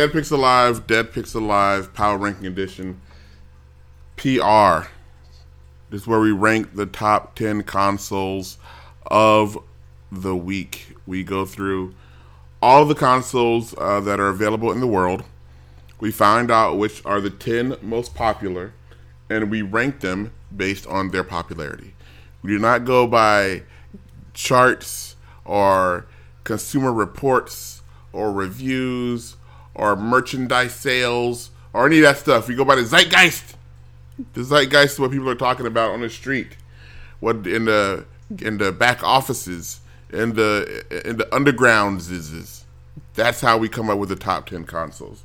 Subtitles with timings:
[0.00, 3.02] Dead Pixel Live, Dead Pixel Live, Power Ranking Edition,
[4.16, 4.88] PR.
[5.90, 8.56] This is where we rank the top 10 consoles
[9.08, 9.58] of
[10.10, 10.96] the week.
[11.06, 11.94] We go through
[12.62, 15.22] all the consoles uh, that are available in the world.
[16.00, 18.72] We find out which are the 10 most popular,
[19.28, 21.92] and we rank them based on their popularity.
[22.40, 23.64] We do not go by
[24.32, 26.06] charts or
[26.44, 27.82] consumer reports
[28.14, 29.36] or reviews
[29.80, 32.46] or merchandise sales or any of that stuff.
[32.46, 33.56] We go by the zeitgeist.
[34.34, 36.56] The zeitgeist is what people are talking about on the street,
[37.20, 38.04] what in the
[38.38, 39.80] in the back offices,
[40.12, 42.64] in the in the undergrounds is.
[43.14, 45.24] That's how we come up with the top ten consoles.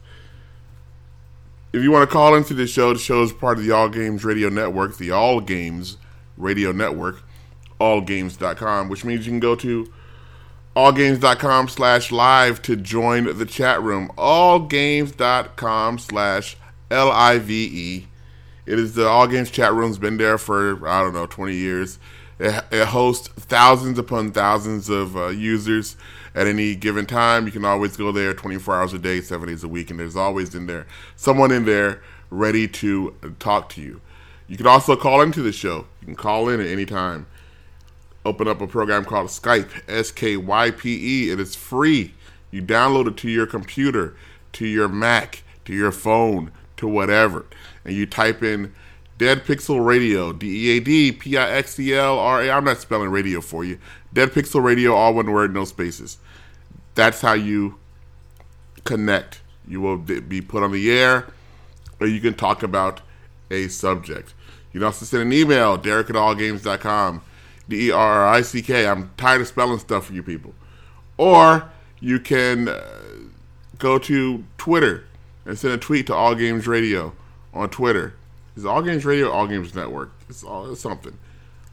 [1.73, 3.89] If you want to call into the show, the show is part of the All
[3.89, 5.97] Games Radio Network, the All Games
[6.37, 7.21] Radio Network,
[7.81, 9.91] allgames.com, which means you can go to
[10.75, 14.11] allgames.com slash live to join the chat room.
[14.17, 16.57] Allgames.com slash
[16.91, 18.07] L I V E.
[18.65, 19.89] It is the All Games chat room.
[19.89, 21.99] has been there for, I don't know, 20 years.
[22.39, 25.95] It, it hosts thousands upon thousands of uh, users
[26.33, 27.45] at any given time.
[27.45, 30.15] You can always go there 24 hours a day, seven days a week, and there's
[30.15, 34.01] always in there someone in there ready to talk to you.
[34.47, 35.87] You can also call into the show.
[36.01, 37.27] You can call in at any time.
[38.25, 41.31] Open up a program called Skype, S K Y P E.
[41.31, 42.15] It is free.
[42.49, 44.15] You download it to your computer,
[44.53, 47.45] to your Mac, to your phone, to whatever.
[47.83, 48.73] And you type in
[49.17, 52.49] Dead Pixel Radio, D E A D P I X E L R A.
[52.49, 53.77] I'm not spelling radio for you.
[54.11, 56.17] Dead Pixel Radio, all one word, no spaces.
[56.95, 57.77] That's how you
[58.85, 59.41] connect.
[59.67, 61.27] You will be put on the air,
[61.99, 63.01] or you can talk about
[63.51, 64.33] a subject.
[64.71, 67.21] You can also send an email, Derek at allgames.com,
[67.67, 68.87] D E R R I C K.
[68.87, 70.53] I'm tired of spelling stuff for you people.
[71.17, 72.81] Or you can uh,
[73.79, 75.05] go to Twitter
[75.45, 77.13] and send a tweet to All Games Radio
[77.53, 78.13] on Twitter.
[78.55, 80.11] Is All Games Radio All Games Network?
[80.29, 81.17] It's, all, it's something.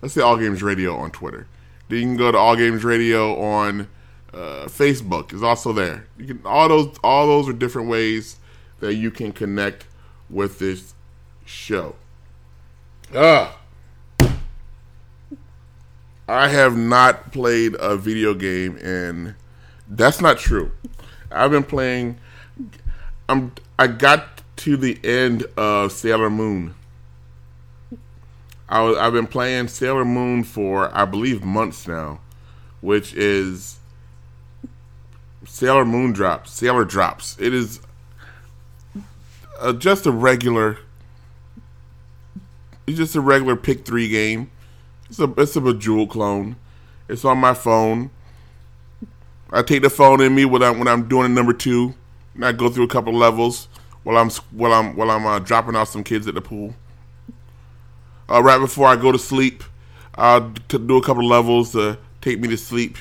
[0.01, 1.47] Let's say All Games Radio on Twitter.
[1.89, 3.89] Then you can go to All Games Radio on
[4.33, 5.33] uh, Facebook.
[5.33, 6.07] Is also there.
[6.19, 8.37] You can all those all those are different ways
[8.81, 9.87] that you can connect
[10.31, 10.95] with this
[11.45, 11.95] show.
[13.15, 13.59] Ah.
[16.29, 19.35] I have not played a video game and
[19.89, 20.73] that's not true.
[21.31, 22.19] I've been playing
[23.29, 26.75] I'm I got to the end of Sailor Moon.
[28.69, 32.21] I was, I've been playing Sailor Moon for I believe months now,
[32.81, 33.79] which is
[35.45, 37.37] Sailor Moon drops, Sailor drops.
[37.41, 37.81] It is
[39.61, 40.79] uh, just a regular.
[42.87, 44.51] It's just a regular pick three game.
[45.13, 46.57] It's a it's a Bejeweled clone.
[47.07, 48.09] It's on my phone.
[49.51, 51.93] I take the phone in me when I'm when I'm doing a number two,
[52.35, 53.69] and I go through a couple levels
[54.05, 56.75] while I'm while I'm while I'm uh, dropping off some kids at the pool.
[58.27, 59.63] Uh, right before I go to sleep,
[60.15, 62.97] I'll do a couple levels to take me to sleep.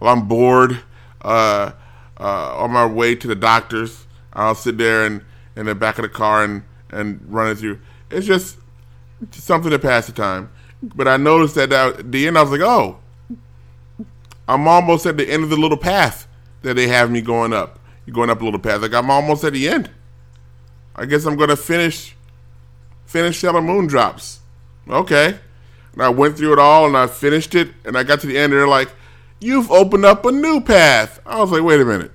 [0.00, 0.80] While I'm bored,
[1.22, 1.72] uh,
[2.20, 5.24] uh, on my way to the doctor's, I'll sit there and
[5.56, 7.80] in the back of the car and and run it through.
[8.10, 8.58] It's just,
[9.30, 10.50] just something to pass the time.
[10.82, 12.98] But I noticed that at the end, I was like, oh,
[14.46, 16.28] I'm almost at the end of the little path
[16.62, 17.78] that they have me going up.
[18.06, 18.80] You're going up a little path.
[18.80, 19.90] Like I'm almost at the end.
[20.96, 22.16] I guess I'm gonna finish
[23.06, 24.40] finish Sailor Moon drops.
[24.88, 25.38] Okay.
[25.92, 28.38] And I went through it all and I finished it and I got to the
[28.38, 28.90] end and they're like,
[29.40, 31.20] You've opened up a new path.
[31.24, 32.10] I was like, wait a minute.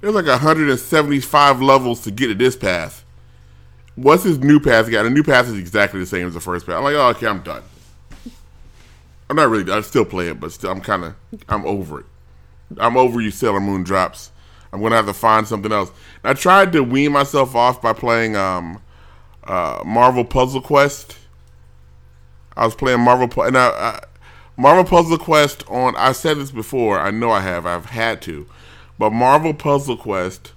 [0.00, 3.04] There's like 175 levels to get to this path.
[3.94, 5.06] What's this new path got?
[5.06, 6.76] A new path is exactly the same as the first path.
[6.76, 7.62] I'm like, oh, okay, I'm done.
[9.32, 9.72] I'm not really.
[9.72, 11.14] I still play it, but still, I'm kind of.
[11.48, 12.06] I'm over it.
[12.76, 14.30] I'm over you, Sailor Moon drops.
[14.70, 15.90] I'm gonna have to find something else.
[16.22, 18.82] I tried to wean myself off by playing um,
[19.44, 21.16] uh, Marvel Puzzle Quest.
[22.58, 24.00] I was playing Marvel, and I, I,
[24.58, 25.96] Marvel Puzzle Quest on.
[25.96, 27.00] I said this before.
[27.00, 27.64] I know I have.
[27.64, 28.46] I've had to,
[28.98, 30.52] but Marvel Puzzle Quest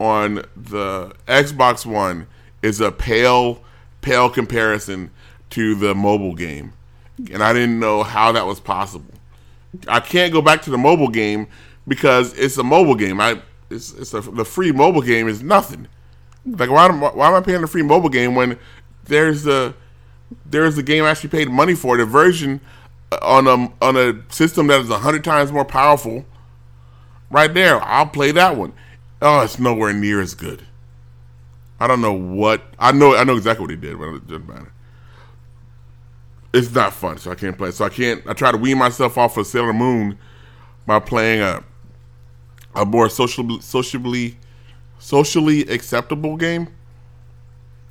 [0.00, 2.26] on the Xbox One
[2.62, 3.62] is a pale,
[4.00, 5.10] pale comparison
[5.50, 6.72] to the mobile game,
[7.32, 9.12] and I didn't know how that was possible.
[9.86, 11.46] I can't go back to the mobile game
[11.86, 13.20] because it's a mobile game.
[13.20, 15.88] I it's, it's a, the free mobile game is nothing.
[16.46, 18.58] Like why am, why am I paying the free mobile game when
[19.04, 19.74] there's a
[20.46, 22.60] there's a game I actually paid money for the version
[23.22, 26.24] on a on a system that is hundred times more powerful.
[27.30, 28.72] Right there, I'll play that one.
[29.20, 30.66] Oh, it's nowhere near as good.
[31.80, 33.14] I don't know what I know.
[33.14, 34.72] I know exactly what he did, but it doesn't matter.
[36.52, 37.70] It's not fun, so I can't play.
[37.70, 38.26] So I can't.
[38.26, 40.18] I try to wean myself off of Sailor Moon
[40.86, 41.62] by playing a
[42.74, 44.38] a more socially socially
[44.98, 46.68] socially acceptable game.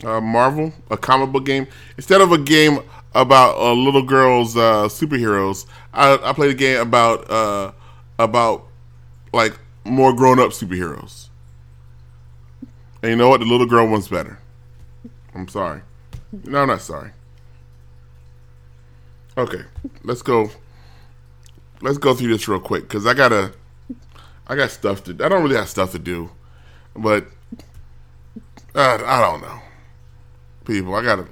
[0.03, 1.67] Uh, Marvel, a comic book game.
[1.97, 2.79] Instead of a game
[3.15, 7.71] about uh, little girls uh, superheroes, I, I played a game about uh,
[8.19, 8.67] about
[9.33, 11.29] like more grown up superheroes.
[13.01, 13.39] And you know what?
[13.39, 14.39] The little girl one's better.
[15.33, 15.81] I'm sorry.
[16.43, 17.11] No, I'm not sorry.
[19.37, 19.61] Okay,
[20.03, 20.49] let's go.
[21.81, 23.53] Let's go through this real quick because I gotta.
[24.47, 25.11] I got stuff to.
[25.11, 26.31] I don't really have stuff to do,
[26.95, 27.27] but
[28.73, 29.59] uh, I don't know.
[30.65, 31.27] People, I gotta.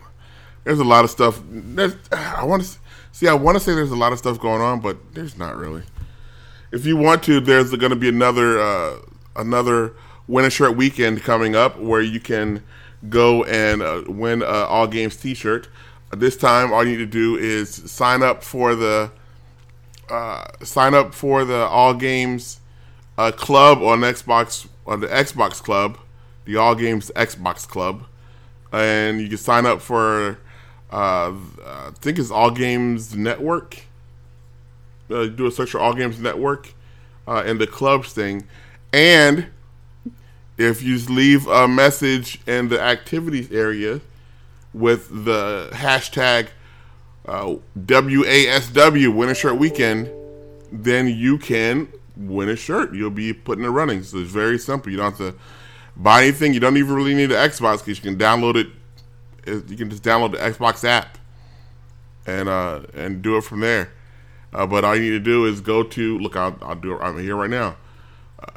[0.66, 1.42] There's a lot of stuff.
[1.50, 2.78] There's, I want to
[3.12, 3.28] see.
[3.28, 5.82] I want to say there's a lot of stuff going on, but there's not really.
[6.72, 8.98] If you want to, there's going to be another uh,
[9.36, 9.94] another
[10.28, 12.62] win a shirt weekend coming up where you can
[13.10, 15.70] go and uh, win all games T-shirt.
[16.18, 19.12] This time, all you need to do is sign up for the
[20.10, 22.62] uh, sign up for the All Games
[23.18, 25.98] uh, Club on Xbox on the Xbox Club,
[26.46, 28.06] the All Games Xbox Club,
[28.72, 30.40] and you can sign up for
[30.90, 33.84] uh, I think it's All Games Network.
[35.10, 36.74] Uh, do a search for All Games Network
[37.28, 38.48] uh, and the clubs thing,
[38.94, 39.48] and
[40.58, 44.00] if you leave a message in the activities area
[44.76, 46.50] with the hashtag
[47.26, 50.12] uh, WASW a Shirt Weekend,
[50.70, 51.88] then you can
[52.18, 52.94] win a shirt.
[52.94, 54.04] You'll be put in the running.
[54.04, 54.92] So it's very simple.
[54.92, 55.40] You don't have to
[55.96, 56.54] buy anything.
[56.54, 58.68] You don't even really need an Xbox because you can download it.
[59.48, 61.18] You can just download the Xbox app
[62.28, 63.94] and uh, and do it from there.
[64.52, 66.36] Uh, but all you need to do is go to look.
[66.36, 67.00] I'll, I'll do it.
[67.02, 67.78] I'm here right now.
[68.40, 68.52] Uh,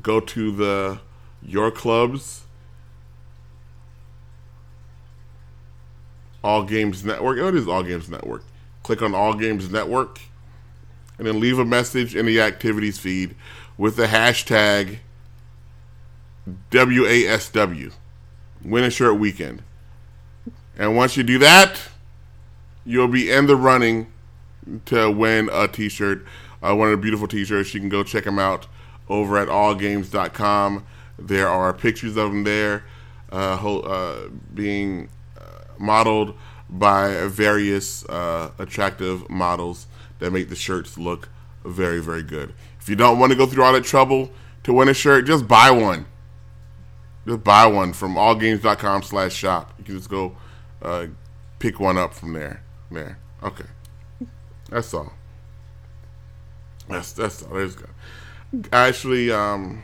[0.00, 1.00] go to the
[1.42, 2.44] your clubs
[6.42, 7.38] All Games Network.
[7.38, 8.44] Oh, it is All Games Network.
[8.82, 10.20] Click on All Games Network
[11.18, 13.34] and then leave a message in the activities feed
[13.76, 14.98] with the hashtag
[16.70, 17.92] WASW,
[18.64, 19.62] Win a Shirt Weekend.
[20.76, 21.80] And once you do that,
[22.84, 24.12] you'll be in the running
[24.86, 26.24] to win a t shirt,
[26.62, 27.74] uh, one of the beautiful t shirts.
[27.74, 28.66] You can go check them out
[29.08, 30.86] over at allgames.com.
[31.18, 32.84] There are pictures of them there
[33.32, 35.08] uh, uh, being
[35.78, 36.34] modeled
[36.70, 39.86] by various uh, attractive models
[40.18, 41.28] that make the shirts look
[41.64, 42.54] very, very good.
[42.80, 44.30] If you don't want to go through all that trouble
[44.64, 46.06] to win a shirt, just buy one.
[47.26, 49.74] Just buy one from allgames.com slash shop.
[49.78, 50.36] You can just go
[50.82, 51.06] uh,
[51.58, 52.62] pick one up from there.
[52.90, 53.18] There.
[53.42, 53.66] Okay.
[54.70, 55.12] That's all.
[56.88, 57.54] That's that's all.
[57.54, 57.90] There's good.
[58.72, 59.82] Actually, um,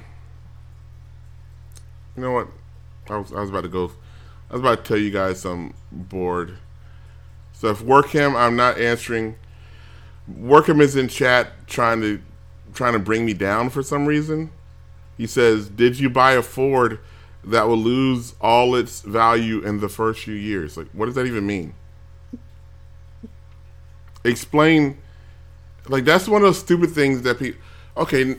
[2.16, 2.49] you know what?
[3.11, 3.90] I was I was about to go
[4.54, 6.58] I was about to tell you guys I'm bored
[7.54, 7.84] So stuff.
[7.84, 9.34] Workham, I'm not answering.
[10.32, 12.20] Workham is in chat trying to
[12.73, 14.52] trying to bring me down for some reason.
[15.18, 17.00] He says, "Did you buy a Ford
[17.42, 21.26] that will lose all its value in the first few years?" Like, what does that
[21.26, 21.75] even mean?
[24.23, 24.99] Explain.
[25.88, 27.61] Like, that's one of those stupid things that people.
[27.96, 28.37] Okay,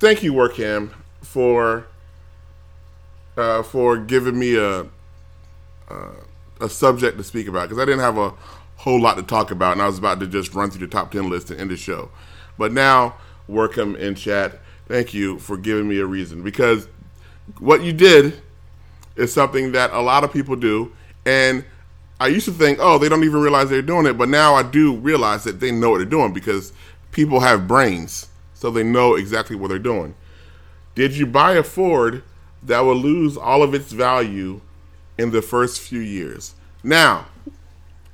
[0.00, 0.90] thank you, Workham,
[1.22, 1.86] for
[3.38, 4.88] uh, for giving me a
[5.88, 6.10] uh,
[6.60, 8.32] a subject to speak about because I didn't have a
[8.76, 11.10] whole lot to talk about, and I was about to just run through the top
[11.10, 12.10] ten list and end the show.
[12.58, 13.14] But now,
[13.48, 16.88] Workham in chat, thank you for giving me a reason because
[17.58, 18.40] what you did
[19.16, 20.92] is something that a lot of people do,
[21.24, 21.64] and
[22.18, 24.62] I used to think, oh, they don't even realize they're doing it, but now I
[24.62, 26.72] do realize that they know what they're doing because
[27.12, 30.14] people have brains, so they know exactly what they're doing.
[30.94, 32.22] Did you buy a Ford
[32.62, 34.60] that will lose all of its value
[35.18, 36.54] in the first few years.
[36.82, 37.26] Now,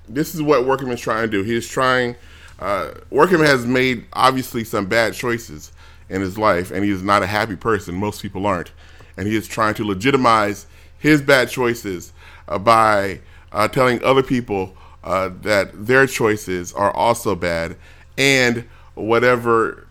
[0.09, 1.43] this is what Workman is trying to do.
[1.43, 2.17] He is trying.
[2.59, 5.73] Uh, Workman has made obviously some bad choices
[6.09, 7.95] in his life, and he is not a happy person.
[7.95, 8.71] Most people aren't,
[9.17, 10.67] and he is trying to legitimize
[10.99, 12.13] his bad choices
[12.49, 17.77] uh, by uh, telling other people uh, that their choices are also bad,
[18.17, 19.87] and whatever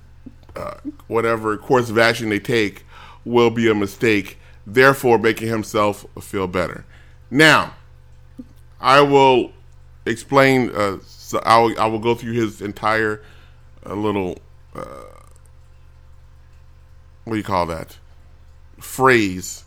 [0.55, 0.75] uh,
[1.07, 2.85] whatever course of action they take
[3.25, 4.37] will be a mistake.
[4.65, 6.85] Therefore, making himself feel better.
[7.31, 7.75] Now,
[8.79, 9.53] I will
[10.05, 10.69] explain.
[10.75, 13.23] Uh, so I will, I will go through his entire
[13.85, 14.37] uh, little
[14.75, 15.05] uh,
[17.23, 17.97] what do you call that
[18.79, 19.63] phrase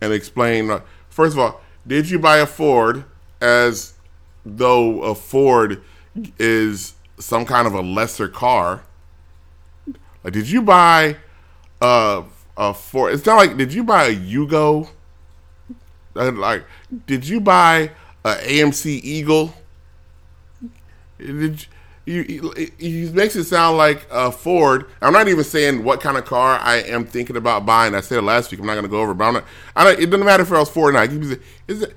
[0.00, 0.70] and explain.
[0.70, 3.04] Uh, first of all, did you buy a Ford
[3.40, 3.94] as
[4.44, 5.82] though a Ford
[6.38, 8.84] is some kind of a lesser car?
[10.24, 11.16] Like, did you buy
[11.80, 12.24] a,
[12.56, 13.14] a Ford?
[13.14, 14.88] It's not like did you buy a Yugo?
[16.18, 16.64] Like,
[17.06, 17.92] did you buy
[18.24, 19.54] a AMC Eagle?
[21.18, 21.66] Did
[22.08, 24.86] he, he makes it sound like a Ford.
[25.02, 27.94] I'm not even saying what kind of car I am thinking about buying.
[27.94, 28.60] I said it last week.
[28.60, 29.44] I'm not going to go over, but I'm not,
[29.76, 31.10] I don't, it doesn't matter if I was Ford or not.
[31.68, 31.94] Is it,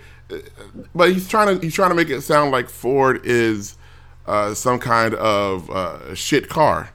[0.94, 3.78] but he's trying to he's trying to make it sound like Ford is
[4.28, 6.92] uh, some kind of uh, shit car,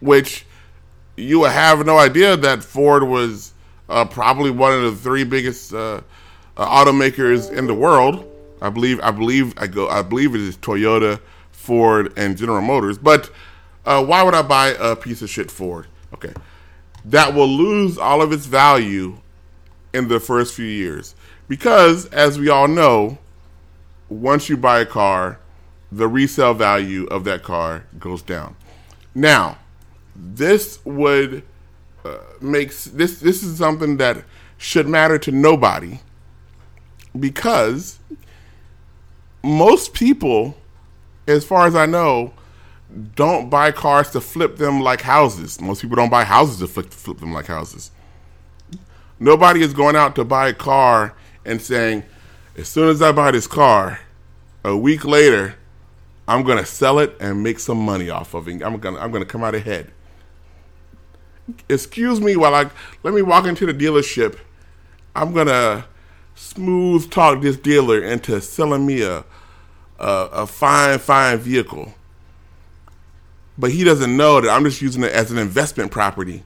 [0.00, 0.46] which
[1.16, 3.54] you have no idea that Ford was
[3.88, 6.00] uh, probably one of the three biggest uh,
[6.56, 8.24] uh, automakers in the world.
[8.60, 11.20] I believe I believe I go I believe it is Toyota,
[11.52, 12.98] Ford, and General Motors.
[12.98, 13.30] But
[13.86, 15.86] uh, why would I buy a piece of shit Ford?
[16.14, 16.32] Okay,
[17.04, 19.18] that will lose all of its value
[19.92, 21.14] in the first few years
[21.48, 23.18] because, as we all know,
[24.08, 25.38] once you buy a car,
[25.90, 28.56] the resale value of that car goes down.
[29.14, 29.58] Now,
[30.14, 31.42] this would
[32.08, 34.24] uh, makes this this is something that
[34.56, 36.00] should matter to nobody
[37.18, 37.98] because
[39.42, 40.56] most people,
[41.26, 42.32] as far as I know,
[43.14, 45.60] don't buy cars to flip them like houses.
[45.60, 47.90] Most people don't buy houses to flip, flip them like houses.
[49.20, 52.04] Nobody is going out to buy a car and saying,
[52.56, 54.00] as soon as I buy this car,
[54.64, 55.56] a week later,
[56.26, 58.62] I'm gonna sell it and make some money off of it.
[58.62, 59.92] I'm gonna I'm gonna come out ahead.
[61.68, 62.70] Excuse me while I
[63.02, 64.38] let me walk into the dealership.
[65.14, 65.86] I'm gonna
[66.34, 69.24] smooth talk this dealer into selling me a
[69.98, 71.94] a, a fine fine vehicle.
[73.56, 76.44] But he doesn't know that I'm just using it as an investment property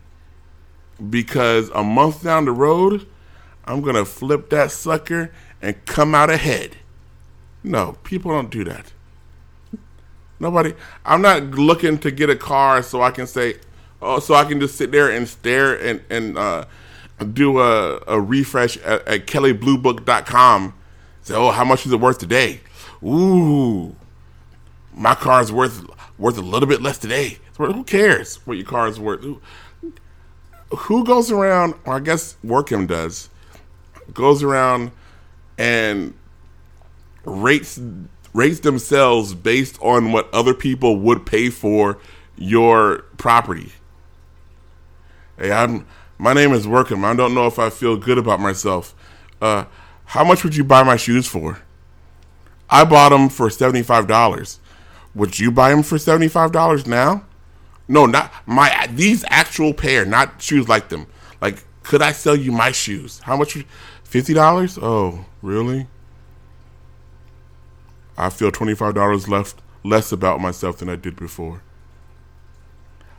[1.10, 3.06] because a month down the road,
[3.64, 5.30] I'm to flip that sucker
[5.60, 6.76] and come out ahead.
[7.62, 8.92] No, people don't do that.
[10.40, 13.56] Nobody, I'm not looking to get a car so I can say,
[14.02, 16.66] oh, so I can just sit there and stare and, and uh,
[17.32, 20.74] do a, a refresh at, at kellybluebook.com.
[21.22, 22.60] Say, oh, how much is it worth today?
[23.02, 23.96] Ooh,
[24.94, 25.84] my car is worth
[26.18, 27.38] worth a little bit less today.
[27.56, 29.24] Who cares what your car is worth?
[30.70, 33.28] Who goes around, or I guess Workham does,
[34.12, 34.90] goes around
[35.58, 36.14] and
[37.24, 37.80] rates
[38.34, 41.98] rates themselves based on what other people would pay for
[42.36, 43.72] your property.
[45.42, 45.84] Hey, I'm
[46.18, 47.02] my name is Workham.
[47.02, 48.94] I don't know if I feel good about myself.
[49.40, 49.64] Uh,
[50.04, 51.58] how much would you buy my shoes for?
[52.70, 54.60] I bought them for seventy five dollars.
[55.16, 57.24] Would you buy them for seventy five dollars now?
[57.88, 61.08] No, not my these actual pair, not shoes like them.
[61.40, 63.18] Like, could I sell you my shoes?
[63.18, 63.58] How much?
[64.04, 64.78] Fifty dollars?
[64.80, 65.88] Oh, really?
[68.16, 71.64] I feel twenty five dollars left less about myself than I did before.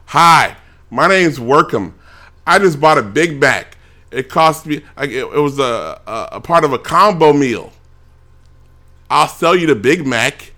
[0.05, 0.55] Hi,
[0.89, 1.95] my name's Workham.
[2.45, 3.77] I just bought a Big Mac.
[4.11, 4.81] It cost me.
[4.97, 7.71] It, it was a, a, a part of a combo meal.
[9.09, 10.53] I'll sell you the Big Mac.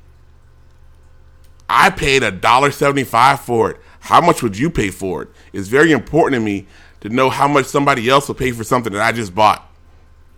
[1.70, 3.78] I paid a dollar seventy five for it.
[4.02, 5.30] How much would you pay for it?
[5.52, 6.68] It's very important to me
[7.02, 9.68] to know how much somebody else will pay for something that I just bought.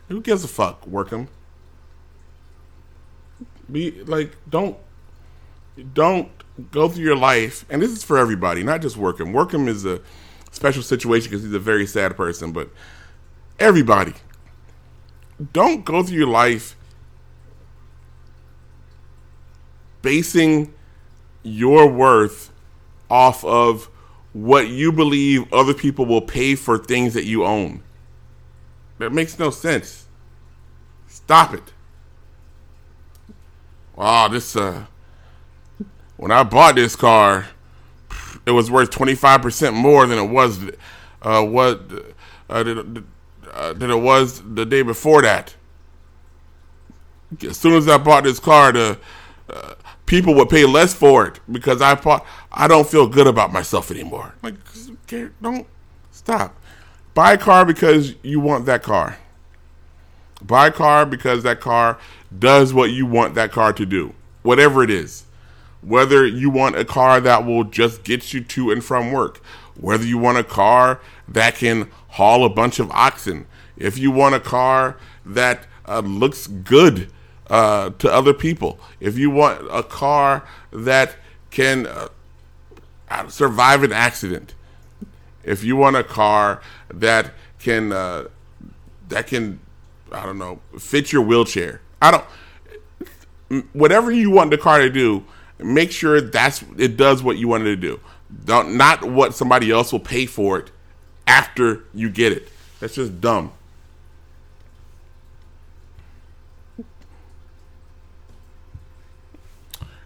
[0.08, 0.86] Who gives a fuck?
[0.86, 1.28] Workham.
[3.70, 4.78] Be like, don't,
[5.94, 6.30] don't
[6.72, 9.34] go through your life, and this is for everybody, not just Workham.
[9.34, 10.00] Workham is a
[10.58, 12.70] special situation because he's a very sad person, but
[13.60, 14.14] everybody,
[15.54, 16.76] don't go through your life
[20.02, 20.74] basing
[21.44, 22.52] your worth
[23.10, 23.86] off of
[24.34, 27.84] what you believe other people will pay for things that you own.
[28.98, 30.08] That makes no sense.
[31.08, 31.74] Stop it.
[33.96, 34.86] Wow, this uh
[36.18, 37.48] when I bought this car,
[38.48, 40.60] it was worth 25% more than it was
[41.22, 41.82] uh what
[42.50, 42.64] uh,
[43.58, 45.56] uh, than it was the day before that.
[47.44, 49.00] As soon as I bought this car, the
[49.50, 49.74] uh,
[50.06, 52.26] people would pay less for it because I bought.
[52.52, 54.36] I don't feel good about myself anymore.
[54.42, 54.56] Like,
[55.42, 55.68] don't
[56.12, 56.56] stop.
[57.14, 59.18] Buy a car because you want that car.
[60.42, 61.98] Buy a car because that car
[62.38, 64.14] does what you want that car to do,
[64.44, 65.26] whatever it is.
[65.88, 69.38] Whether you want a car that will just get you to and from work,
[69.80, 74.36] whether you want a car that can haul a bunch of oxen, if you want
[74.36, 77.10] a car that uh, looks good
[77.50, 81.16] uh, to other people, if you want a car that
[81.52, 82.10] can uh,
[83.30, 84.56] survive an accident,
[85.44, 86.62] if you want a car
[86.94, 88.26] that can uh,
[89.08, 89.62] that can
[90.12, 95.24] I don't know fit your wheelchair, I don't whatever you want the car to do,
[95.60, 98.00] make sure that's it does what you want it to do.
[98.46, 100.72] Don't not what somebody else will pay for it
[101.26, 102.50] after you get it.
[102.80, 103.52] That's just dumb.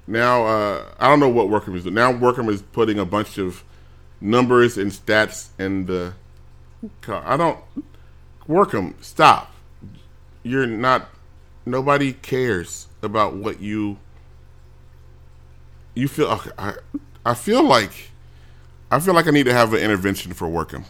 [0.08, 1.96] Now uh, I don't know what Workham is doing.
[1.96, 3.64] Now Workham is putting a bunch of
[4.20, 6.14] numbers and stats in the
[7.02, 7.24] car.
[7.26, 7.58] I don't
[8.48, 8.94] Workham.
[9.02, 9.54] Stop.
[10.44, 11.10] You're not.
[11.66, 13.98] Nobody cares about what you.
[15.94, 16.42] You feel.
[16.58, 16.76] I.
[17.26, 18.10] I feel like.
[18.90, 20.84] I feel like I need to have an intervention for Workham.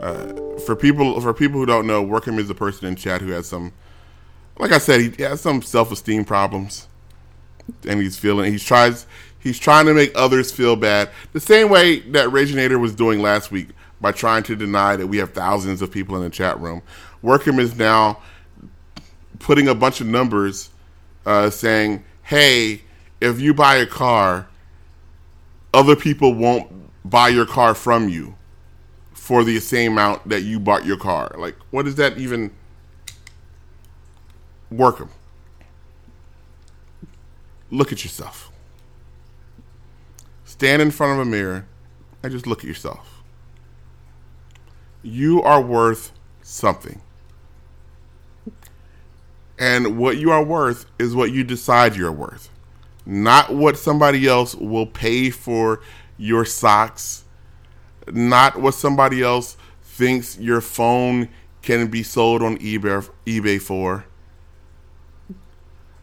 [0.00, 3.30] Uh, for people for people who don't know, Workham is the person in chat who
[3.30, 3.72] has some,
[4.58, 6.88] like I said, he has some self esteem problems,
[7.86, 9.06] and he's feeling he tries
[9.38, 13.52] he's trying to make others feel bad the same way that Reginator was doing last
[13.52, 13.68] week
[14.00, 16.82] by trying to deny that we have thousands of people in the chat room.
[17.22, 18.18] Workham is now
[19.38, 20.70] putting a bunch of numbers
[21.26, 22.82] uh, saying, "Hey,
[23.24, 24.48] if you buy a car,
[25.72, 26.70] other people won't
[27.04, 28.36] buy your car from you."
[29.24, 31.34] for the same amount that you bought your car.
[31.38, 32.50] Like, what does that even
[34.70, 35.08] work them?
[37.70, 38.52] Look at yourself.
[40.44, 41.64] Stand in front of a mirror
[42.22, 43.22] and just look at yourself.
[45.02, 46.12] You are worth
[46.42, 47.00] something.
[49.58, 52.50] And what you are worth is what you decide you're worth,
[53.06, 55.80] not what somebody else will pay for
[56.16, 57.24] your socks
[58.12, 61.28] not what somebody else thinks your phone
[61.62, 64.04] can be sold on eBay eBay for.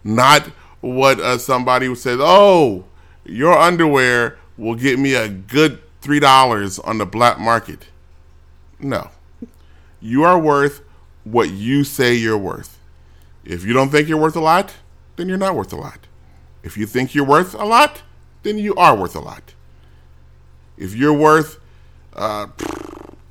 [0.04, 0.44] Not
[0.82, 2.86] what uh, somebody says, "Oh,
[3.24, 7.88] your underwear will get me a good three dollars on the black market."
[8.80, 9.12] No,
[10.02, 10.82] you are worth
[11.24, 12.80] what you say you're worth.
[13.46, 14.74] If you don't think you're worth a lot,
[15.18, 16.08] then you're not worth a lot.
[16.64, 18.04] If you think you're worth a lot,
[18.44, 19.54] then you are worth a lot.
[20.78, 21.60] If you're worth
[22.14, 22.48] uh,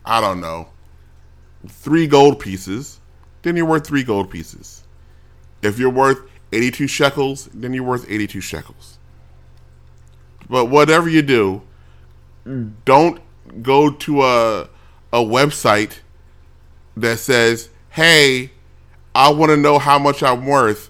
[0.05, 0.69] I don't know,
[1.67, 3.01] three gold pieces,
[3.43, 4.85] then you're worth three gold pieces.
[5.63, 6.21] If you're worth
[6.53, 8.99] 82 shekels, then you're worth 82 shekels.
[10.49, 11.63] But whatever you do,
[12.85, 13.21] don't
[13.63, 14.69] go to a
[15.13, 15.99] a website
[16.97, 18.53] that says, "Hey,
[19.15, 20.90] I want to know how much I'm worth."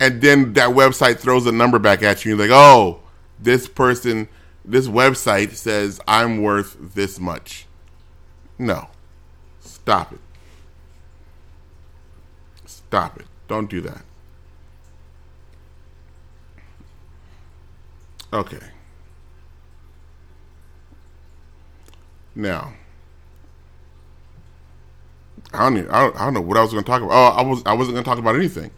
[0.00, 2.30] And then that website throws a number back at you.
[2.36, 3.00] You're like, "Oh,
[3.38, 4.28] this person
[4.64, 7.66] this website says I'm worth this much.
[8.58, 8.88] No.
[9.60, 10.20] Stop it.
[12.66, 13.26] Stop it.
[13.48, 14.02] Don't do that.
[18.32, 18.58] Okay.
[22.36, 22.74] Now,
[25.52, 27.12] I don't, even, I don't, I don't know what I was going to talk about.
[27.12, 28.70] Oh, I was I wasn't going to talk about anything.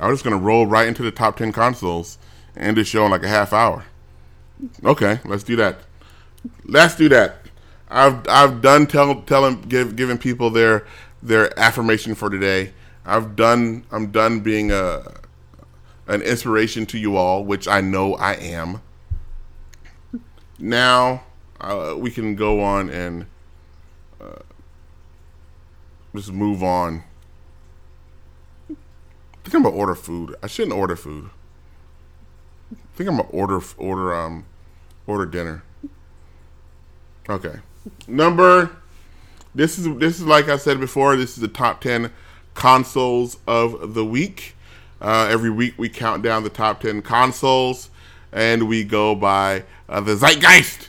[0.00, 2.18] I was just to roll right into the top ten consoles
[2.56, 3.84] and the show in like a half hour.
[4.84, 5.78] Okay, let's do that.
[6.64, 7.36] Let's do that.
[7.88, 10.86] I've I've done tell, telling give, giving people their
[11.22, 12.72] their affirmation for today.
[13.04, 15.20] I've done I'm done being a
[16.08, 18.80] an inspiration to you all, which I know I am.
[20.58, 21.24] Now
[21.60, 23.26] uh, we can go on and
[24.20, 24.40] uh,
[26.14, 27.04] just move on.
[29.46, 30.34] I think I'm gonna order food.
[30.42, 31.30] I shouldn't order food.
[32.72, 34.44] I think I'm gonna order order um
[35.06, 35.62] order dinner.
[37.28, 37.60] Okay.
[38.08, 38.72] Number
[39.54, 42.10] this is this is like I said before, this is the top ten
[42.54, 44.56] consoles of the week.
[45.00, 47.88] Uh, every week we count down the top ten consoles
[48.32, 50.88] and we go by uh, the zeitgeist.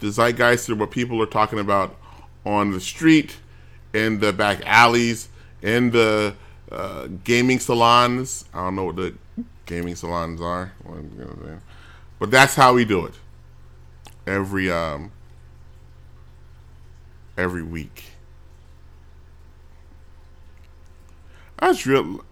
[0.00, 1.96] The zeitgeist are what people are talking about
[2.44, 3.38] on the street,
[3.94, 5.30] in the back alleys,
[5.62, 6.34] in the
[6.70, 8.44] uh, gaming salons.
[8.54, 9.14] I don't know what the
[9.66, 10.72] gaming salons are.
[12.18, 13.14] But that's how we do it.
[14.26, 15.12] Every um
[17.36, 18.04] every week.
[21.58, 22.24] I just real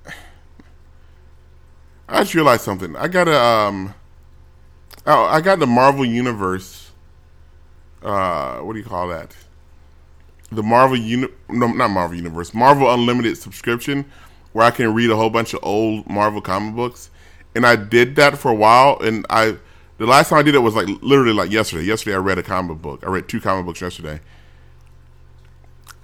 [2.09, 2.95] I just realized something.
[2.97, 3.95] I got a um
[5.07, 6.93] oh I got the Marvel Universe
[8.03, 9.35] uh what do you call that?
[10.51, 14.05] The Marvel Uni no not Marvel Universe, Marvel Unlimited subscription
[14.59, 17.11] where I can read a whole bunch of old Marvel comic books
[17.55, 18.99] and I did that for a while.
[18.99, 19.57] And I,
[19.99, 21.85] the last time I did it was like literally like yesterday.
[21.85, 23.05] Yesterday I read a comic book.
[23.07, 24.19] I read two comic books yesterday.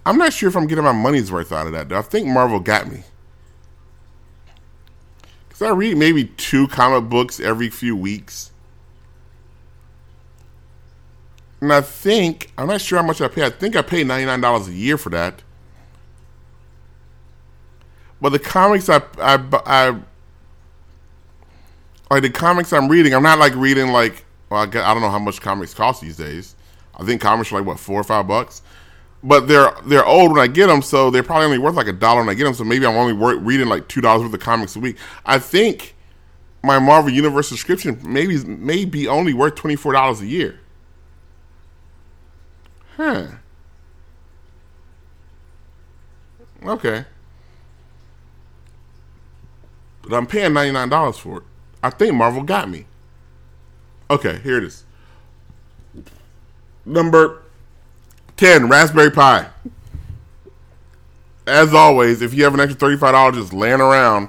[0.06, 1.88] I'm not sure if I'm getting my money's worth out of that.
[1.88, 1.98] Though.
[1.98, 3.02] I think Marvel got me
[5.48, 8.52] because I read maybe two comic books every few weeks.
[11.60, 13.44] And I think I'm not sure how much I pay.
[13.44, 15.42] I think I pay ninety nine dollars a year for that.
[18.24, 20.00] But the comics I I, I
[22.10, 25.10] like the comics I'm reading, I'm not like reading like well, I, I don't know
[25.10, 26.56] how much comics cost these days.
[26.96, 28.62] I think comics are like what four or five bucks,
[29.22, 31.92] but they're they're old when I get them, so they're probably only worth like a
[31.92, 32.54] dollar when I get them.
[32.54, 34.96] So maybe I'm only worth, reading like two dollars worth of comics a week.
[35.26, 35.94] I think
[36.62, 40.60] my Marvel Universe subscription maybe may be only worth twenty four dollars a year.
[42.96, 43.26] Huh.
[46.64, 47.04] Okay.
[50.08, 51.42] But I'm paying ninety nine dollars for it.
[51.82, 52.86] I think Marvel got me.
[54.10, 54.84] Okay, here it is.
[56.84, 57.42] Number
[58.36, 59.48] ten, Raspberry Pi.
[61.46, 64.28] As always, if you have an extra thirty five dollars just laying around,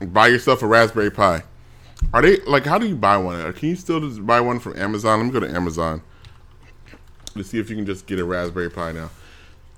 [0.00, 1.42] buy yourself a Raspberry Pi.
[2.12, 2.64] Are they like?
[2.64, 3.52] How do you buy one?
[3.52, 5.18] Can you still just buy one from Amazon?
[5.18, 6.02] Let me go to Amazon
[7.34, 9.10] to see if you can just get a Raspberry Pi now.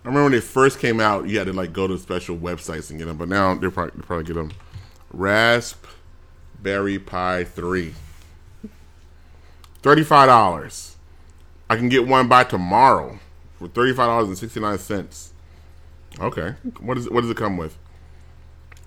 [0.04, 2.90] I remember when they first came out, you had to like go to special websites
[2.90, 4.52] and get them, but now they're probably, they're probably get them.
[5.12, 7.94] Raspberry Pi three.
[9.82, 10.96] Thirty-five dollars.
[11.68, 13.18] I can get one by tomorrow
[13.58, 15.32] for thirty-five dollars and sixty-nine cents.
[16.20, 17.78] Okay, what is what does it come with?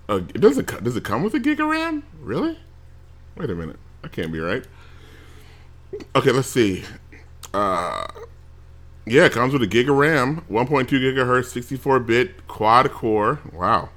[0.08, 2.04] Uh, it doesn't does it come with a gig of RAM?
[2.22, 2.60] Really?
[3.36, 4.66] Wait a minute, that can't be right.
[6.16, 6.84] Okay, let's see.
[7.54, 8.06] Uh,
[9.06, 13.40] yeah, it comes with a gig of RAM, 1.2 gigahertz, 64 bit quad core.
[13.52, 13.90] Wow.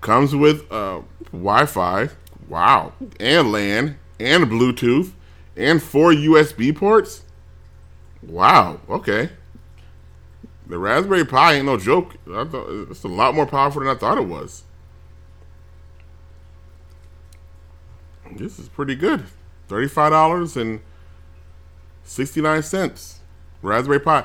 [0.00, 2.08] Comes with uh, Wi Fi.
[2.48, 2.92] Wow.
[3.18, 5.12] And LAN and Bluetooth
[5.56, 7.22] and four USB ports.
[8.22, 8.80] Wow.
[8.88, 9.30] Okay.
[10.66, 12.16] The Raspberry Pi ain't no joke.
[12.26, 14.64] It's a lot more powerful than I thought it was.
[18.36, 19.24] This is pretty good.
[19.68, 20.80] Thirty-five dollars and
[22.04, 23.20] sixty-nine cents.
[23.62, 24.24] Raspberry Pi.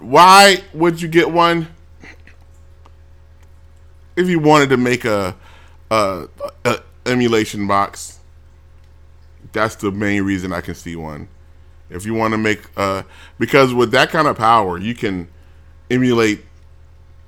[0.00, 1.68] Why would you get one?
[4.14, 5.36] If you wanted to make a,
[5.90, 6.28] a,
[6.64, 8.20] a emulation box,
[9.52, 11.28] that's the main reason I can see one.
[11.90, 13.02] If you want to make uh,
[13.38, 15.28] because with that kind of power, you can
[15.90, 16.44] emulate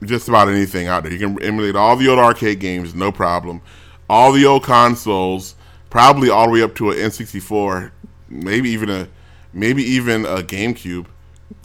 [0.04, 1.12] just about anything out there.
[1.12, 3.60] You can emulate all the old arcade games, no problem.
[4.08, 5.54] All the old consoles,
[5.90, 7.90] probably all the way up to an N64,
[8.28, 9.08] maybe even a
[9.52, 11.06] maybe even a GameCube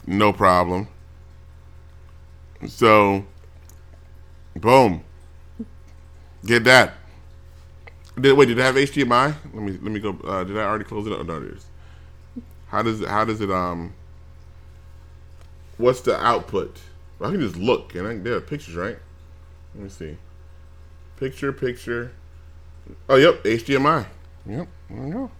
[0.06, 0.88] no problem.
[2.66, 3.24] So,
[4.56, 5.02] boom,
[6.44, 6.94] get that.
[8.20, 8.46] Did wait?
[8.46, 9.34] Did it have HDMI?
[9.52, 10.16] Let me let me go.
[10.24, 11.26] Uh, did I already close it up?
[11.26, 11.66] No, it is.
[12.68, 13.08] How does it?
[13.08, 13.50] How does it?
[13.50, 13.94] Um.
[15.76, 16.78] What's the output?
[17.20, 18.98] I can just look, and I, there are pictures, right?
[19.74, 20.16] Let me see.
[21.16, 22.12] Picture, picture.
[23.08, 24.06] Oh, yep, HDMI.
[24.46, 25.30] Yep, there we go.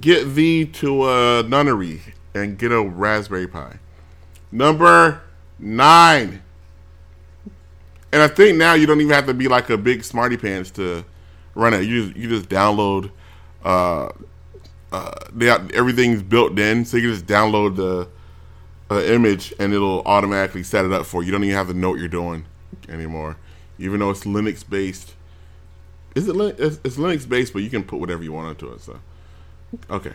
[0.00, 2.02] Get thee to a nunnery
[2.34, 3.78] and get a Raspberry Pi.
[4.50, 5.22] Number
[5.58, 6.42] nine.
[8.12, 10.70] And I think now you don't even have to be like a big smarty pants
[10.72, 11.04] to
[11.54, 11.82] run it.
[11.82, 13.10] You just, you just download.
[13.62, 14.08] Uh,
[14.90, 18.08] uh, they everything's built in, so you can just download the
[18.90, 21.26] uh, image and it'll automatically set it up for you.
[21.26, 22.46] You don't even have to know what you're doing
[22.88, 23.36] anymore,
[23.78, 25.14] even though it's Linux based.
[26.14, 26.36] Is it?
[26.36, 28.80] It's, it's Linux based, but you can put whatever you want into it.
[28.80, 28.98] So.
[29.90, 30.14] Okay.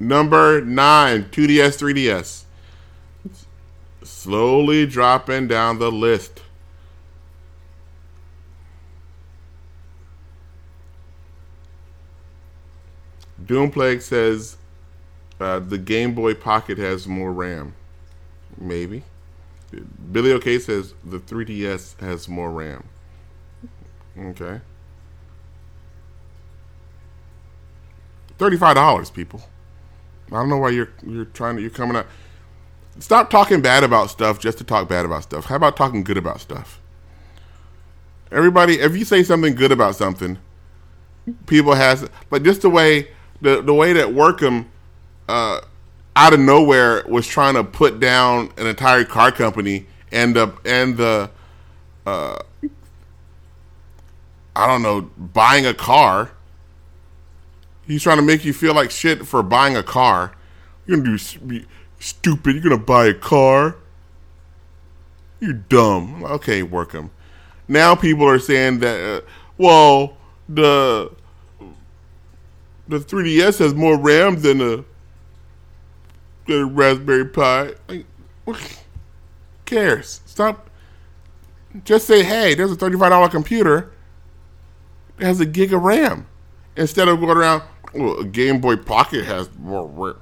[0.00, 2.44] Number nine, 2DS, 3DS.
[4.02, 6.42] Slowly dropping down the list.
[13.44, 14.56] Doomplague says
[15.40, 17.74] uh, the Game Boy Pocket has more RAM.
[18.56, 19.02] Maybe.
[20.12, 22.84] Billy OK says the 3DS has more RAM.
[24.18, 24.60] Okay.
[28.38, 29.42] Thirty-five dollars, people.
[30.28, 32.06] I don't know why you're you're trying to you're coming up.
[33.00, 35.46] Stop talking bad about stuff just to talk bad about stuff.
[35.46, 36.80] How about talking good about stuff?
[38.30, 40.38] Everybody, if you say something good about something,
[41.46, 43.08] people has but just the way
[43.40, 44.66] the the way that Workham
[45.28, 45.60] uh,
[46.14, 50.96] out of nowhere was trying to put down an entire car company and the and
[50.96, 51.30] the
[52.06, 52.38] uh,
[54.54, 56.32] I don't know buying a car
[57.88, 60.32] He's trying to make you feel like shit for buying a car.
[60.86, 61.66] You're gonna do be
[61.98, 62.54] stupid.
[62.54, 63.76] You're gonna buy a car.
[65.40, 66.22] You're dumb.
[66.22, 67.10] Okay, work him.
[67.66, 71.10] Now people are saying that, uh, well, the
[72.88, 74.84] the 3DS has more RAM than a,
[76.46, 77.72] than a Raspberry Pi.
[77.88, 78.06] Like,
[79.66, 80.20] cares?
[80.26, 80.70] Stop.
[81.84, 83.92] Just say, hey, there's a $35 computer
[85.18, 86.26] that has a gig of RAM.
[86.76, 87.62] Instead of going around,
[87.94, 90.16] well, a Game Boy Pocket has more.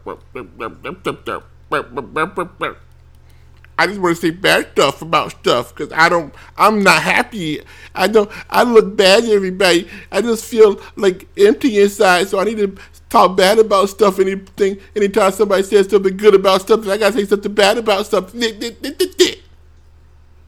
[3.78, 6.34] I just want to say bad stuff about stuff because I don't.
[6.56, 7.60] I'm not happy.
[7.94, 8.30] I don't.
[8.48, 9.88] I look bad to everybody.
[10.10, 12.28] I just feel like empty inside.
[12.28, 12.74] So I need to
[13.10, 14.18] talk bad about stuff.
[14.18, 14.78] Anything.
[14.94, 18.40] Anytime somebody says something good about something, I gotta say something bad about something.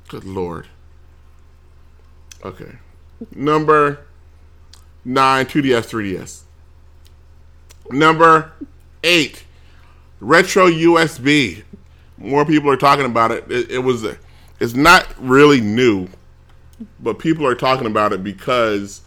[0.09, 0.69] Good lord.
[2.45, 2.79] Okay.
[3.35, 4.07] Number
[5.05, 6.43] nine, 2DS, 3DS.
[7.91, 8.53] Number
[9.03, 9.45] eight,
[10.21, 11.65] retro USB.
[12.17, 13.51] More people are talking about it.
[13.51, 14.05] It, it was,
[14.61, 16.09] it's not really new,
[17.01, 19.03] but people are talking about it because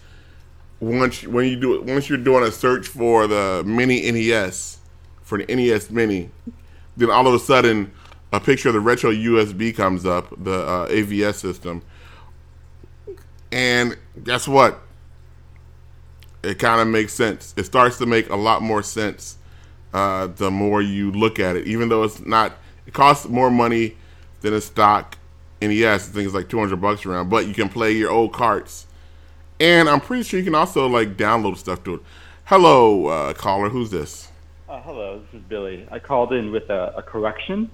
[0.80, 4.80] once when you do once you're doing a search for the mini NES,
[5.22, 6.30] for the NES Mini,
[6.98, 7.92] then all of a sudden
[8.34, 11.84] a picture of the retro USB comes up, the uh, AVS system,
[13.52, 14.80] and guess what?
[16.44, 17.54] It kind of makes sense.
[17.56, 19.38] It starts to make a lot more sense
[19.94, 21.68] uh, the more you look at it.
[21.68, 22.54] Even though it's not,
[22.88, 23.98] it costs more money
[24.42, 25.18] than a stock
[25.62, 26.10] NES.
[26.10, 28.88] I think it's like two hundred bucks around, but you can play your old carts,
[29.60, 32.02] and I'm pretty sure you can also like download stuff to it.
[32.46, 33.70] Hello, uh, caller.
[33.70, 34.30] Who's this?
[34.68, 35.88] Uh, hello, this is Billy.
[35.92, 37.70] I called in with a, a correction.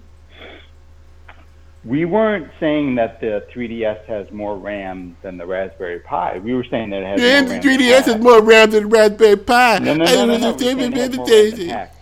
[1.87, 6.37] We weren't saying that the 3DS has more RAM than the Raspberry Pi.
[6.39, 8.89] We were saying that it has Yeah, more the 3DS has more RAM than the
[8.89, 9.79] Raspberry Pi.
[9.79, 10.51] No, no, no, no, no.
[10.51, 11.97] We're saying it has more RAM than hacked.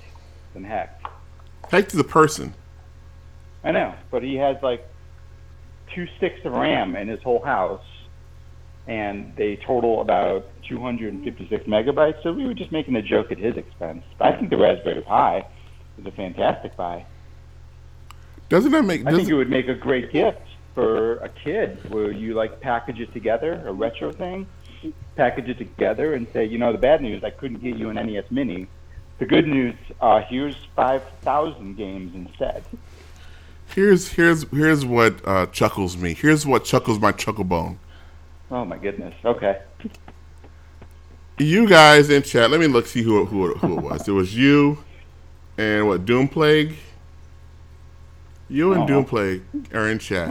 [0.55, 1.07] Than hacked.
[1.69, 2.55] Heck to the person.
[3.63, 4.87] I know, but he has like
[5.93, 7.85] two sticks of RAM in his whole house,
[8.87, 12.23] and they total about 256 megabytes.
[12.23, 14.03] So we were just making a joke at his expense.
[14.17, 15.47] But I think the Raspberry Pi
[15.99, 17.05] is a fantastic buy.
[18.49, 19.05] Doesn't that make?
[19.05, 20.41] I think it would make a great gift
[20.73, 24.45] for a kid where you like package it together, a retro thing,
[25.15, 27.95] package it together and say, you know, the bad news, I couldn't get you an
[27.95, 28.67] NES Mini.
[29.17, 32.65] The good news, uh, here's 5,000 games instead.
[33.73, 36.13] here's here's here's what uh, chuckles me.
[36.13, 37.79] Here's what chuckles my chuckle bone.
[38.51, 39.15] Oh my goodness.
[39.23, 39.61] Okay.
[41.37, 42.51] You guys in chat.
[42.51, 44.07] Let me look see who who who it was.
[44.07, 44.77] It was you
[45.57, 46.75] and what Doom Plague.
[48.49, 49.03] You and Uh-huh.
[49.03, 49.41] Doom
[49.73, 50.29] are in chat,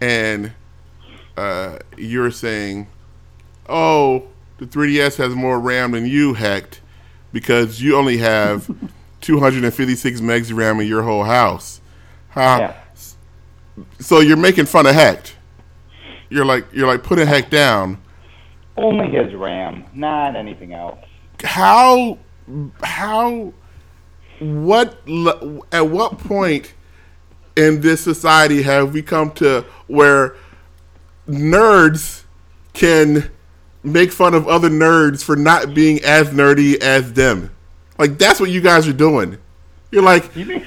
[0.00, 0.52] and
[1.36, 2.86] uh, you're saying,
[3.68, 4.24] "Oh,
[4.58, 6.80] the 3DS has more RAM than you, hacked,
[7.32, 8.70] because you only have
[9.20, 11.80] 256 megs of RAM in your whole house."
[12.30, 12.58] Huh?
[12.60, 13.84] Yeah.
[13.98, 15.36] So you're making fun of hacked.
[16.30, 17.98] You're like you're like putting hack down.
[18.76, 20.98] Only his RAM, not anything else.
[21.42, 22.18] how
[22.82, 23.52] how
[24.44, 24.98] what
[25.72, 26.74] at what point
[27.56, 30.36] in this society have we come to where
[31.28, 32.24] nerds
[32.72, 33.30] can
[33.82, 37.54] make fun of other nerds for not being as nerdy as them?
[37.98, 39.38] Like that's what you guys are doing.
[39.90, 40.62] You're like he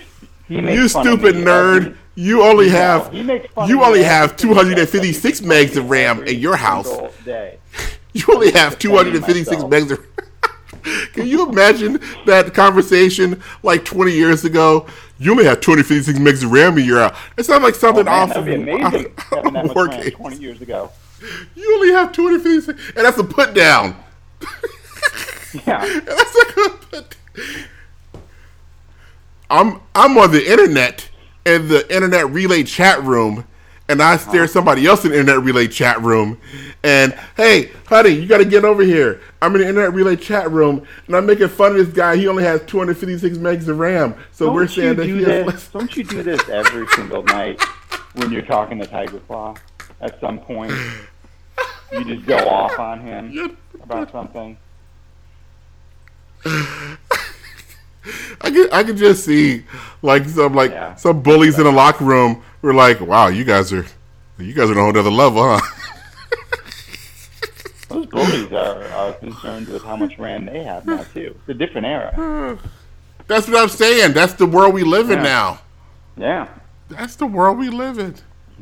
[0.47, 1.95] you stupid nerd.
[2.15, 6.87] You only have you only have 256 megs of ram in your house.
[8.13, 10.03] you only have 256 megs of
[11.13, 14.85] Can you imagine that conversation like 20 years ago?
[15.19, 17.17] You only have 256 megs of RAM in your house.
[17.37, 19.13] It sounds like Oh, something man, off that'd of be amazing.
[19.31, 20.11] that much War Games.
[20.11, 20.91] 20 years ago.
[21.55, 23.95] You only have 256, and that's a put down.
[25.65, 25.83] Yeah.
[25.83, 27.17] And that's like a put.
[29.49, 31.09] I'm I'm on the internet
[31.45, 33.45] in the internet relay chat room,
[33.89, 36.39] and I stare at somebody else in the internet relay chat room,
[36.83, 39.21] and hey, honey, you got to get over here.
[39.41, 42.17] I'm in the internet relay chat room, and I'm making fun of this guy.
[42.17, 45.47] He only has 256 megs of RAM, so Don't we're saying that he has this?
[45.47, 45.67] less.
[45.69, 47.61] Don't you do this every single night
[48.15, 49.55] when you're talking to Tiger Claw?
[50.01, 50.73] At some point,
[51.91, 54.57] you just go off on him about something.
[56.45, 56.97] I
[58.51, 59.65] could I could just see
[60.01, 60.95] like some like Yeah.
[60.95, 62.43] some bullies in a locker room.
[62.61, 63.85] We're like, wow, you guys are
[64.39, 65.59] you guys are on a whole other level, huh?
[67.89, 71.35] Those bullies are, are concerned with how much RAM they have now too.
[71.39, 72.59] It's a different era.
[73.27, 74.13] That's what I'm saying.
[74.13, 75.23] That's the world we live in Yeah.
[75.23, 75.59] now.
[76.17, 76.47] Yeah.
[76.89, 78.15] That's the world we live in.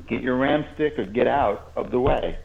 [0.07, 2.37] Get your RAM stick or get out of the way.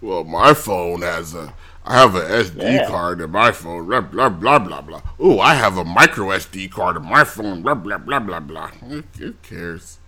[0.00, 1.52] Well, my phone has a.
[1.84, 2.86] I have an SD Yeah.
[2.88, 3.86] card in my phone.
[3.86, 5.02] Blah blah blah blah blah.
[5.20, 7.62] Ooh, I have a micro SD card in my phone.
[7.62, 8.68] Blah blah blah blah blah.
[8.68, 9.02] Who,
[9.42, 9.98] cares?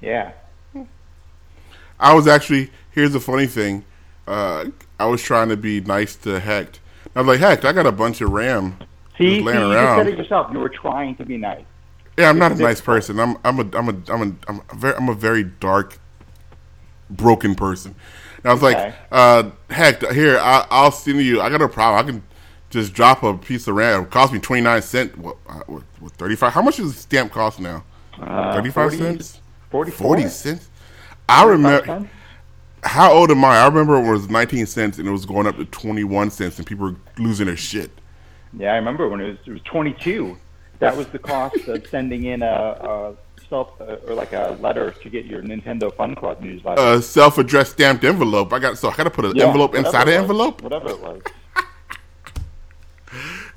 [0.00, 0.32] Yeah.
[1.98, 2.70] I was actually.
[2.90, 3.84] Here's the funny thing.
[4.26, 4.66] Uh,
[4.98, 6.80] I was trying to be nice to Hecht.
[7.14, 8.76] I was like, Hecht, I got a bunch of RAM.
[9.16, 9.98] See, see Just you laying just around.
[9.98, 10.52] said it yourself.
[10.52, 11.64] You were trying to be nice.
[12.18, 13.20] Yeah, I'm not a nice person.
[13.20, 15.98] I'm I'm a I'm a I'm a I'm a very I'm a very dark,
[17.08, 17.94] broken person.
[18.42, 18.84] And I was Okay.
[18.86, 21.40] like, uh, heck, here I, I'll send you.
[21.40, 22.04] I got a problem.
[22.04, 22.22] I can
[22.70, 24.02] just drop a piece of RAM.
[24.04, 25.16] It cost me twenty nine cent.
[25.18, 26.52] What, uh, what, what thirty five?
[26.52, 27.84] How much does a stamp cost now?
[28.20, 29.40] Uh, Thirty five 40 cents.
[29.70, 30.06] 44?
[30.06, 30.68] Forty cents.
[31.28, 31.86] I remember.
[31.86, 32.08] cents?
[32.82, 33.58] How old am I?
[33.58, 36.56] I remember it was nineteen cents and it was going up to twenty one cents,
[36.58, 37.90] and people were losing their shit.
[38.56, 40.36] Yeah, I remember when it was it was 22.
[40.80, 43.14] That was the cost of sending in a, a
[43.50, 46.80] yourself a, or like a letter to get your Nintendo Fun Club newsletter.
[46.80, 48.52] A self-addressed stamped envelope.
[48.52, 50.62] I got so I got to put an Yeah, envelope inside an envelope.
[50.62, 51.22] Whatever it was.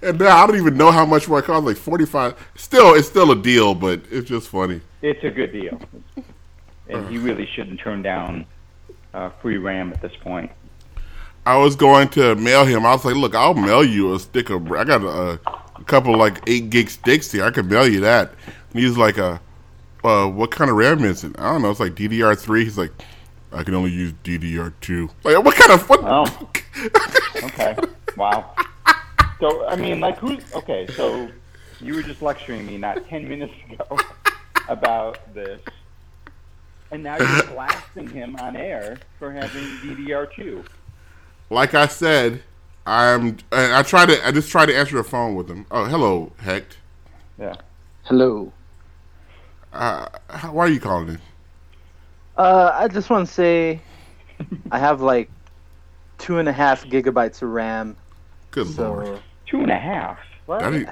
[0.01, 1.65] And now I don't even know how much more it costs.
[1.65, 2.35] Like forty-five.
[2.55, 4.81] Still, it's still a deal, but it's just funny.
[5.01, 5.79] It's a good deal,
[6.89, 8.45] and he really shouldn't turn down
[9.13, 10.51] uh, free RAM at this point.
[11.45, 12.85] I was going to mail him.
[12.85, 14.69] I was like, "Look, I'll mail you a stick of.
[14.73, 15.39] I got a,
[15.77, 17.45] a couple like eight gig sticks here.
[17.45, 18.33] I could mail you that."
[18.73, 19.37] And he's like, "Uh,
[20.03, 21.33] uh, what kind of RAM is it?
[21.39, 21.71] I don't know.
[21.71, 22.63] It's like DDR three.
[22.63, 22.91] He's like,
[23.51, 25.09] I can only use DDR two.
[25.23, 25.99] Like, what kind of what?
[26.03, 26.49] Oh.
[27.43, 27.75] Okay.
[28.17, 28.53] Wow.
[29.39, 30.87] So I mean, like, who's okay?
[30.95, 31.29] So
[31.81, 33.99] you were just lecturing me not ten minutes ago
[34.69, 35.61] about this,
[36.91, 40.63] and now you're blasting him on air for having DDR two.
[41.49, 42.41] like I said,
[42.85, 43.37] I'm.
[43.51, 44.27] I, I try to.
[44.27, 45.65] I just try to answer the phone with him.
[45.71, 46.77] Oh, hello, Hecht.
[47.39, 47.55] Yeah.
[48.03, 48.51] Hello.
[49.73, 51.19] Uh, how, why are you calling in?
[52.37, 53.81] Uh, I just want to say,
[54.71, 55.29] I have like
[56.19, 57.95] two and a half gigabytes of RAM.
[58.51, 59.19] Good lord.
[59.47, 60.19] Two and a half.
[60.45, 60.59] What?
[60.61, 60.89] That ain't-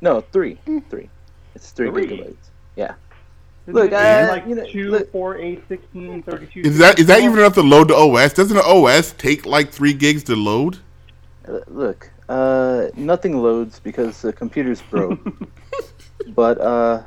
[0.00, 0.58] no, three,
[0.90, 1.08] three.
[1.54, 2.06] It's three, Three?
[2.06, 2.36] gigabytes.
[2.76, 2.94] Yeah.
[3.68, 6.60] Is Look, it uh, like you know, two, look- four, eight, sixteen, thirty-two.
[6.62, 8.32] Is that is that even enough to load the OS?
[8.32, 10.78] Doesn't the OS take like three gigs to load?
[11.68, 15.20] Look, uh, nothing loads because the computer's broke.
[16.28, 17.02] but uh,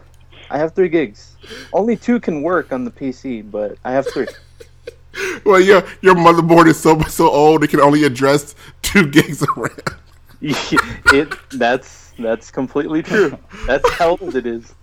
[0.49, 1.35] I have three gigs.
[1.73, 4.27] Only two can work on the PC, but I have three.
[5.45, 9.47] Well, your your motherboard is so so old it can only address two gigs of
[9.55, 9.71] RAM.
[10.41, 13.37] it that's that's completely true.
[13.65, 14.73] That's how old it is.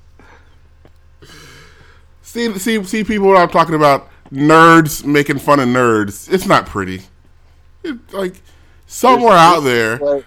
[2.23, 6.33] See see see people what I'm talking about nerds making fun of nerds.
[6.33, 7.03] It's not pretty.
[7.85, 8.41] It, like
[8.87, 10.25] somewhere out there,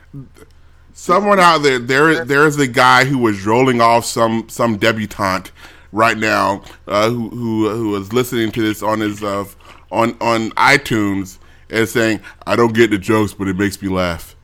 [1.06, 5.52] somewhere out there, there there's a guy who was rolling off some some debutante
[5.92, 9.46] right now uh, who who who is listening to this on his uh,
[9.92, 11.38] on on iTunes
[11.70, 14.36] and saying, "I don't get the jokes, but it makes me laugh.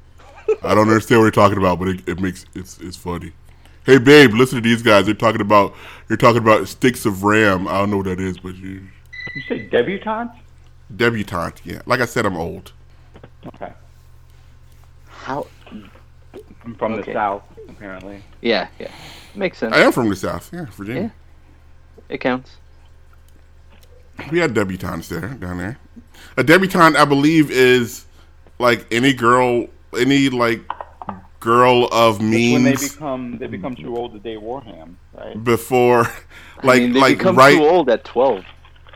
[0.63, 3.32] I don't understand what you're talking about, but it, it makes it's it's funny."
[3.84, 5.06] Hey babe, listen to these guys.
[5.06, 5.74] They're talking about
[6.08, 7.67] they're talking about sticks of RAM.
[7.67, 8.84] I don't know what that is, but you
[9.36, 10.38] You say debutante?
[10.95, 11.62] debutante.
[11.65, 12.74] Yeah, like I said, I'm old.
[13.47, 13.74] Okay.
[15.08, 15.47] how?
[16.63, 17.12] I'm from Okay.
[17.12, 18.24] the south, apparently.
[18.41, 18.91] Yeah, yeah,
[19.36, 19.76] makes sense.
[19.76, 20.52] I am from the south.
[20.54, 21.02] Yeah, Virginia.
[21.04, 21.10] Yeah.
[22.10, 22.58] It counts.
[24.32, 25.78] We had debutantes there down there.
[26.38, 28.06] A debutante, I believe, is
[28.60, 30.62] like any girl, any like
[31.39, 35.43] girl of When they become they become too old to date Warham, right?
[35.43, 36.12] before, I
[36.63, 38.45] like mean, they like become right too old at twelve.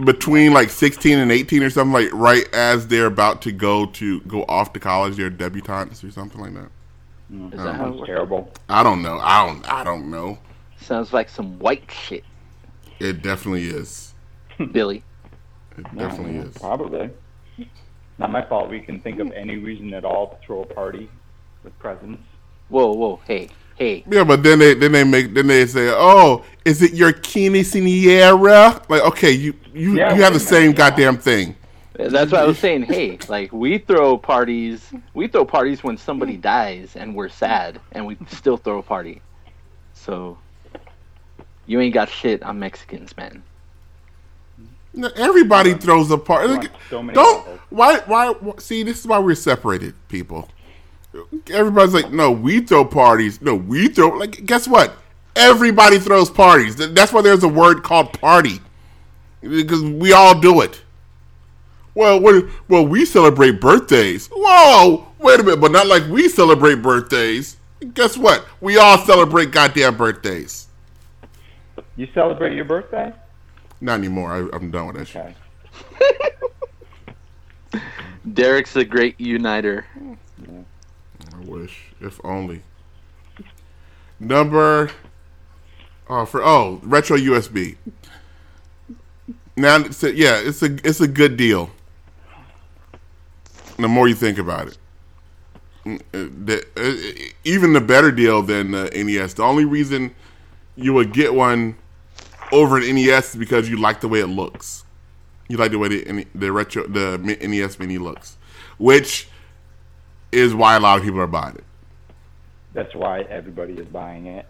[0.04, 1.94] between like sixteen and eighteen or something.
[1.94, 6.12] Like right as they're about to go to go off to college, they're debutantes or
[6.12, 6.70] something like that.
[7.32, 7.54] Mm.
[7.54, 7.74] Is that oh.
[7.74, 8.08] how it Sounds works?
[8.08, 8.54] terrible.
[8.70, 9.20] I don't know.
[9.20, 9.72] I don't.
[9.72, 10.38] I don't know.
[10.80, 12.24] Sounds like some white shit,
[13.00, 14.14] It definitely is.
[14.72, 15.04] Billy.
[15.78, 16.58] It No, definitely mm, is.
[16.58, 17.10] Probably.
[18.18, 18.70] Not my fault.
[18.70, 21.10] We can think of any reason at all to throw a party
[21.64, 22.22] with presents.
[22.70, 24.04] Whoa, whoa, hey, hey.
[24.10, 28.90] Yeah, but then they then they make then they say, "Oh, is it your quinceañera?"
[28.90, 31.56] Like, okay, you you Yeah, you have the same goddamn thing.
[31.98, 32.84] That's what I was saying.
[32.84, 34.92] Hey, like we throw parties.
[35.14, 39.22] We throw parties when somebody dies and we're sad, and we still throw a party.
[39.94, 40.38] So
[41.66, 43.44] you ain't got shit on Mexicans, man.
[44.94, 46.54] No, Everybody throws a party.
[46.54, 47.60] on so Don't levels.
[47.70, 48.84] why why see?
[48.84, 50.50] This is why we're separated, people.
[51.50, 53.42] Everybody's like, no, we throw parties.
[53.42, 54.10] No, we throw.
[54.10, 54.94] Like, guess what?
[55.36, 56.76] Everybody throws parties.
[56.76, 58.60] That's why there's a word called party,
[59.42, 60.82] because we all do it.
[61.96, 64.28] Well, what, well, we celebrate birthdays.
[64.28, 67.56] Whoa, wait a minute, but not like we celebrate birthdays.
[67.94, 68.46] Guess what?
[68.60, 70.68] We all celebrate goddamn birthdays.
[71.96, 73.14] You celebrate your birthday?
[73.80, 74.32] Not anymore.
[74.32, 75.36] I, I'm done with that shit.
[77.72, 77.82] Okay.
[78.34, 79.86] Derek's a great uniter.
[79.98, 82.64] I wish, if only.
[84.20, 84.90] Number,
[86.10, 87.76] oh for oh retro USB.
[89.58, 91.70] Now, it's a, yeah, it's a it's a good deal.
[93.78, 94.78] The more you think about it,
[95.86, 99.36] Mm, uh, the, uh, even the better deal than the NES.
[99.36, 100.16] The only reason
[100.76, 101.78] you would get one
[102.52, 104.86] over an NES is because you like the way it looks.
[105.48, 108.38] You like the way the the retro the NES Mini looks,
[108.80, 109.30] which
[110.32, 111.64] is why a lot of people are buying it.
[112.74, 114.48] That's why everybody is buying it.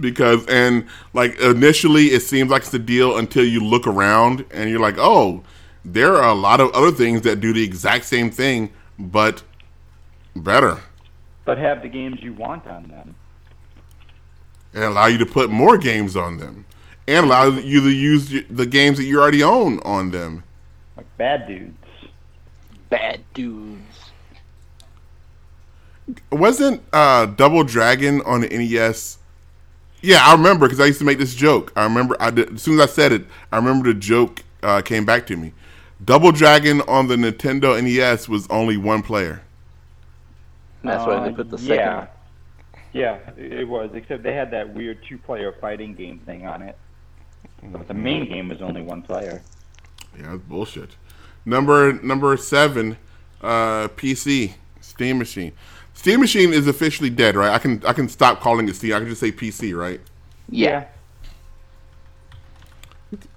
[0.00, 4.70] because and like initially it seems like it's a deal until you look around and
[4.70, 5.42] you're like oh
[5.84, 9.42] there are a lot of other things that do the exact same thing but
[10.36, 10.80] better
[11.44, 13.14] But have the games you want on them.
[14.72, 16.64] and allow you to put more games on them,
[17.06, 20.42] and allow you to use the games that you already own on them.
[20.96, 21.76] Like bad dudes.
[22.90, 23.80] Bad dudes.
[26.30, 29.18] Wasn't uh, Double Dragon on the NES?
[30.02, 31.72] Yeah, I remember because I used to make this joke.
[31.76, 34.82] I remember I did, as soon as I said it, I remember the joke uh,
[34.82, 35.52] came back to me.
[36.04, 39.42] Double Dragon on the Nintendo NES was only one player.
[40.82, 41.76] That's why they Uh, put the second.
[41.76, 42.06] Yeah.
[42.92, 43.90] Yeah, it it was.
[43.94, 46.76] Except they had that weird two-player fighting game thing on it.
[47.62, 49.42] But the main game was only one player.
[50.18, 50.90] Yeah, that's bullshit.
[51.44, 52.96] Number number seven,
[53.42, 55.52] uh, PC Steam Machine.
[55.94, 57.50] Steam Machine is officially dead, right?
[57.52, 58.94] I can I can stop calling it Steam.
[58.94, 60.00] I can just say PC, right?
[60.48, 60.84] Yeah.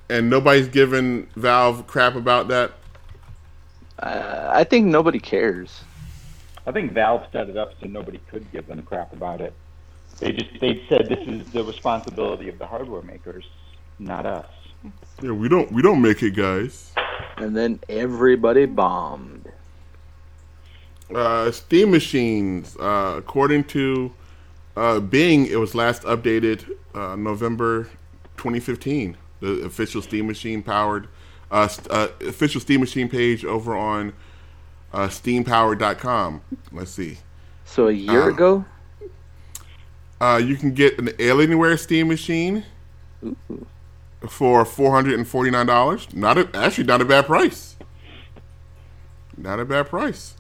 [0.10, 2.74] And nobody's giving Valve crap about that.
[3.99, 5.84] Uh, I think nobody cares.
[6.66, 9.53] I think Valve set it up so nobody could give them crap about it.
[10.20, 13.45] They just they said this is the responsibility of the hardware makers,
[13.99, 14.47] not us.
[15.22, 16.91] Yeah, we don't we don't make it, guys.
[17.38, 19.51] And then everybody bombed.
[21.14, 24.12] Uh, Steam machines, uh, according to
[24.76, 27.84] uh, Bing, it was last updated uh, November
[28.38, 29.16] 2015.
[29.39, 31.07] The official Steam machine powered,
[31.51, 34.13] uh, st- uh, official Steam machine page over on
[34.93, 36.41] uh, SteamPowered.com.
[36.71, 37.19] Let's see.
[37.65, 38.65] So a year Uh, ago,
[40.19, 42.63] Uh, you can get an Alienware Steam machine
[44.27, 46.07] for four hundred and forty nine dollars.
[46.13, 47.75] Not a, actually not a bad price.
[49.38, 50.33] Not a bad price.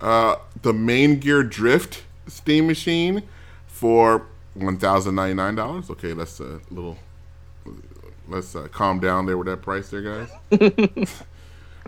[0.00, 3.22] Uh, the Maingear Drift Steam machine
[3.66, 5.88] for one thousand ninety nine dollars.
[5.88, 6.98] Okay, that's a little.
[8.28, 10.30] Let's uh, calm down there with that price there, guys.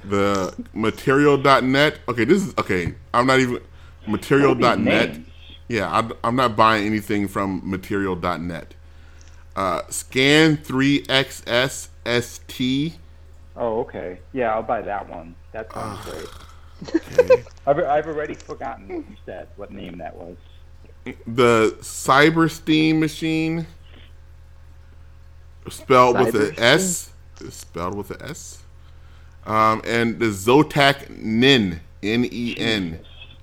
[0.04, 1.98] the Materiel.net.
[2.08, 2.94] Okay, this is okay.
[3.14, 3.60] I'm not even
[4.06, 5.20] Materiel.net.
[5.68, 8.74] Yeah, I, am not buying anything from Materiel.net.
[9.56, 11.88] Uh, Scan 3XS
[12.22, 12.98] ST.
[13.56, 14.18] Oh, okay.
[14.32, 15.34] Yeah, I'll buy that one.
[15.52, 16.26] That sounds great.
[16.94, 17.42] Okay.
[17.66, 20.36] I've, I've already forgotten what you said, what name that was.
[21.26, 23.66] the Syber Steam machine,
[25.70, 26.54] spelled with an?
[26.58, 27.10] S,
[27.50, 28.62] spelled with an S,
[29.46, 33.00] um, and the Zotac Nin N E N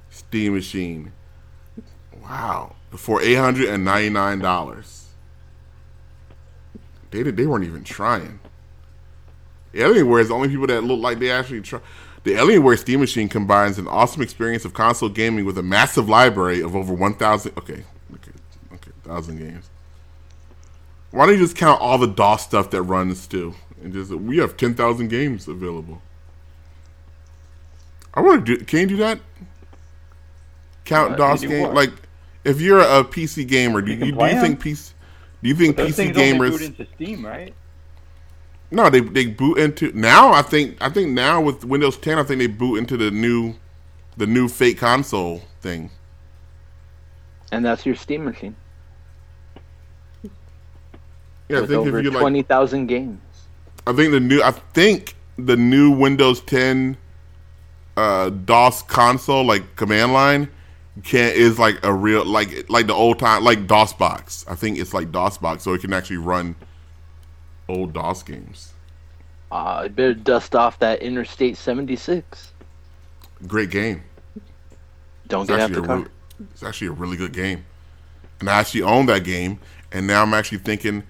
[0.10, 1.12] Steam machine.
[2.22, 5.08] Wow, for eight hundred and ninety nine dollars.
[7.12, 8.40] They did, they weren't even trying.
[9.74, 11.80] Alienware is the only people that look like they actually try.
[12.24, 16.62] The Alienware Steam Machine combines an awesome experience of console gaming with a massive library
[16.62, 17.52] of over 1,000.
[17.58, 18.32] Okay, okay,
[18.74, 19.70] okay, 1,000 games.
[21.14, 23.54] Why don't you just count all the DOS stuff that runs too?
[23.84, 26.02] And just, we have 10,000 games available.
[28.16, 29.20] I want to do, can you do that?
[30.86, 31.72] Count Uh, DOS games?
[31.74, 31.92] Like,
[32.44, 34.94] if you're a PC gamer, do You you, do you think PC,
[35.44, 36.52] do you think PC gamers.
[36.52, 37.54] boot into Steam, right?
[38.72, 40.32] No, they they boot into now.
[40.34, 43.56] I think I think now with Windows 10, I think they boot into the new
[44.18, 45.92] the new fake console thing.
[47.52, 48.56] and that's your Steam machine
[51.54, 53.50] Yeah, I with think over you like, twenty thousand games.
[53.88, 56.98] I think the new I think the new Windows 10
[57.98, 60.50] uh, DOS console like command line
[61.04, 64.46] can is like a real like like the old time like DOS box.
[64.48, 66.56] I think it's like DOS box, so it can actually run
[67.70, 68.74] old DOS games.
[69.52, 72.54] Uh, I better dust off that Interstate seventy six.
[73.48, 74.04] Great game.
[75.28, 75.98] Don't It's get out actually, the a car.
[75.98, 76.10] really,
[76.52, 77.66] it's actually a really good game.
[78.40, 79.60] And I actually own that game.
[79.92, 81.04] And now I'm actually thinking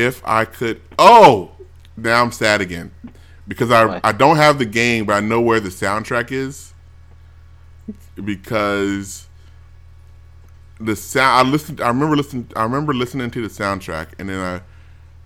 [0.00, 0.80] if I could.
[0.98, 1.52] Oh!
[1.96, 2.90] Now I'm sad again.
[3.46, 4.00] Because I, Why?
[4.04, 6.72] I don't have the game, but I know where the soundtrack is.
[8.22, 9.28] Because
[10.78, 14.40] the sound I listened I remember listening I remember listening to the soundtrack and then
[14.40, 14.62] I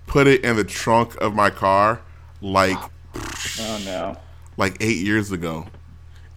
[0.07, 2.01] put it in the trunk of my car
[2.41, 2.79] like
[3.61, 4.17] Oh no.
[4.57, 5.67] like eight years ago,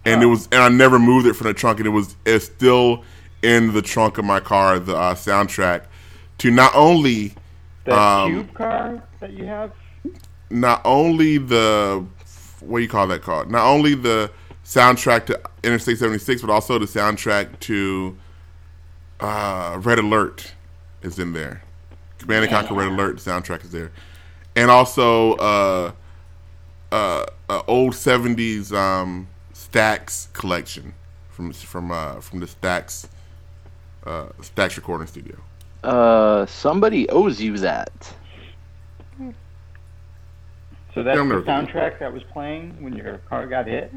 [0.04, 2.44] and it was and I never moved it from the trunk, and it was it's
[2.44, 3.04] still
[3.42, 4.78] in the trunk of my car.
[4.78, 5.86] The uh, soundtrack
[6.38, 7.34] to not only
[7.88, 9.72] The Um, cube car that you have?
[10.50, 12.04] not only the
[12.60, 13.46] what do you call that car?
[13.46, 14.30] Not only the
[14.64, 18.16] soundtrack to Interstate seventy six, but also the soundtrack to
[19.20, 20.52] uh, Red Alert
[21.02, 21.62] is in there.
[22.18, 23.90] Command and Conquer Red Alert soundtrack is there,
[24.54, 25.92] and also uh,
[26.92, 30.94] uh, uh, old seventies um, Stax collection
[31.30, 33.08] from from uh, from the Stax
[34.04, 35.36] uh, Stax recording studio.
[35.82, 38.14] Uh, somebody owes you that.
[40.94, 43.92] So that's the soundtrack that was playing when your car got hit?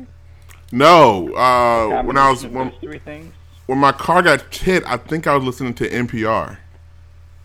[0.71, 3.33] No, uh, when I was when, three things?
[3.65, 6.57] when my car got hit, I think I was listening to NPR.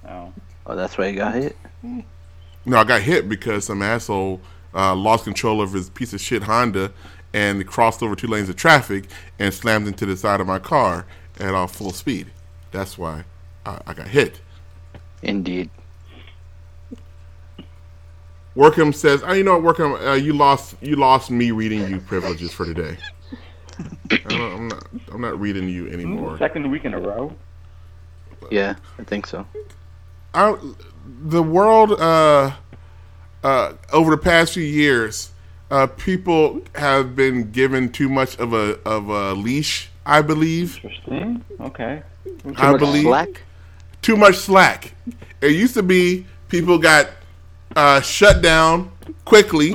[0.06, 0.32] Oh.
[0.66, 1.56] Oh, that's why you got hit.
[2.64, 4.40] No, I got hit because some asshole
[4.74, 6.92] uh, lost control of his piece of shit Honda
[7.32, 9.06] and crossed over two lanes of traffic
[9.38, 11.06] and slammed into the side of my car
[11.38, 12.32] at uh, full speed.
[12.72, 13.24] That's why
[13.66, 14.40] I, I got hit.
[15.22, 15.70] Indeed.
[18.56, 20.06] Workham says, "Oh, you know what, Workham?
[20.06, 20.76] Uh, you lost.
[20.80, 22.96] You lost me reading you privileges for today.
[24.10, 24.86] I don't, I'm not.
[25.12, 26.38] I'm not reading you anymore.
[26.38, 27.34] Second week in a row.
[28.50, 29.46] Yeah, I think so.
[30.32, 30.56] I,
[31.22, 32.52] the world uh,
[33.42, 35.32] uh, over the past few years,
[35.70, 39.90] uh, people have been given too much of a of a leash.
[40.06, 41.44] I believe Interesting.
[41.60, 42.02] Okay.
[42.56, 43.42] I Much believe- slack.
[44.06, 44.94] Too much slack.
[45.40, 47.10] It used to be people got
[47.74, 48.92] uh, shut down
[49.24, 49.74] quickly,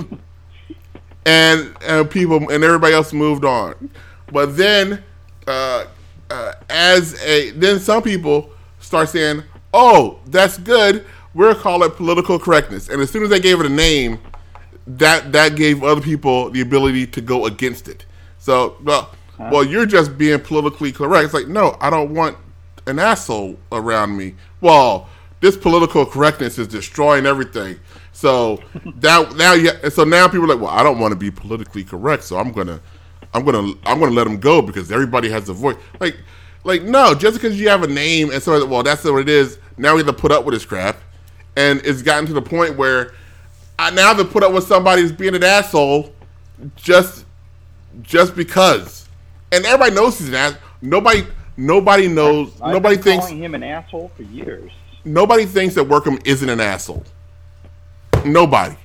[1.26, 3.90] and uh, people and everybody else moved on.
[4.32, 5.04] But then,
[5.48, 5.86] uh,
[6.30, 11.06] uh, as a then some people start saying, "Oh, that's good.
[11.34, 14.18] We'll call it political correctness." And as soon as they gave it a name,
[14.88, 18.06] that that gave other people the ability to go against it.
[18.38, 21.26] So, well, well, you're just being politically correct.
[21.26, 22.38] It's like, no, I don't want
[22.88, 24.36] an asshole around me.
[24.60, 25.10] Well,
[25.40, 27.80] this political correctness is destroying everything.
[28.14, 28.62] So
[28.98, 31.84] that now, yeah, so now people are like, well, I don't want to be politically
[31.84, 32.80] correct, so I'm gonna,
[33.34, 35.78] I'm gonna, I'm gonna let them go because everybody has a voice.
[36.00, 36.18] Like,
[36.64, 39.58] like no, just because you have a name and so well, that's what it is.
[39.78, 40.98] Now we have to put up with this crap,
[41.56, 43.14] and it's gotten to the point where
[43.80, 46.14] I now have to put up with somebody's being an asshole
[46.76, 47.26] just
[48.04, 49.08] just because.
[49.52, 50.56] And everybody knows he's an ass.
[50.82, 51.26] Nobody
[51.58, 54.72] nobody knows I've nobody been thinks calling him an asshole for years.
[55.06, 57.04] nobody thinks that Workham isn't an asshole.
[58.26, 58.76] Nobody.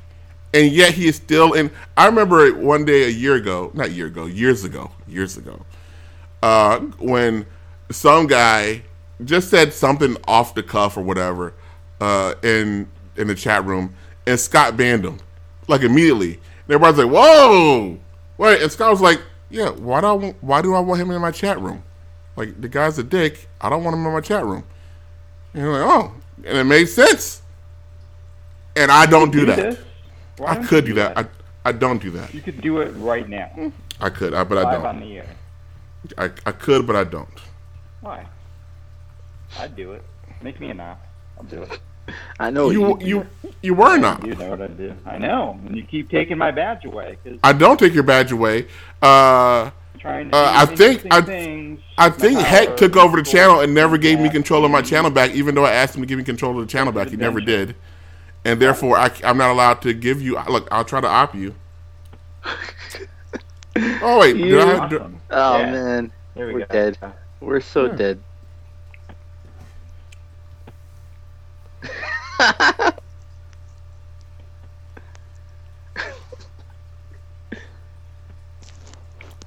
[0.55, 3.91] And yet he is still in I remember one day a year ago, not a
[3.91, 5.61] year ago, years ago, years ago,
[6.43, 7.47] uh, when
[7.91, 8.83] some guy
[9.25, 11.53] just said something off the cuff or whatever,
[12.01, 13.95] uh, in in the chat room,
[14.27, 15.19] and Scott banned him.
[15.69, 16.35] Like immediately.
[16.35, 17.99] And everybody's like, Whoa!
[18.39, 21.11] Wait, and Scott was like, Yeah, why do I want, why do I want him
[21.11, 21.83] in my chat room?
[22.37, 23.49] Like the guy's a dick.
[23.61, 24.65] I don't want him in my chat room.
[25.55, 26.13] And you're like, oh,
[26.45, 27.43] and it made sense.
[28.77, 29.57] And I don't do that.
[29.57, 29.79] this?
[30.37, 31.17] Why I don't could do that.
[31.17, 31.27] I,
[31.65, 32.33] I don't do that.
[32.35, 35.09] you could do it right now, I could, I, but I live on don't.
[35.09, 35.27] the air.
[36.19, 37.29] I, I could, but I don't.
[38.03, 38.27] Why?
[39.59, 40.03] I'd do it.
[40.43, 41.01] Make me an op.
[41.39, 41.81] I'll do it.
[42.39, 43.07] I know You you.
[43.07, 43.27] you
[43.63, 44.25] you were not.
[44.25, 44.95] You know what I do.
[45.05, 45.59] I know.
[45.67, 48.69] And you keep taking my badge away because I don't take your badge away.
[49.03, 49.71] Uh,
[50.07, 51.81] trying to Uh, do I think- I- things.
[51.99, 55.11] I think Heck took over the channel and never gave me control of my channel
[55.11, 57.09] back, even though I asked him to give me control of the channel back.
[57.09, 57.75] He never did,
[58.45, 60.39] and therefore I, am not allowed to give you.
[60.49, 61.55] Look, I'll try to op you.
[64.01, 65.21] Oh wait, did I have, Awesome.
[65.31, 65.71] Oh Yeah.
[65.71, 66.67] man, There we we're go.
[66.73, 66.97] dead.
[67.41, 67.93] we're so Yeah.
[67.93, 68.19] dead.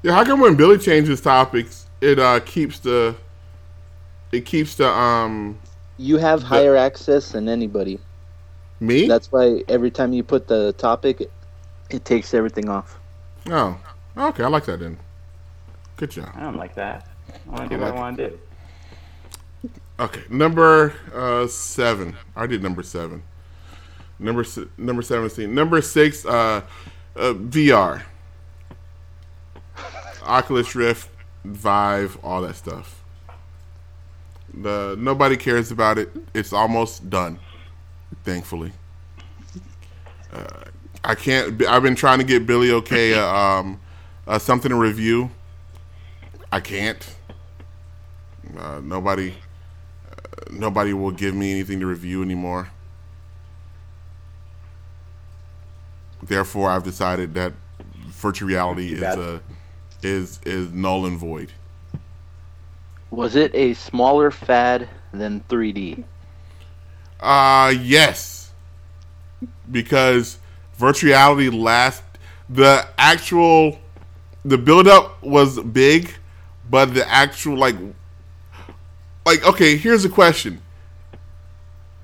[0.04, 3.16] Yeah, how come when Billy changes topics, it uh keeps the
[4.32, 5.60] it keeps the um
[5.98, 8.00] You have higher access than anybody.
[8.80, 9.08] me?
[9.08, 11.32] That's why every time you put the topic, it,
[11.90, 12.98] it takes everything off.
[13.48, 13.78] oh,
[14.18, 14.98] okay, I like that then.
[15.98, 16.30] Good job.
[16.34, 17.08] I don't like that.
[17.48, 18.40] I want to do I what I want to do.
[20.00, 22.16] Okay, number uh seven.
[22.36, 23.22] I did number seven.
[24.18, 25.54] Number se- number seventeen.
[25.54, 26.26] Number six.
[26.26, 26.62] Uh,
[27.16, 28.04] uh VR.
[30.30, 31.10] Oculus Rift,
[31.44, 33.04] Vive, all that stuff.
[34.54, 36.10] The nobody cares about it.
[36.34, 37.40] It's almost done.
[38.24, 38.72] Thankfully.
[40.32, 40.46] Uh,
[41.04, 41.64] I can't.
[41.66, 43.14] I've been trying to get Billy okay.
[43.14, 43.80] Uh, um,
[44.28, 45.32] uh, something to review.
[46.52, 47.16] I can't.
[48.58, 49.34] Uh, nobody
[50.52, 52.70] nobody will give me anything to review anymore.
[56.22, 57.54] Therefore, I've decided that
[58.08, 59.42] virtual reality is bad.
[60.04, 61.52] Is is null and void.
[63.12, 66.04] Was it a smaller fad than 3D?
[67.20, 68.52] Uh yes,
[69.70, 70.38] because
[70.78, 72.04] virtual reality last
[72.50, 73.78] the actual
[74.46, 76.12] the build up was big,
[76.70, 77.76] but the actual like
[79.26, 80.62] like okay, here's a question: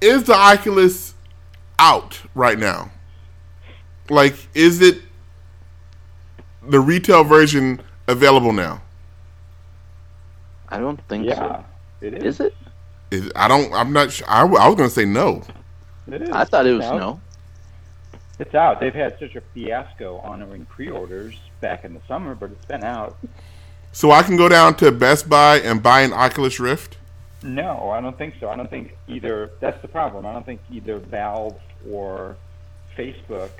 [0.02, 1.16] Is the Oculus
[1.80, 2.92] out right now?
[4.10, 5.02] Like, is it
[6.68, 8.82] the retail version available now?
[10.70, 11.66] I don't think Yeah, so.
[12.02, 12.24] it is.
[12.36, 12.56] Is it?
[13.12, 13.72] Is, I don't.
[13.74, 14.12] I'm not.
[14.12, 14.28] Sure.
[14.30, 15.44] I was gonna say no.
[16.12, 16.30] It is.
[16.32, 16.98] I thought it was It's out.
[17.00, 17.22] no.
[18.40, 18.80] It's out.
[18.80, 23.16] They've had such a fiasco honoring pre-orders back in the summer, but it's been out.
[23.94, 26.98] So I can go down to Best Buy and buy an Oculus Rift.
[27.44, 28.50] No, I don't think so.
[28.50, 29.52] I don't think either.
[29.62, 30.26] That's the problem.
[30.26, 31.56] I don't think either Valve
[31.90, 32.36] or
[32.98, 33.52] Facebook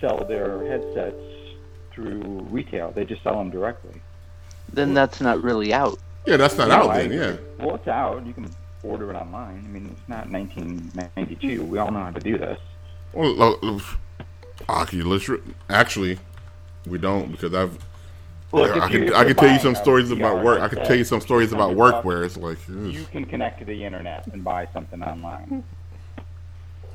[0.00, 1.16] sell their headsets
[1.94, 2.90] through retail.
[2.92, 4.00] They just sell them directly.
[4.72, 5.98] Then that's not really out.
[6.26, 7.12] Yeah, that's not No, out I then.
[7.12, 7.64] Yeah.
[7.64, 8.24] Well, it's out.
[8.26, 8.50] You can
[8.82, 9.62] order it online.
[9.64, 11.62] I mean, it's not 1992.
[11.64, 12.58] We all know how to do this.
[13.12, 13.80] Well, lo- lo-
[14.68, 15.28] Oculus.
[15.68, 16.18] Actually,
[16.86, 17.78] we don't because I've.
[18.52, 20.60] Look, I if you- could I you're tell you some stories VR about work.
[20.62, 22.86] I can tell you some stories about 100 work where it's like, ugh.
[22.86, 25.64] You can connect to the internet and buy something online.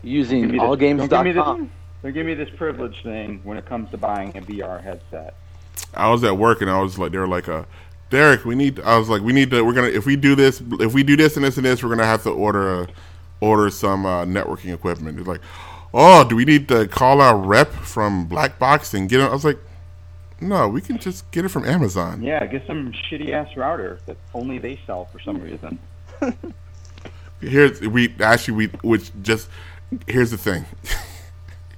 [0.02, 1.72] Using Give me this- don't give me allgames.com.
[2.02, 5.36] Don't give me this privilege thing when it comes to buying a VR headset.
[5.94, 7.66] I was at work and I was like, they were like, uh,
[8.10, 8.80] Derek, we need.
[8.80, 9.64] I was like, we need to.
[9.64, 11.90] We're gonna if we do this, if we do this and this and this, we're
[11.90, 12.88] gonna have to order a,
[13.40, 15.20] order some uh, networking equipment.
[15.20, 15.42] It's like,
[15.94, 19.26] oh, do we need to call our rep from Black Box and get it?
[19.26, 19.60] I was like,
[20.42, 22.24] no, we can just get it from Amazon.
[22.24, 25.78] Yeah, get some shitty ass router that only they sell for some reason.
[27.42, 29.50] Here's we actually we which just
[30.08, 30.66] here's the thing.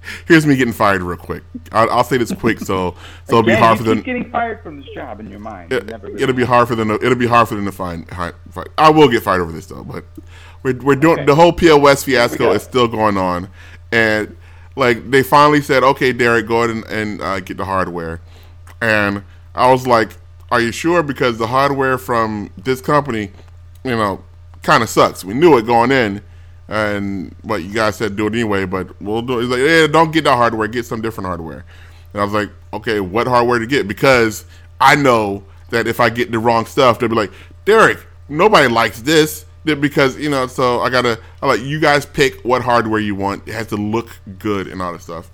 [0.27, 1.43] here's me getting fired real quick.
[1.71, 2.95] I'll, I'll say this quick so
[3.27, 4.01] so it'll be hard for them.
[4.01, 5.71] getting fired from this job in your mind.
[5.71, 5.89] It,
[6.19, 6.89] it'll be hard for them.
[6.89, 8.07] To, it'll be hard for them to find.
[8.09, 8.67] fight.
[8.77, 10.05] I will get fired over this though, but
[10.63, 11.25] we're we're doing Okay.
[11.25, 13.49] the whole POS fiasco is still going on,
[13.91, 14.35] and
[14.75, 18.21] like they finally said, okay, Derek, go ahead and, and uh, get the hardware,
[18.81, 19.23] and
[19.53, 20.11] I was like,
[20.51, 21.03] are you sure?
[21.03, 23.31] Because the hardware from this company,
[23.83, 24.23] you know,
[24.63, 25.23] kind of sucks.
[25.23, 26.21] We knew it going in.
[26.71, 29.41] And but you guys said do it anyway, but we'll do it.
[29.41, 31.65] He's like, yeah, don't get the hardware, get some different hardware.
[32.13, 33.89] And I was like, okay, what hardware to get?
[33.89, 34.45] Because
[34.79, 37.31] I know that if I get the wrong stuff, they'll be like,
[37.65, 37.99] Derek,
[38.29, 39.45] nobody likes this.
[39.65, 43.45] Because, you know, so I gotta, I like, you guys pick what hardware you want.
[43.49, 44.07] It has to look
[44.39, 45.29] good and all that stuff.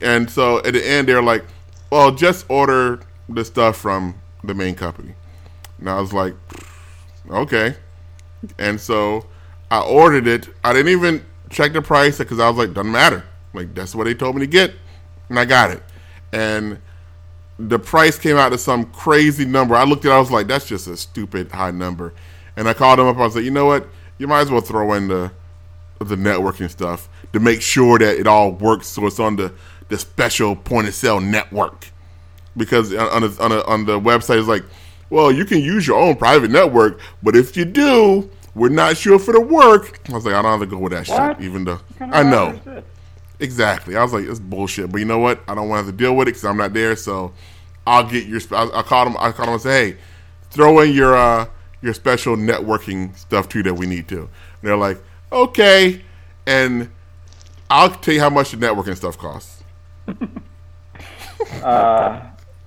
[0.00, 1.44] And so at the end, they're like,
[1.90, 5.14] well, just order the stuff from the main company.
[5.78, 6.34] And I was like,
[7.30, 7.76] okay.
[8.58, 9.26] And so
[9.70, 10.48] I ordered it.
[10.62, 13.24] I didn't even check the price because I was like, doesn't matter.
[13.52, 14.72] Like that's what they told me to get,
[15.28, 15.82] and I got it.
[16.32, 16.78] And
[17.58, 19.76] the price came out to some crazy number.
[19.76, 22.12] I looked at, it, I was like, that's just a stupid high number.
[22.56, 23.16] And I called them up.
[23.16, 23.86] I was like, you know what?
[24.18, 25.30] You might as well throw in the
[26.00, 28.88] the networking stuff to make sure that it all works.
[28.88, 29.52] So it's on the
[29.88, 31.88] the special point of sale network
[32.56, 34.64] because on the, on, the, on the website it's like,
[35.10, 39.14] well, you can use your own private network, but if you do, we're not sure
[39.16, 40.00] if it'll work.
[40.08, 41.36] I was like, I don't have to go with that What?
[41.36, 42.82] shit, even though What kind of I know
[43.40, 43.96] exactly.
[43.96, 44.90] I was like, it's bullshit.
[44.92, 45.40] But you know what?
[45.48, 46.96] I don't want to have to deal with it because I'm not there.
[46.96, 47.32] So
[47.86, 48.40] I'll get your.
[48.52, 49.16] I, I called them.
[49.18, 49.98] I called them and say, hey,
[50.50, 51.46] throw in your uh
[51.82, 54.20] your special networking stuff too that we need to.
[54.20, 54.28] And
[54.62, 54.98] they're like,
[55.32, 56.02] okay,
[56.46, 56.90] and
[57.68, 59.62] I'll tell you how much the networking stuff costs.
[61.62, 62.20] Uh,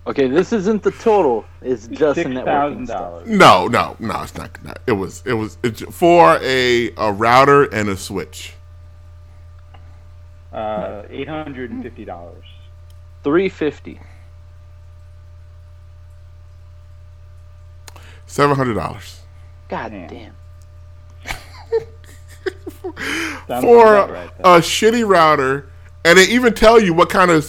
[0.08, 1.46] Okay, this isn't the total.
[1.62, 3.28] It's just the six networking dollars.
[3.28, 4.22] No, no, no.
[4.22, 4.64] It's not.
[4.64, 5.22] not it was.
[5.26, 5.58] It was.
[5.64, 8.54] It's for a a router and a switch.
[10.54, 12.46] Uh, eight hundred and fifty dollars.
[13.24, 14.00] Three fifty.
[18.26, 19.22] Seven hundred dollars
[19.70, 20.08] God Damn.
[20.08, 20.34] damn.
[23.62, 25.70] For right, a shitty router,
[26.06, 27.44] and they even tell you what kind of.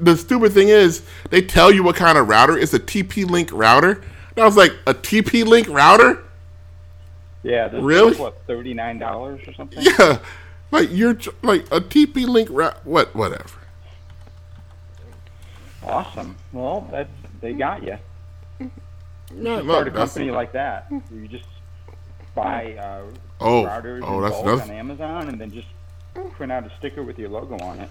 [0.00, 2.58] The stupid thing is, they tell you what kind of router.
[2.58, 4.02] It's a TP Link router.
[4.36, 6.24] And I was like, a TP Link router?
[7.42, 8.16] yeah, this really?
[8.16, 9.78] what thirty nine dollars or something.
[9.82, 10.18] Yeah,
[10.70, 12.48] like you're like a TP Link.
[12.48, 13.14] What?
[13.14, 13.58] Whatever.
[15.84, 16.36] Awesome.
[16.52, 17.98] Well, that's they got you.
[19.32, 20.86] No, Start a company like that.
[20.90, 21.46] You just
[22.34, 23.02] buy uh,
[23.40, 25.66] Oh, routers oh, that's bulk on Amazon, and then just
[26.22, 27.90] print out a sticker with your logo on it.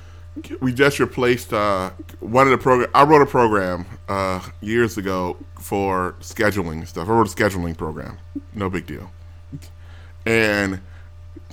[0.62, 2.90] we just replaced uh, one of the program.
[2.96, 7.08] I wrote a program uh, years ago for scheduling stuff.
[7.08, 8.18] I wrote a scheduling program.
[8.54, 9.12] No big deal.
[10.26, 10.80] And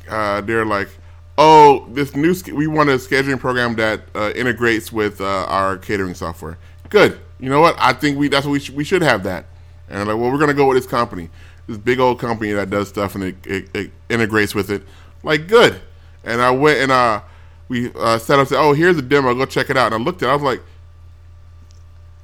[0.08, 0.88] uh, they're like,
[1.36, 6.14] "Oh, this new we want a scheduling program that uh, integrates with uh, our catering
[6.14, 6.58] software."
[6.88, 7.20] Good.
[7.38, 7.76] You know what?
[7.78, 9.46] I think we that's what we sh- we should have that.
[9.88, 11.30] And like, well, we're gonna go with this company,
[11.66, 14.82] this big old company that does stuff and it, it, it integrates with it.
[15.22, 15.80] Like, good.
[16.24, 17.22] And I went and uh,
[17.68, 18.48] we uh, set up.
[18.48, 19.34] Said, oh, here's a demo.
[19.34, 19.92] Go check it out.
[19.92, 20.28] And I looked at.
[20.28, 20.32] it.
[20.32, 20.62] I was like,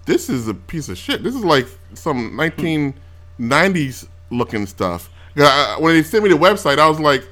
[0.04, 1.22] this is a piece of shit.
[1.22, 6.88] This is like some 1990s looking stuff." I- when they sent me the website, I
[6.88, 7.22] was like,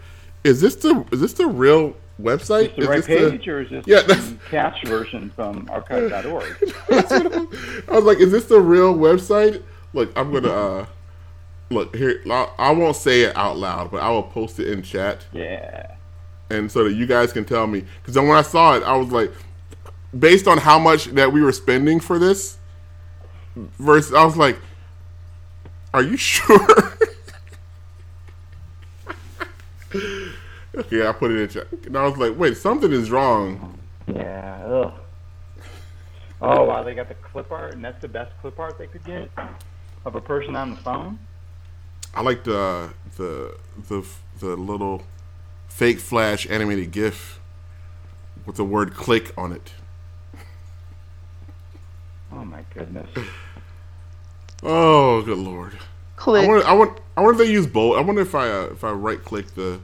[0.43, 2.71] is this the is this the real website?
[2.71, 5.69] Is this the right this the- page, or is this Yeah, the catch version from
[5.71, 6.75] archive.org?
[6.91, 9.63] I was like, "Is this the real website?"
[9.95, 10.87] Look, I'm gonna uh,
[11.71, 12.21] look here.
[12.31, 15.95] I I won't say it out loud, but I will post it in chat, yeah.
[16.51, 17.85] And so that you guys can tell me.
[18.01, 19.33] Because then when I saw it, I was like,
[20.17, 22.59] based on how much that we were spending for this,
[23.79, 24.59] versus I was like,
[25.93, 26.67] "Are you sure?"
[30.77, 33.79] Okay, I put it in check, And I was like, wait, something is wrong.
[34.13, 34.65] Yeah.
[34.67, 34.93] Ugh.
[36.43, 39.05] Oh wow, they got the clip art, and that's the best clip art they could
[39.05, 39.31] get
[40.05, 41.19] of a person on the phone.
[42.15, 43.57] I like the the
[43.89, 44.07] the
[44.41, 45.03] the little
[45.75, 47.41] fake flash animated GIF
[48.47, 49.73] with the word "click" on it.
[52.33, 53.09] Oh my goodness.
[54.63, 55.73] Oh, good lord!
[55.75, 55.79] I
[56.17, 56.49] Click.
[56.49, 57.99] wonder, I want, I wonder if they use both.
[57.99, 59.81] I wonder if I uh, if I right click the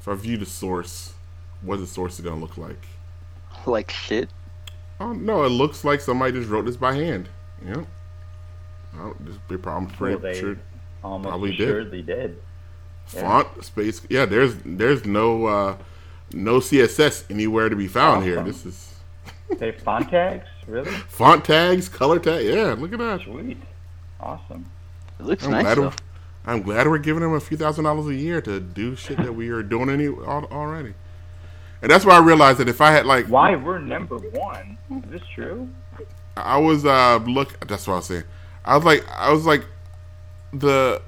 [0.00, 1.12] if I view the source,
[1.62, 2.86] what the source is gonna look like.
[3.66, 4.28] Like shit.
[5.00, 7.28] Oh no, it looks like somebody just wrote this by hand.
[7.66, 7.86] Yep.
[8.98, 9.90] Oh, this big problem.
[9.90, 10.56] Pretty Well, they sure.
[11.02, 11.60] almost Probably did.
[11.68, 12.38] assuredly did.
[13.06, 14.00] Font space.
[14.08, 15.76] Yeah, there's there's no uh,
[16.32, 18.42] no CSS anywhere to be found here.
[18.42, 18.94] This is
[19.58, 20.90] They font tags, really?
[20.90, 22.44] font tags, color tag.
[22.46, 23.20] Yeah, look at that.
[23.22, 23.58] Sweet.
[24.18, 24.64] Awesome.
[25.20, 25.78] It looks I'm nice glad.
[25.78, 25.92] though.
[26.44, 29.34] I'm glad we're giving them a few thousand dollars a year to do shit that
[29.34, 30.94] we are doing any already.
[31.82, 34.78] And that's why I realized that if I had like Why we're number one?
[34.90, 35.68] Is this true?
[36.36, 38.24] I was uh look that's what I was saying.
[38.64, 39.66] I was like I was like
[40.52, 41.02] the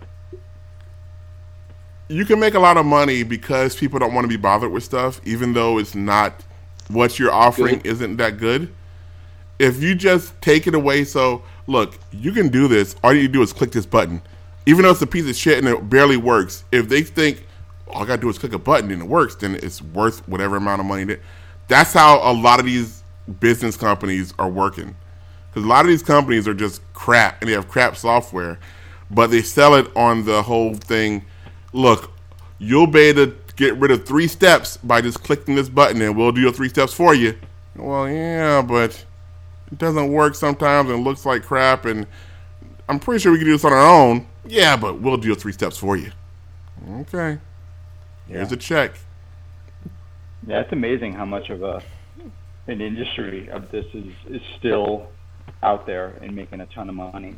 [2.09, 4.85] you can make a lot of money because people don't want to be bothered with
[4.85, 6.43] stuff, even though it's not
[6.89, 7.87] what you're offering Good.
[7.87, 8.73] isn't that good.
[9.59, 12.97] If you just take it away, so look, you can do this.
[13.03, 14.21] All you need to do is click this button,
[14.67, 16.65] even though it's a piece of shit and it barely works.
[16.73, 17.47] If they think
[17.89, 20.57] all I gotta do is click a button and it works, then it's worth whatever
[20.57, 21.05] amount of money.
[21.05, 21.21] That
[21.69, 23.03] that's how a lot of these
[23.41, 24.95] business companies are working.
[25.51, 28.59] Because a lot of these companies are just crap and they have crap software,
[29.11, 31.25] but they sell it on the whole thing.
[31.75, 32.13] Look,
[32.59, 36.17] you'll be able to get rid of three steps by just clicking this button and
[36.17, 37.37] we'll do your three steps for you.
[37.75, 39.05] Well, yeah, but
[39.73, 42.07] it doesn't work sometimes and looks like crap and
[42.89, 44.27] I'm pretty sure we can do this on our own.
[44.47, 46.13] Yeah, but we'll do your three steps for you.
[47.01, 47.39] Okay.
[48.29, 48.95] Here's a check.
[50.47, 51.83] Yeah, it's amazing how much of a
[52.67, 55.09] an industry of this is is still
[55.63, 57.35] out there and making a ton of money.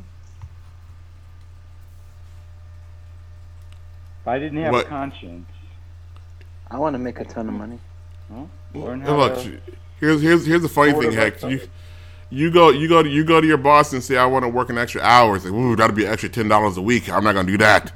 [4.27, 5.47] If I didn't have What- a conscience,
[6.68, 7.79] I want to make a ton of money.
[8.29, 9.61] well, learn how look, to.
[10.01, 11.43] here's here's here's the funny thing, Hex.
[11.43, 11.61] by You
[12.29, 14.49] you go you go to you go to your boss and say I want to
[14.49, 15.37] work an extra hour.
[15.37, 17.09] It's like, ooh, that'll be an extra ten dollars a week.
[17.09, 17.93] I'm not gonna do that.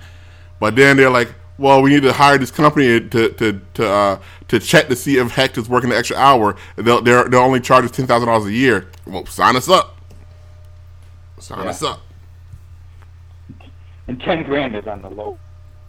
[0.60, 4.18] But then they're like, well, we need to hire this company to to to uh,
[4.46, 6.54] to check to see if Hex is working an extra hour.
[6.76, 8.86] They'll they're, they'll only charge us ten thousand dollars a year.
[9.04, 9.96] Well, sign us up.
[11.40, 11.70] Sign Yeah.
[11.70, 12.02] us up.
[14.06, 15.36] And ten grand is on the low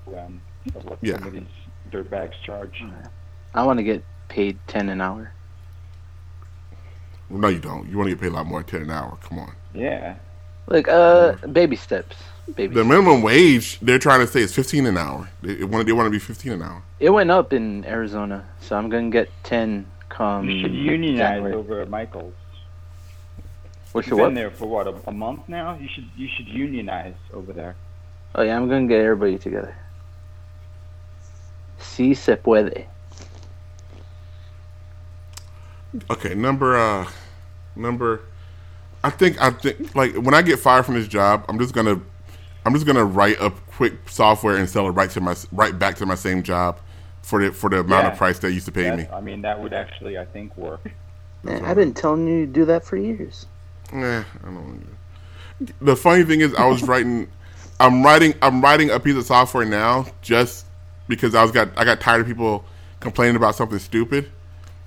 [0.07, 0.41] end
[0.75, 1.17] of what Yeah.
[1.17, 1.43] some of these
[1.91, 2.83] dirtbags charge.
[3.53, 5.31] I want to get paid ten an hour.
[7.29, 7.87] No, you don't.
[7.89, 9.17] You want to get paid a lot more than ten an hour.
[9.21, 9.53] Come on.
[9.73, 10.15] Yeah.
[10.67, 12.17] Like uh, baby steps.
[12.55, 12.73] Baby.
[12.75, 15.29] The minimum wage they're trying to say is fifteen an hour.
[15.41, 16.81] They want they want to be fifteen an hour.
[16.99, 20.49] It went up in Arizona, so I'm gonna get ten come.
[20.49, 21.53] You should unionize January.
[21.53, 22.33] over at Michaels.
[23.93, 24.25] What should You've what?
[24.27, 25.75] been there for what a, a month now.
[25.79, 27.75] You should you should unionize over there.
[28.35, 29.75] Oh yeah, I'm gonna get everybody together.
[31.82, 32.86] Si se puede.
[36.09, 37.09] Okay, number uh
[37.75, 38.21] number
[39.03, 41.99] I think I think like when I get fired from this job, I'm just gonna
[42.65, 45.95] I'm just gonna write up quick software and sell it right to my right back
[45.97, 46.79] to my same job
[47.23, 48.11] for the for the amount Yeah.
[48.11, 49.07] of price they used to pay That- me.
[49.11, 50.82] I mean, that would actually, I think, work.
[51.43, 53.47] Man, I've been telling you to do that for years.
[53.91, 55.67] Eh, I don't know.
[55.82, 57.27] The funny thing is I was writing
[57.79, 60.65] I'm writing I'm writing a piece of software now just
[61.12, 62.66] because I was got I got tired of people
[63.01, 64.32] complaining about something stupid.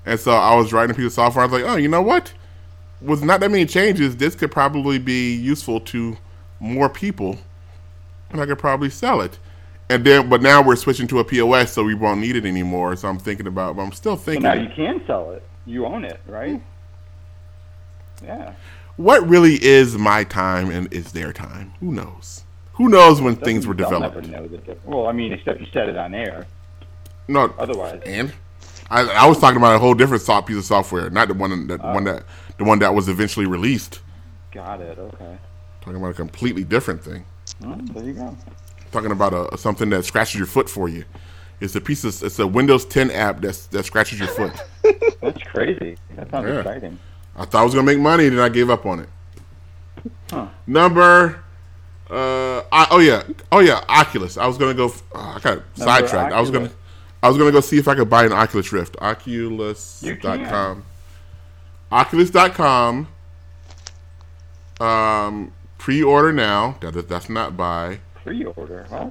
[0.06, 1.44] And so I was writing a piece of software.
[1.44, 2.34] I was like, oh, you know what?
[3.00, 6.18] With not that many changes, this could probably be useful to
[6.60, 7.38] more people,
[8.30, 9.38] and I could probably sell it.
[9.90, 12.96] And then, but now we're switching to a POS, so we won't need it anymore.
[12.96, 15.48] So I'm thinking about, but I'm still So thinking, now you can sell it.
[15.66, 16.62] You own it, right?
[18.20, 18.26] Hmm.
[18.26, 18.54] Yeah.
[18.96, 21.74] what really is my time and is their time?
[21.80, 22.43] Who knows?
[22.74, 24.16] Who knows when things were developed?
[24.16, 24.84] Never know the difference.
[24.84, 26.46] Well, I mean, except you said it on air.
[27.28, 28.32] No, Otherwise, and
[28.90, 31.66] I, I was talking about a whole different soft piece of software, not the one
[31.68, 31.94] that oh.
[31.94, 32.24] one that
[32.58, 34.00] the one that was eventually released.
[34.52, 34.98] got it.
[34.98, 35.38] Okay.
[35.80, 37.24] Talking about a completely different thing.
[37.60, 38.36] There you go.
[38.90, 41.04] talking about a, something that scratches your foot for you.
[41.60, 44.52] It's a piece of it's a Windows 10 app that's that scratches your foot.
[45.20, 45.96] That's crazy.
[46.16, 46.58] That sounds Yeah.
[46.58, 46.98] exciting.
[47.36, 49.08] I thought I was gonna make money, then I gave up on it.
[50.30, 50.48] Huh.
[50.66, 51.43] Number,
[52.10, 54.36] uh, I, oh yeah, oh yeah, Oculus.
[54.36, 54.92] I was gonna go.
[55.14, 56.34] Uh, I got sidetracked.
[56.34, 56.82] I was gonna, Oculus.
[57.22, 58.96] I was gonna go see if I could buy an Oculus Rift.
[59.00, 60.84] Oculus.com.
[61.90, 63.08] Oculus.com.
[64.80, 66.76] Um, pre-order now.
[66.80, 68.00] That, that's not buy.
[68.22, 69.10] Pre-order, huh?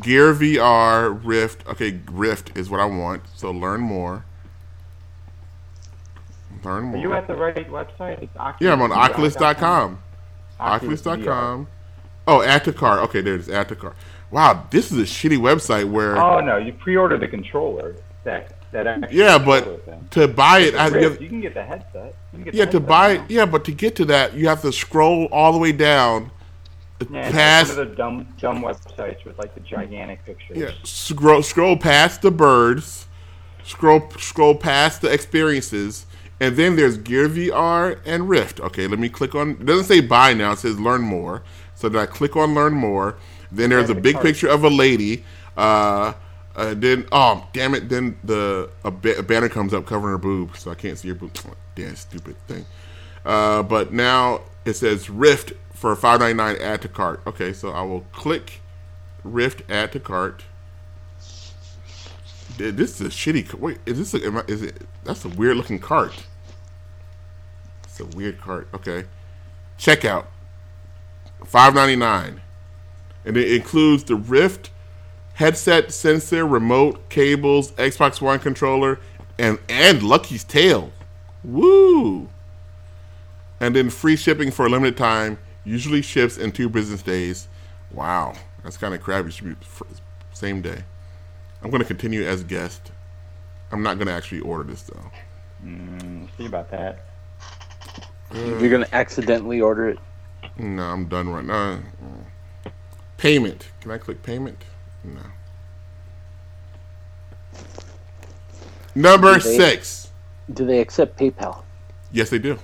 [0.00, 1.66] Gear VR Rift.
[1.68, 3.24] Okay, Rift is what I want.
[3.34, 4.24] So learn more.
[6.64, 6.96] Learn more.
[6.96, 8.22] Are you at the right website?
[8.22, 9.10] It's Oculus yeah, I'm on VR.com.
[9.10, 10.02] Oculus.com.
[10.58, 11.68] Oculus.com.
[12.26, 13.00] Oh, add to cart.
[13.04, 13.48] Okay, there it is.
[13.48, 13.96] Add to cart.
[14.30, 16.16] Wow, this is a shitty website where.
[16.18, 17.96] Oh no, you pre-order the controller.
[18.24, 21.54] That that yeah, but to buy it, I have to Rift, get, you can get
[21.54, 22.14] the headset.
[22.32, 23.22] You can get yeah the to headset buy it.
[23.28, 26.32] Yeah, but to get to that, you have to scroll all the way down,
[27.00, 30.58] uh, Yeah, past one of the dumb dumb websites with like the gigantic pictures.
[30.58, 33.06] Yeah, scroll scroll past the birds,
[33.62, 36.06] scroll scroll past the experiences,
[36.40, 38.60] and then there's Gear VR and Rift.
[38.60, 39.50] Okay, let me click on.
[39.50, 40.52] It doesn't say buy now.
[40.52, 41.44] It says learn more.
[41.76, 43.16] So then I click on learn more.
[43.52, 45.24] Then there's a big picture of a lady.
[45.56, 46.14] Uh,
[46.56, 47.88] uh, then oh damn it!
[47.88, 51.08] Then the a, ba- a banner comes up covering her boob, so I can't see
[51.08, 51.32] her boob.
[51.74, 52.66] Damn stupid thing.
[53.24, 56.56] Uh, but now it says Rift for five ninety nine.
[56.56, 57.20] Add to cart.
[57.26, 58.60] Okay, so I will click
[59.22, 59.62] Rift.
[59.70, 60.44] Add to cart.
[62.56, 63.52] Dude, This is a shitty.
[63.54, 64.14] Wait, is this?
[64.14, 64.82] A, I, is it?
[65.04, 66.26] That's a weird looking cart.
[67.84, 68.68] It's a weird cart.
[68.72, 69.04] Okay,
[69.78, 70.26] checkout.
[71.44, 72.40] Five ninety nine,
[73.24, 74.70] and it includes the Rift
[75.34, 78.98] headset, sensor, remote, cables, Xbox One controller,
[79.38, 80.90] and and Lucky's Tale.
[81.44, 82.28] Woo!
[83.60, 85.38] And then free shipping for a limited time.
[85.64, 87.48] Usually ships in two business days.
[87.90, 89.30] Wow, that's kind of crappy.
[89.30, 89.66] Should be
[90.32, 90.84] same day.
[91.62, 92.92] I'm going to continue as guest.
[93.72, 95.10] I'm not going to actually order this though.
[95.64, 97.00] Mm, see about that.
[98.34, 99.98] You're gonna accidentally order it.
[100.58, 101.80] No, I'm done right now.
[103.16, 103.68] Payment.
[103.80, 104.58] Can I click payment?
[105.04, 105.20] No.
[108.94, 110.08] Number Do they- six.
[110.52, 111.62] Do they accept PayPal?
[112.12, 112.58] Yes, they do.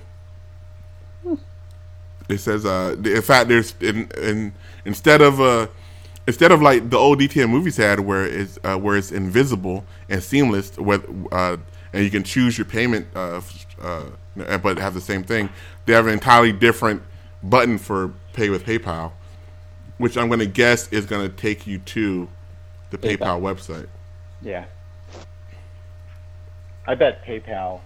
[2.29, 4.53] It says, uh, in fact, there's in, in
[4.85, 5.67] instead of uh,
[6.25, 10.23] instead of like the old DTM movies had, where it's uh, where it's invisible and
[10.23, 11.03] seamless, with
[11.33, 11.57] uh,
[11.91, 13.41] and you can choose your payment, uh,
[13.81, 14.05] uh,
[14.59, 15.49] but have the same thing.
[15.85, 17.03] They have an entirely different
[17.43, 19.11] button for pay with PayPal,
[19.97, 22.27] which I'm going to guess is going to take you to
[22.89, 23.41] the PayPal, PayPal.
[23.41, 23.87] website.
[24.41, 24.65] Yeah.
[26.87, 27.81] I bet PayPal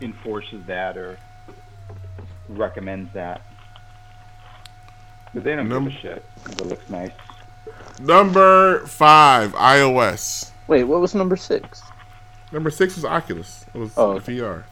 [0.00, 1.18] enforces that or
[2.48, 3.42] recommends that.
[5.34, 6.24] But they don't Num- give a shit.
[6.44, 7.12] 'cause It looks nice.
[8.00, 10.50] Number five, iOS.
[10.66, 11.82] Wait, what was number six?
[12.50, 13.64] Number six was Oculus.
[13.72, 14.34] It was Oh, okay.
[14.38, 14.64] VR.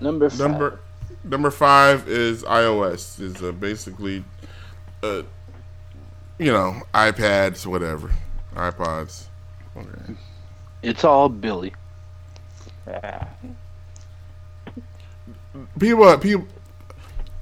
[0.00, 0.38] Number five.
[0.38, 0.80] Number
[1.24, 3.20] number five is iOS.
[3.20, 4.24] Is uh, basically,
[5.02, 5.22] uh,
[6.38, 8.10] you know, iPads, whatever,
[8.54, 9.26] iPods.
[9.76, 10.14] Okay.
[10.82, 11.72] It's all Billy.
[15.78, 16.46] People, people,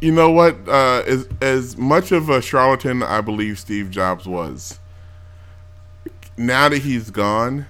[0.00, 0.56] you know what?
[0.68, 4.78] Uh, as as much of a charlatan I believe Steve Jobs was,
[6.36, 7.66] now that he's gone,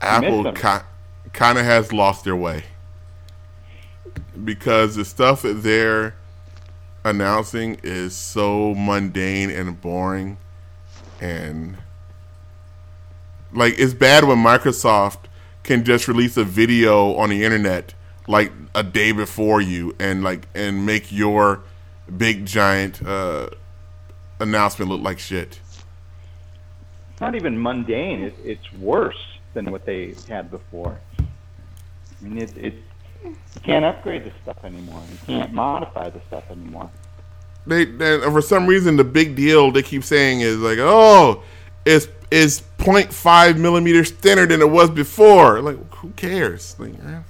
[0.00, 0.84] Apple ki-
[1.32, 2.64] kind of has lost their way
[4.42, 6.14] because the stuff that they're
[7.04, 10.38] announcing is so mundane and boring,
[11.20, 11.76] and
[13.52, 15.18] like it's bad when Microsoft
[15.62, 17.94] can just release a video on the internet
[18.26, 21.62] like a day before you and like and make your
[22.16, 23.48] big giant uh,
[24.40, 25.60] announcement look like shit.
[27.12, 28.22] It's not even mundane.
[28.24, 30.98] It, it's worse than what they had before.
[31.18, 31.24] I
[32.24, 32.74] mean, it, it,
[33.24, 35.02] you can't upgrade the stuff anymore.
[35.10, 36.90] You can't modify the stuff anymore.
[37.66, 41.42] They, they for some reason the big deal they keep saying is like, oh,
[41.84, 45.60] it's is 0.5 millimeters thinner than it was before.
[45.60, 46.74] Like, who cares?
[46.78, 47.20] Like, eh.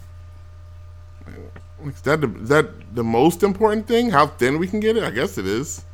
[1.84, 4.10] is that the, is that the most important thing?
[4.10, 5.04] How thin we can get it?
[5.04, 5.84] I guess it is.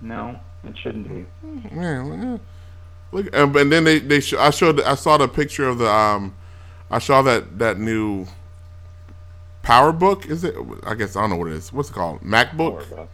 [0.00, 1.26] No, it shouldn't be.
[1.74, 2.40] Yeah, well.
[3.10, 5.90] Look, and, and then they they sh- I showed I saw the picture of the
[5.90, 6.34] um
[6.90, 8.26] I saw that that new
[9.62, 10.54] PowerBook is it?
[10.84, 11.72] I guess I don't know what it is.
[11.72, 12.20] What's it called?
[12.22, 12.82] MacBook.
[12.84, 13.08] PowerBook.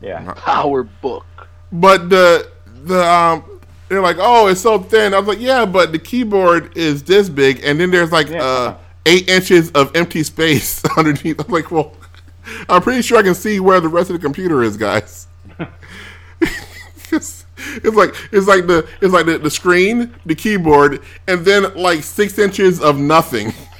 [0.00, 0.34] Yeah.
[0.34, 1.24] PowerBook.
[1.70, 2.50] But the
[2.84, 5.12] the um they're like, oh, it's so thin.
[5.14, 8.42] I was like, yeah, but the keyboard is this big, and then there's like Yeah.
[8.42, 8.76] uh
[9.06, 11.38] eight inches of empty space underneath.
[11.44, 11.92] I'm like, well,
[12.68, 15.26] I'm pretty sure I can see where the rest of the computer is, guys.
[17.10, 17.44] it's,
[17.76, 22.02] it's like it's like the it's like the, the screen, the keyboard, and then like
[22.02, 23.54] six inches of nothing They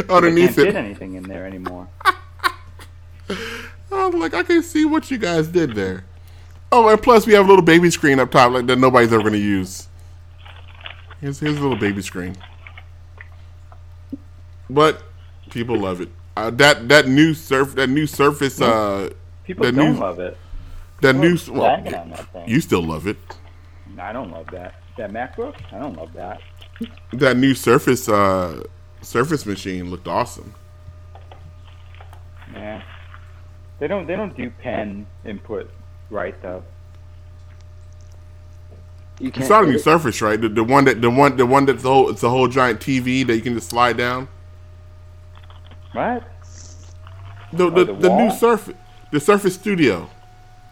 [0.10, 0.72] underneath can't it.
[0.72, 1.88] fit anything in there anymore.
[3.92, 6.04] I'm like, I can see what you guys did there.
[6.70, 9.22] Oh, and plus we have a little baby screen up top, like that nobody's ever
[9.22, 9.88] gonna use.
[11.20, 12.36] Here's here's a little baby screen.
[14.68, 15.02] But
[15.50, 16.08] people love it.
[16.36, 19.10] Uh, that that new surf that new Surface uh
[19.44, 20.36] People that don't new love it.
[21.02, 23.16] that new well, that you still love it.
[23.98, 24.74] I don't love that.
[24.98, 25.54] That MacBook?
[25.72, 26.40] I don't love that.
[27.12, 28.64] That new Surface uh,
[29.02, 30.54] Surface machine looked awesome.
[32.52, 32.82] Yeah.
[33.78, 34.06] They don't.
[34.06, 35.70] They don't do pen input
[36.10, 36.62] right though.
[39.20, 39.46] You You can't.
[39.46, 40.40] saw the new edit- Surface, right?
[40.40, 42.80] The, the one that the one the one that's the whole it's a whole giant
[42.80, 44.28] TV that you can just slide down.
[45.92, 46.24] What?
[47.52, 48.30] The oh, the, the the new?
[48.30, 48.74] Surface,
[49.12, 50.08] the Surface Studio.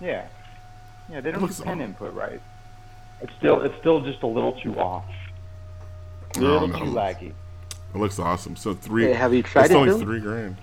[0.01, 0.27] Yeah.
[1.11, 1.21] Yeah.
[1.21, 2.41] They don't do pen aw- input right.
[3.21, 3.63] It's still.
[3.63, 5.05] It's still just a little too off.
[6.37, 7.33] A I little don't too laggy.
[7.95, 8.57] It looks awesome.
[8.57, 9.05] So three.
[9.05, 10.01] Hey, have you tried it's it, It's only Bill?
[10.01, 10.57] three grand.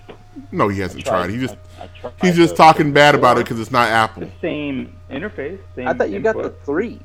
[0.50, 1.30] No, he hasn't tried.
[1.30, 4.22] He just I- I tried he's just talking bad about it because it's not Apple.
[4.24, 5.58] The same interface.
[5.76, 7.00] Same I thought you got the three.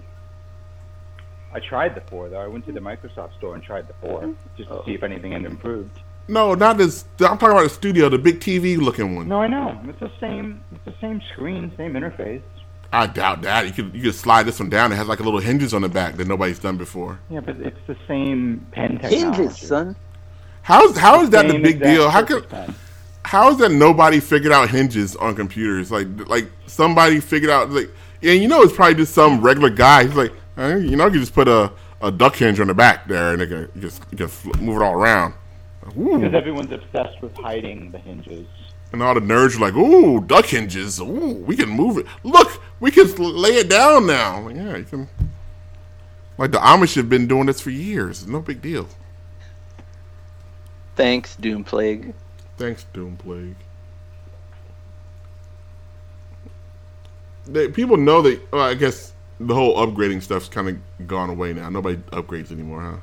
[1.53, 2.39] I tried the four though.
[2.39, 4.33] I went to the Microsoft store and tried the four mm-hmm.
[4.57, 4.83] just to Oh.
[4.85, 5.99] see if anything had improved.
[6.27, 7.05] No, not this.
[7.21, 9.29] I'm talking about the studio, the big TV looking one.
[9.29, 9.79] No, I know.
[9.87, 10.61] It's the same.
[10.73, 12.41] It's the same screen, same interface.
[12.91, 13.65] I doubt that.
[13.65, 14.91] You could you could slide this one down.
[14.91, 17.19] It has like a little hinges on the back that nobody's done before.
[17.29, 19.19] Yeah, but it's the same pen technology.
[19.43, 19.95] Hinges, son.
[20.67, 22.09] How's how is that the big deal?
[22.09, 22.45] How could
[23.23, 25.91] how is that nobody figured out hinges on computers?
[25.91, 27.89] Like like somebody figured out like
[28.19, 30.03] yeah, you know it's probably just some regular guy.
[30.03, 33.07] He's like, you know, you can just put a, a duck hinge on the back
[33.07, 35.35] there and it can you just you can move it all around.
[35.97, 36.19] Ooh.
[36.19, 38.45] Because everyone's obsessed with hiding the hinges.
[38.91, 40.99] And all the nerds are like, ooh, duck hinges.
[40.99, 42.05] Ooh, we can move it.
[42.23, 44.41] Look, we can lay it down now.
[44.41, 45.07] Like, yeah, you can.
[46.37, 48.27] Like the Amish have been doing this for years.
[48.27, 48.89] No big deal.
[50.97, 52.15] Thanks, Doom Plague.
[52.57, 53.55] Thanks, Doom Plague.
[57.45, 58.51] They, people know that.
[58.51, 61.69] Well, I guess the whole upgrading stuff's kind of gone away now.
[61.69, 62.97] Nobody upgrades anymore, huh?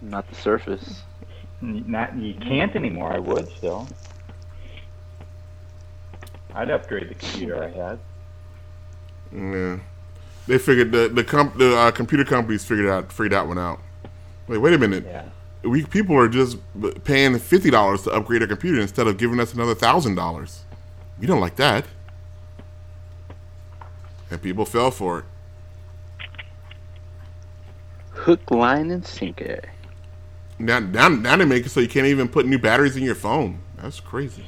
[0.00, 1.02] Not the Surface.
[1.60, 3.12] Not you can't anymore.
[3.12, 3.88] I would still.
[6.54, 7.98] I'd upgrade the computer I had.
[9.32, 9.78] Yeah.
[10.46, 13.80] They figured the the comp the uh, computer companies figured out figured that one out.
[14.46, 15.04] Wait, wait a minute.
[15.04, 15.24] Yeah.
[15.66, 16.58] We people are just
[17.04, 20.64] paying fifty dollars to upgrade a computer instead of giving us another thousand dollars.
[21.18, 21.86] We don't like that,
[24.30, 25.24] and people fell for it.
[28.10, 29.62] Hook, line, and sinker.
[30.58, 33.14] Now, now, now they make it so you can't even put new batteries in your
[33.14, 33.60] phone.
[33.76, 34.46] That's crazy.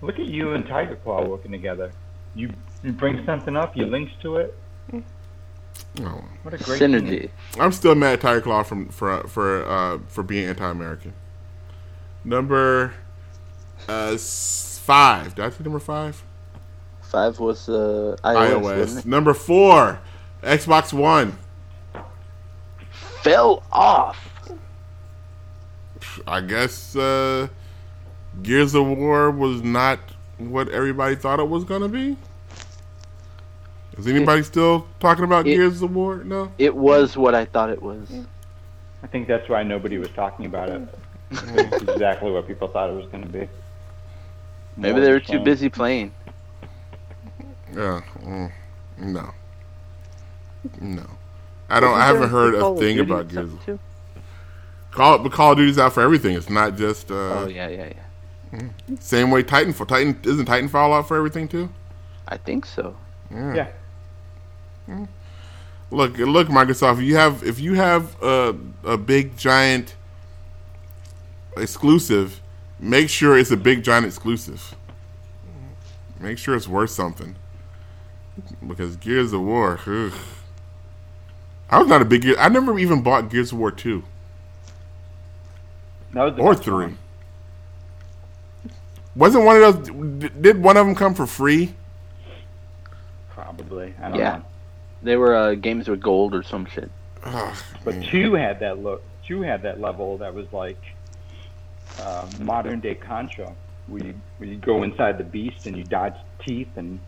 [0.00, 1.90] Look at you and Tiger Claw working together.
[2.34, 2.52] You,
[2.84, 4.56] you bring something up, you links to it.
[6.00, 6.90] Oh, What a great team.
[6.92, 7.30] Synergy.
[7.58, 11.12] I'm still mad at Tiger Claw from for for uh, for being anti-American.
[12.24, 12.94] Number
[13.88, 15.34] uh, five.
[15.34, 16.22] Did I say number five?
[17.02, 18.50] Five was uh, iOS.
[18.50, 18.62] iOS.
[18.62, 19.06] wasn't?
[19.06, 20.00] Number four.
[20.42, 21.36] Xbox One.
[23.22, 24.28] Fell off.
[26.26, 27.48] I guess uh,
[28.42, 29.98] Gears of War was not
[30.38, 32.16] what everybody thought it was gonna be.
[33.98, 36.18] Is anybody still talking about It- Gears of War?
[36.24, 36.52] No.
[36.58, 38.08] It was what I thought it was.
[39.02, 40.82] I think that's why nobody was talking about it.
[41.30, 43.48] It's exactly what people thought it was going to be.
[44.76, 46.12] Maybe More they were of too busy playing.
[47.74, 48.00] Yeah.
[48.22, 48.50] mm,
[48.98, 49.30] no.
[50.80, 51.04] No.
[51.68, 51.94] I don't.
[51.94, 53.52] I haven't heard a thing about Gears.
[53.52, 53.78] of- Too?
[54.90, 56.34] Call but Call of Duty's out for everything.
[56.34, 57.92] It's not just uh, Oh yeah, yeah,
[58.52, 58.60] yeah.
[59.00, 59.86] same way Titanfall.
[59.86, 61.68] Titan isn't Titanfall out for everything too.
[62.26, 62.96] I think so.
[63.30, 63.68] Yeah.
[65.90, 67.04] Look, look, Microsoft.
[67.04, 69.94] You have if you have a a big giant
[71.56, 72.40] exclusive,
[72.78, 74.74] make sure it's a big giant exclusive.
[76.20, 77.36] Make sure it's worth something.
[78.66, 80.12] Because Gears of War, ugh.
[81.70, 82.36] I was not a big Gear.
[82.38, 84.04] I never even bought Gears of War two
[86.12, 86.72] That was the or three.
[86.86, 86.98] one.
[89.16, 90.30] Wasn't one of those?
[90.40, 91.74] Did one of them come for free?
[93.30, 93.94] Probably.
[94.00, 94.36] I don't Yeah.
[94.38, 94.44] know.
[95.02, 96.90] They were uh, games with gold or some shit.
[97.24, 98.04] Ugh, But man.
[98.10, 99.02] two had that look.
[99.26, 100.80] Two had that level that was like
[102.00, 103.54] uh, modern day Contra.
[103.86, 107.00] Where you, where you go inside the beast and you dodge teeth and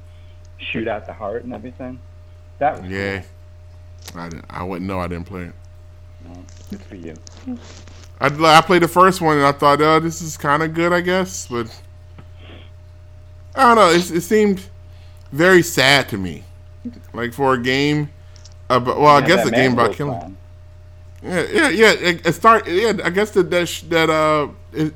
[0.56, 2.00] shoot out the heart and everything.
[2.58, 3.22] That was yeah.
[4.14, 4.98] I didn't, I wouldn't know.
[4.98, 5.52] I didn't play it.
[6.24, 6.44] cool.
[6.70, 7.14] good for you.
[8.20, 10.92] I, I played the first one and I thought, oh, this is kind of good,
[10.92, 11.66] I guess, but
[13.54, 13.90] I don't know.
[13.90, 14.62] It, it seemed
[15.32, 16.44] very sad to me,
[17.12, 18.10] like for a game.
[18.68, 20.36] About, well, I Yeah, guess a game about killing.
[21.22, 21.90] Yeah, yeah, yeah.
[21.92, 22.66] It, it start.
[22.68, 24.94] Yeah, I guess that that sh- that uh, it,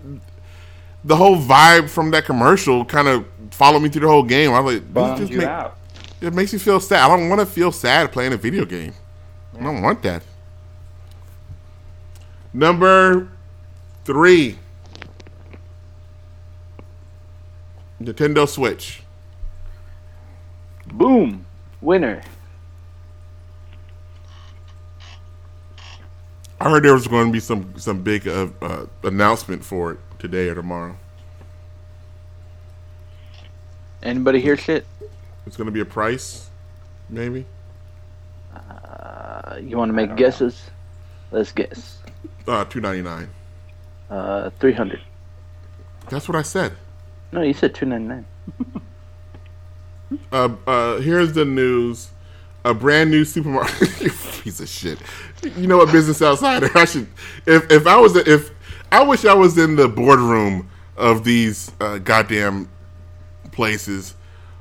[1.04, 4.52] the whole vibe from that commercial kind of followed me through the whole game.
[4.52, 5.76] I was like, this just you make, out.
[6.20, 7.02] it makes me feel sad.
[7.10, 8.94] I don't want to feel sad playing a video game.
[9.58, 10.22] I don't want that.
[12.52, 13.28] Number
[14.04, 14.58] three,
[18.00, 19.02] Nintendo Switch.
[20.86, 21.44] Boom,
[21.84, 22.22] winner.
[26.60, 29.98] I heard there was going to be some some big uh, uh, announcement for it
[30.18, 30.96] today or tomorrow.
[34.02, 34.86] Anybody hear shit?
[35.46, 36.50] It's going to be a price,
[37.08, 37.44] maybe.
[38.54, 40.70] Uh, you want to make don't guesses?
[41.30, 41.98] Let's guess.
[42.46, 43.28] Uh, two ninety nine.
[44.08, 45.00] Uh, three hundred.
[46.08, 46.72] That's what I said.
[47.32, 48.26] No, you said two ninety nine.
[50.32, 52.10] Uh, uh, here's the news.
[52.64, 54.00] A brand new supermarket.
[54.00, 54.10] you
[54.42, 54.98] piece of shit.
[55.56, 56.70] You know what, Business Outsider?
[56.74, 57.08] I should.
[57.46, 58.50] If if I was if
[58.90, 62.68] I wish I was in the boardroom of these uh, goddamn
[63.52, 64.14] places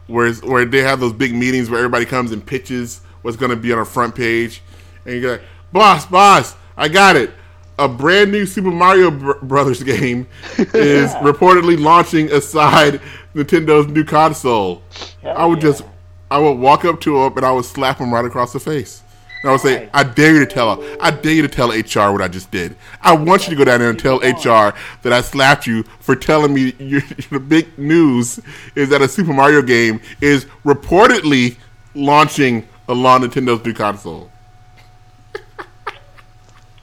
[0.08, 3.58] where where they have those big meetings where everybody comes and pitches what's going to
[3.58, 4.62] be on a front page,
[5.06, 5.42] and you're like,
[5.72, 7.32] boss, boss, I got it.
[7.80, 10.28] A brand new Super Mario Br- Brothers game
[10.58, 13.02] is reportedly launching aside
[13.36, 14.82] Nintendo's new console.
[15.22, 15.70] Hell I would yeah.
[15.70, 15.84] just,
[16.30, 19.02] I would walk up to him and I would slap him right across the face.
[19.42, 22.14] And I would say, I dare you to tell, I dare you to tell HR
[22.14, 22.78] what I just did.
[23.02, 26.16] I want you to go down there and tell HR that I slapped you for
[26.16, 28.40] telling me you the big news
[28.76, 31.58] is that a Super Mario game is reportedly
[31.94, 34.30] launching along Nintendo's new console.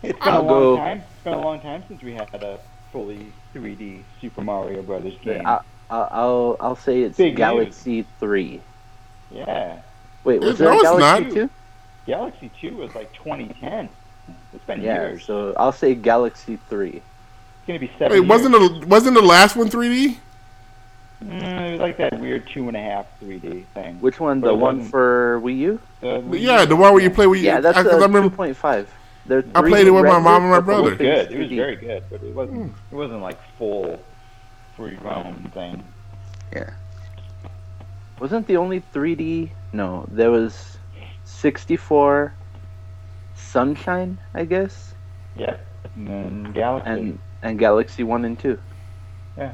[0.02, 0.98] It's been I'll a long go- time.
[0.98, 2.58] It's been a long time since we had a
[2.90, 5.46] fully 3D Super Mario Brothers game.
[5.46, 5.60] I,
[5.90, 8.60] I, I'll I'll say it's Big Galaxy Three.
[9.30, 9.78] yeah,
[10.24, 11.32] Wait, was No, there a Galaxy not.
[11.34, 11.50] Two?
[12.06, 13.88] Galaxy 2 was like 2010.
[14.54, 15.24] It's been Yeah, years.
[15.24, 16.96] so I'll say Galaxy Three.
[16.96, 18.20] it's gonna be seven.
[18.20, 20.16] Wait, wasn't the wasn't the last one 3D?
[21.24, 24.00] Mm, it was like that weird two and a half 3D thing.
[24.00, 24.40] Which one?
[24.40, 25.80] But The it one for Wii U?
[26.00, 26.66] The Wii Yeah, U.
[26.66, 28.56] the one where you play with Yeah, that's I, a 'cause I remember two point
[28.56, 28.88] five.
[29.26, 30.82] There I played it with my mom and my It brother.
[30.82, 31.30] was good.
[31.30, 32.72] It was very good, but it wasn't.
[32.90, 34.00] It wasn't like full
[34.80, 35.84] free roam thing.
[36.52, 36.70] Yeah.
[38.18, 39.50] Wasn't the only 3D?
[39.74, 40.78] No, there was
[41.24, 42.32] 64
[43.34, 44.94] Sunshine, I guess,
[45.36, 45.56] Yeah.
[45.96, 46.90] And Galaxy.
[46.90, 48.58] and and Galaxy 1 and 2.
[49.36, 49.52] Yeah.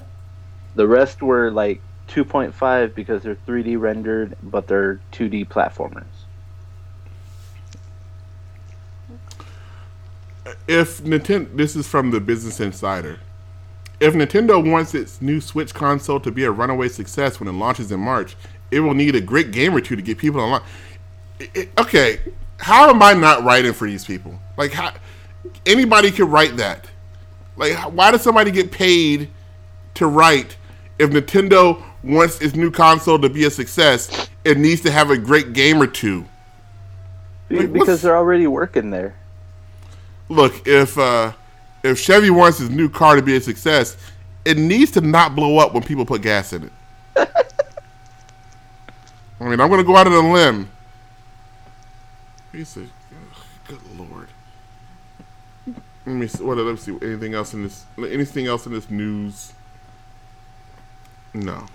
[0.74, 6.04] The rest were like 2.5 because they're 3D rendered, but they're 2D platformers.
[10.68, 13.18] if Nintendo, this is from the Business Insider.
[13.98, 17.90] If Nintendo wants its new Switch console to be a runaway success when it launches
[17.90, 18.36] in March,
[18.70, 20.62] it will need a great game or two to get people online.
[21.40, 22.20] I- I- okay,
[22.58, 24.38] how am I not writing for these people?
[24.56, 24.92] Like, how,
[25.64, 26.86] anybody could write that.
[27.56, 29.30] Like, why does somebody get paid
[29.94, 30.56] to write
[30.98, 34.28] if Nintendo wants its new console to be a success?
[34.44, 36.26] It needs to have a great game or two.
[37.48, 39.14] Like, because they're already working there.
[40.28, 41.32] look, if uh,
[41.86, 43.96] if Chevy wants his new car to be a success,
[44.44, 46.72] it needs to not blow up when people put gas in it.
[49.40, 50.70] I mean, I'm going to go out on a limb.
[52.54, 52.88] Of, ugh,
[53.68, 54.28] good lord.
[56.06, 56.42] Let me see.
[56.42, 56.56] What?
[56.56, 56.96] Let me see.
[57.02, 57.84] Anything else in this?
[57.98, 59.52] Anything else in this news?
[61.34, 61.66] No.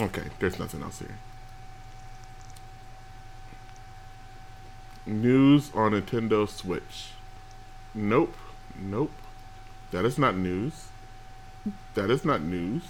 [0.00, 1.16] Okay, there's nothing else here.
[5.06, 7.13] News on Nintendo Switch.
[7.94, 8.34] Nope.
[8.76, 9.12] Nope.
[9.92, 10.88] That is not news.
[11.94, 12.82] That is not news.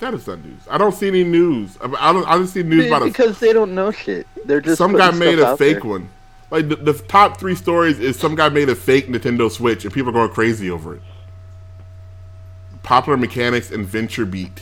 [0.00, 0.60] That is not news.
[0.68, 1.78] I don't see any news.
[1.80, 2.26] I don't.
[2.26, 4.26] I don't see news about a, because they don't know shit.
[4.44, 5.90] They're just some guy made a fake there.
[5.90, 6.10] one.
[6.50, 9.92] Like the, the top three stories is some guy made a fake Nintendo Switch and
[9.92, 11.02] people are going crazy over it.
[12.82, 14.60] Popular Mechanics and VentureBeat.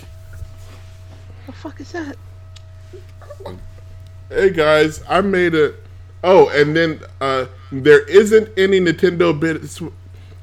[1.44, 2.16] What the fuck is that?
[4.28, 5.74] Hey guys, I made a.
[6.26, 9.68] Oh, and then uh, there isn't any Nintendo beta.
[9.68, 9.92] Sw-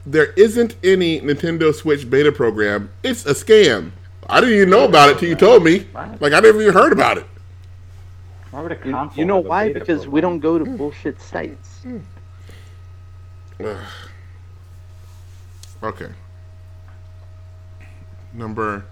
[0.06, 2.92] there isn't any Nintendo Switch beta program.
[3.02, 3.92] It's a scam.
[4.30, 5.88] I didn't even know about it till you told me.
[6.20, 7.26] Like I never even heard about it.
[8.52, 9.68] Why would a You, you know have a why?
[9.70, 11.82] beta Because we don't go to bullshit sites.
[15.82, 16.10] Okay.
[18.34, 18.86] Number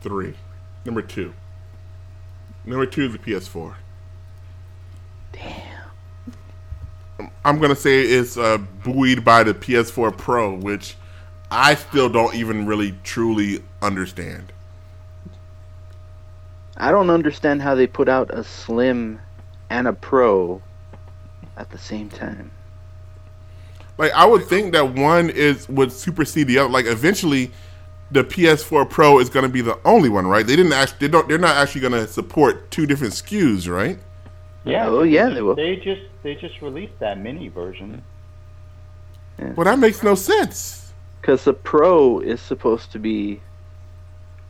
[0.00, 0.34] three.
[0.84, 1.34] Number two.
[2.64, 3.74] Number two is the PS4.
[5.32, 5.67] Damn.
[7.44, 10.96] I'm gonna say it's uh, buoyed by the PS4 Pro, which
[11.50, 14.52] I still don't even really truly understand.
[16.76, 19.20] I don't understand how they put out a slim
[19.68, 20.62] and a pro
[21.56, 22.52] at the same time.
[23.96, 26.70] Like I would think that one is would supersede the other.
[26.70, 27.50] Like eventually,
[28.12, 30.46] the PS4 Pro is going to be the only one, right?
[30.46, 30.98] They didn't actually.
[31.00, 31.28] They don't.
[31.28, 33.98] They're not actually going to support two different SKUs, right?
[34.70, 34.88] Yeah.
[34.88, 35.54] Oh, yeah, they will.
[35.54, 38.02] They just they just released that mini version.
[39.38, 40.92] Well, that makes no sense.
[41.20, 43.40] Because the pro is supposed to be,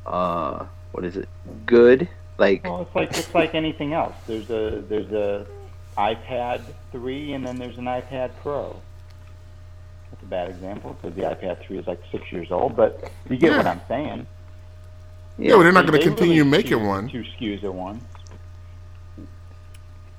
[0.07, 1.28] uh, what is it?
[1.66, 2.09] Good.
[2.39, 4.15] Like Well, it's like it's like anything else.
[4.27, 5.47] There's a there's a
[5.97, 6.62] iPad
[6.93, 8.81] 3, and then there's an iPad Pro.
[10.11, 13.36] That's a bad example because the iPad 3 is like six years old, but you
[13.36, 14.27] get what I'm saying.
[15.36, 17.09] Yeah, but they're not going to continue released making two, one.
[17.09, 18.03] Two SKUs at once.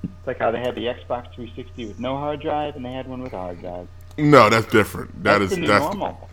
[0.02, 3.06] It's like how they had the Xbox 360 with no hard drive, and they had
[3.06, 3.88] one with a hard drive.
[4.18, 5.22] No, that's different.
[5.22, 6.28] That That's is the new that's normal.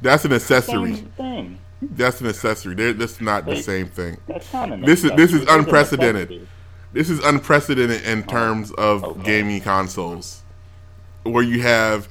[0.00, 0.94] that's an accessory.
[0.94, 1.58] Same thing.
[1.82, 2.74] That's an accessory.
[2.74, 4.16] They're, that's not the same thing.
[4.26, 5.42] That's not an This is- this is accessory.
[5.42, 6.48] It's a unprecedented.
[6.92, 9.22] This is unprecedented in terms oh, of okay.
[9.22, 10.42] gaming consoles,
[11.24, 12.08] where you have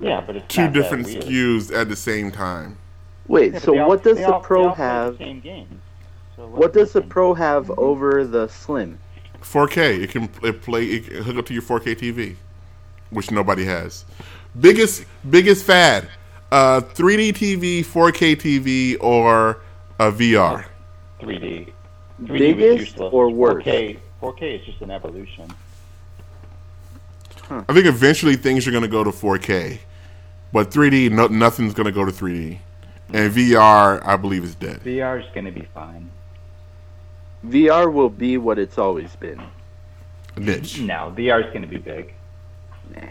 [0.00, 1.22] Yeah, but it's two different weird.
[1.24, 2.78] SKUs at the same time.
[3.28, 5.18] Wait, Yeah, so they all- what does the all- Pro all play the have?
[5.18, 5.80] Same games.
[6.34, 7.10] So What does the different?
[7.12, 7.74] Pro have mm-hmm.
[7.80, 8.98] over the Slim?
[9.42, 10.02] 4K.
[10.02, 10.84] It can it play.
[10.86, 12.36] It can hook up to your 4K TV,
[13.10, 14.04] which nobody has.
[14.60, 16.08] Biggest biggest fad:
[16.50, 19.60] uh, 3D TV, 4K TV, or
[19.98, 20.66] a VR.
[21.20, 21.72] 3D.
[22.22, 23.12] 3D Biggest useless.
[23.12, 23.64] or worse?
[23.64, 25.50] 4K, 4K is just an evolution.
[27.50, 29.78] I think eventually things are going to go to 4K,
[30.52, 32.58] but 3D, no, nothing's going to go to 3D,
[33.12, 34.80] and VR, I believe, is dead.
[34.84, 36.10] VR is going to be fine.
[37.44, 39.40] VR will be what it's always been.
[40.36, 40.80] Niche.
[40.80, 42.14] No, VR is going to be big.
[42.94, 43.02] Nah.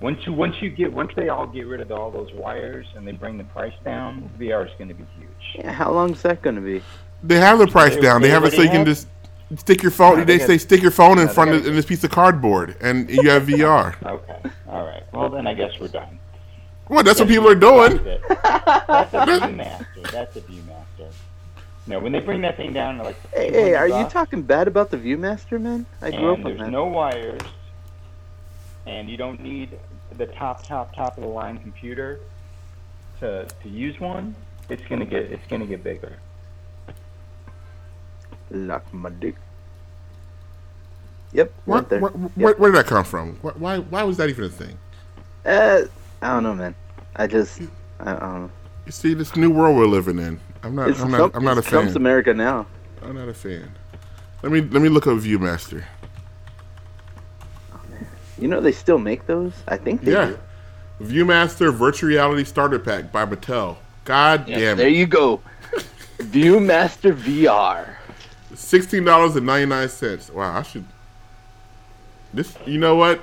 [0.00, 3.06] Once you once you get once they all get rid of all those wires and
[3.06, 5.28] they bring the price down, VR is going to be huge.
[5.56, 6.82] Yeah, how long is that going to be?
[7.24, 8.20] They have the price They- down.
[8.22, 9.08] They they have it so you can just
[9.56, 10.18] stick your phone.
[10.18, 12.04] No, they they say stick your phone in no, they front of in this piece
[12.04, 13.96] of cardboard, and you have VR.
[14.04, 15.02] Okay, all right.
[15.12, 16.18] Well, then I guess we're done.
[16.88, 17.96] Well, that's what people are doing.
[18.04, 18.22] That's it.
[18.28, 20.10] That's a ViewMaster.
[20.12, 20.77] That's a ViewMaster.
[21.88, 24.68] No, when they bring that thing down, to like Hey, hey, are you talking bad
[24.68, 25.86] about the ViewMaster, man?
[26.02, 26.70] I grew and up on there's that.
[26.70, 27.40] no wires,
[28.86, 29.78] and you don't need
[30.16, 32.20] the top, top, top of the line computer
[33.20, 34.36] to to use one.
[34.68, 36.18] It's gonna get it's gonna get bigger.
[38.50, 39.36] Lock my dick.
[41.32, 42.00] Yep, Where, went there.
[42.00, 43.36] where, where, where did that come from?
[43.42, 44.78] Why why was that even a thing?
[45.44, 45.82] Uh,
[46.20, 46.74] I don't know, man.
[47.16, 47.60] I just,
[48.00, 48.50] I, I don't know.
[48.86, 50.40] You see, this new world we're living in.
[50.62, 50.90] I'm not.
[50.90, 51.16] It's I'm not.
[51.18, 51.96] Trump, I'm not a it's Trump's.
[51.96, 52.66] America now.
[53.02, 53.70] I'm not a fan.
[54.42, 55.84] Let me let me look up ViewMaster.
[58.38, 59.52] You know they still make those?
[59.66, 60.16] I think they do.
[60.16, 60.34] Yeah,
[61.00, 61.04] do.
[61.24, 63.76] ViewMaster Virtual Reality Starter Pack by Mattel.
[64.04, 64.76] God Yeah, damn It.
[64.76, 65.40] there you go.
[66.18, 67.94] ViewMaster VR.
[68.54, 70.30] Sixteen dollars and ninety nine cents.
[70.30, 70.84] Wow, I should.
[72.32, 73.20] This, you know what?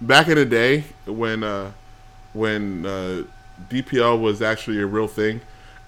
[0.00, 1.72] Back in the day when uh,
[2.32, 3.22] when uh,
[3.70, 5.40] DPL was actually a real thing,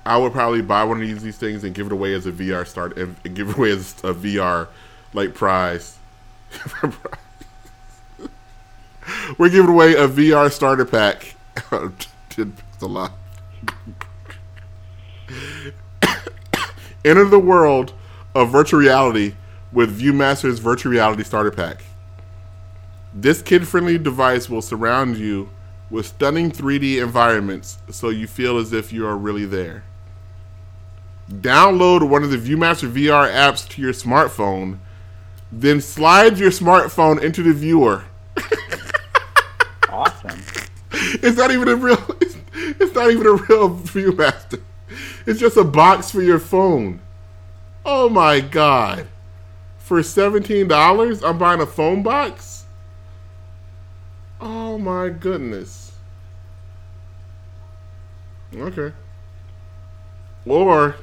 [0.05, 2.66] I would probably buy one of these, things and give it away as a VR
[2.66, 4.69] start and, and give it away as a VR
[5.15, 5.99] like prize.
[9.39, 11.37] We're giving away a VR starter pack.
[12.31, 13.11] Ten pixels alive.
[17.05, 17.93] Enter the world
[18.35, 19.35] of virtual reality
[19.73, 21.85] with ViewMaster's virtual reality starter pack.
[23.15, 25.51] This kid-friendly device will surround you
[25.91, 29.85] with stunning 3D environments so you feel as if you are really there.
[31.40, 34.78] Download one of the ViewMaster VR apps to your smartphone,
[35.50, 38.04] then slide your smartphone into the viewer.
[39.88, 40.42] Awesome.
[40.90, 42.02] It's not even a real.
[42.20, 44.60] It's, it's not even a real ViewMaster.
[45.26, 47.00] It's just a box for your phone.
[47.84, 49.06] Oh my god!
[49.78, 52.64] For seventeen dollars, I'm buying a phone box.
[54.40, 55.92] Oh my goodness.
[58.54, 58.92] Okay.
[60.46, 60.96] Or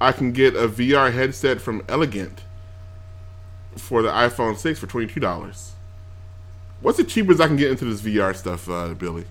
[0.00, 2.42] I can get a VR headset from Elegant
[3.76, 5.72] for the iPhone 6 for twenty two dollars.
[6.80, 9.26] What's the cheapest I can get into this VR stuff, uh, Billy?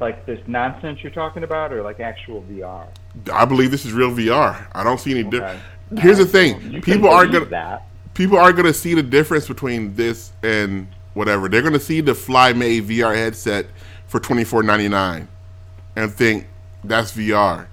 [0.00, 2.86] Like this nonsense you're talking about, or like actual VR?
[3.32, 4.66] I believe this is real VR.
[4.72, 5.30] I don't see any Okay.
[5.30, 5.62] difference.
[5.98, 7.86] Here's the thing: You people aren't gonna that.
[8.14, 11.48] people aren't gonna see the difference between this and whatever.
[11.48, 13.66] They're gonna see the FlyMade VR headset
[14.06, 15.26] for twenty four ninety nine
[15.96, 16.46] and think
[16.84, 17.66] that's VR.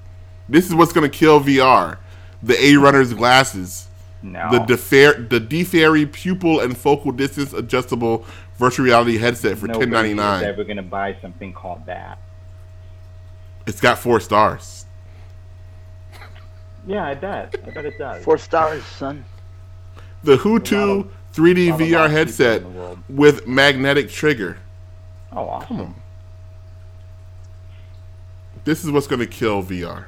[0.48, 1.98] This is what's gonna kill VR:
[2.44, 3.88] the A Runner's glasses,
[4.22, 4.50] No.
[4.52, 8.26] the Defair, the DeFairy pupil and focal distance adjustable
[8.58, 10.44] virtual reality headset for ten Nobody ninety is nine.
[10.44, 12.18] ever going to buy something called that.
[13.68, 14.86] It's got four stars.
[16.88, 17.56] Yeah, I bet.
[17.66, 18.24] I bet it does.
[18.24, 19.26] Four stars, son.
[20.24, 23.00] The Hutu 3D VR headset in the world.
[23.10, 24.60] with magnetic trigger.
[25.32, 25.96] oh, awesome.
[28.66, 30.06] This is what's going to kill VR.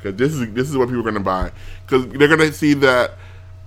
[0.00, 1.50] Because this is this is what people are going to buy.
[1.86, 3.12] Because they're going to see that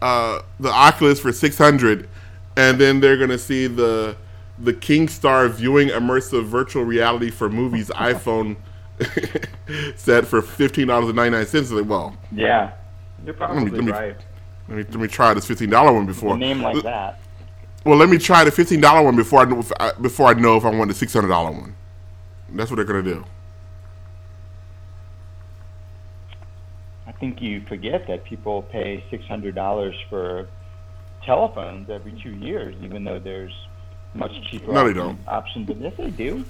[0.02, 2.10] uh, the Oculus for six hundred,
[2.58, 4.16] and then they're going to see the
[4.60, 8.56] the KingStar viewing immersive virtual reality for movies iPhone
[9.96, 11.72] set for fifteen dollars and ninety nine cents.
[11.72, 12.72] Like, well, Yeah.
[13.26, 14.16] You're probably let me- right.
[14.70, 16.38] Let me let me try this fifteen dollar one A before.
[16.38, 17.20] name like that.
[17.86, 20.34] Well, let me try the fifteen dollar one before I know if I, before I
[20.34, 21.76] know if I want the six hundred dollar one.
[22.50, 23.26] That's what they're gonna do.
[27.24, 30.48] Think you forget that people pay six hundred dollars for
[31.24, 33.54] telephones every two years, even though there's
[34.14, 35.18] much cheaper No, they don't.
[35.26, 35.94] options than this.
[35.96, 36.44] They do.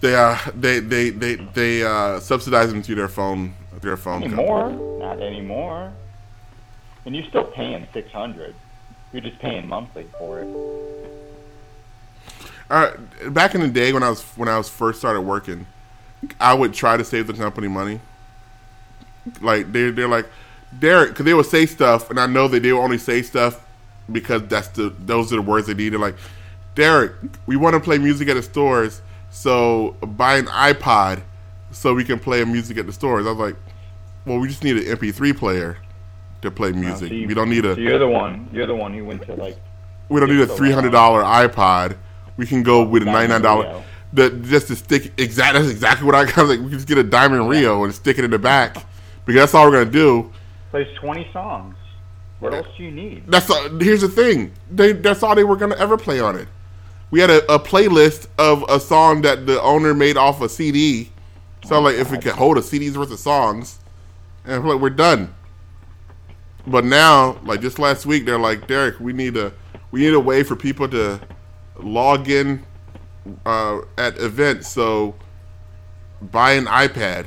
[0.00, 4.22] They uh they they they they uh, subsidize them through their phone their phone.
[4.22, 4.42] company.
[4.42, 4.98] Anymore?
[4.98, 5.92] Not anymore.
[7.04, 8.54] And you're still paying six hundred.
[9.12, 10.48] You're just paying monthly for it.
[12.68, 12.96] Uh,
[13.30, 15.66] back in the day when I was when I was first started working,
[16.40, 18.00] I would try to save the company money.
[19.40, 20.26] Like they're they're like
[20.78, 23.64] Derek, because they would say stuff, and I know that they would only say stuff
[24.10, 25.90] because that's the those are the words they need.
[25.90, 26.16] They're like,
[26.74, 27.12] Derek,
[27.46, 31.22] we want to play music at the stores, so buy an iPod
[31.72, 33.26] so we can play music at the stores.
[33.26, 33.56] I was like,
[34.26, 35.76] well, we just need an MP3 player
[36.42, 37.08] to play music.
[37.08, 38.48] So you- we don't need a So you're the one.
[38.52, 39.58] You're the one who went to like.
[40.08, 41.96] we don't need a three hundred dollar iPod.
[42.36, 43.82] We can go with a ninety nine dollar.
[44.12, 45.54] The just to stick exact.
[45.54, 46.46] That's exactly what I got.
[46.48, 48.76] Like we can just get a Diamond Rio and stick it in the back
[49.24, 50.30] because that's all we're gonna do.
[50.70, 51.76] Plays twenty songs.
[52.40, 53.24] What else do you need?
[53.26, 54.52] That's all, here's the thing.
[54.70, 56.48] They that's all they were gonna ever play on it.
[57.10, 61.10] We had a, a playlist of a song that the owner made off a CD.
[61.64, 63.78] So like if it could hold a CD's worth of songs,
[64.44, 65.34] and we're like we're done.
[66.66, 69.52] But now, like just last week, they're like Derek, we need a
[69.90, 71.20] we need a way for people to
[71.78, 72.64] log in
[73.44, 74.68] uh, at events.
[74.68, 75.14] So
[76.22, 77.26] buy an iPad.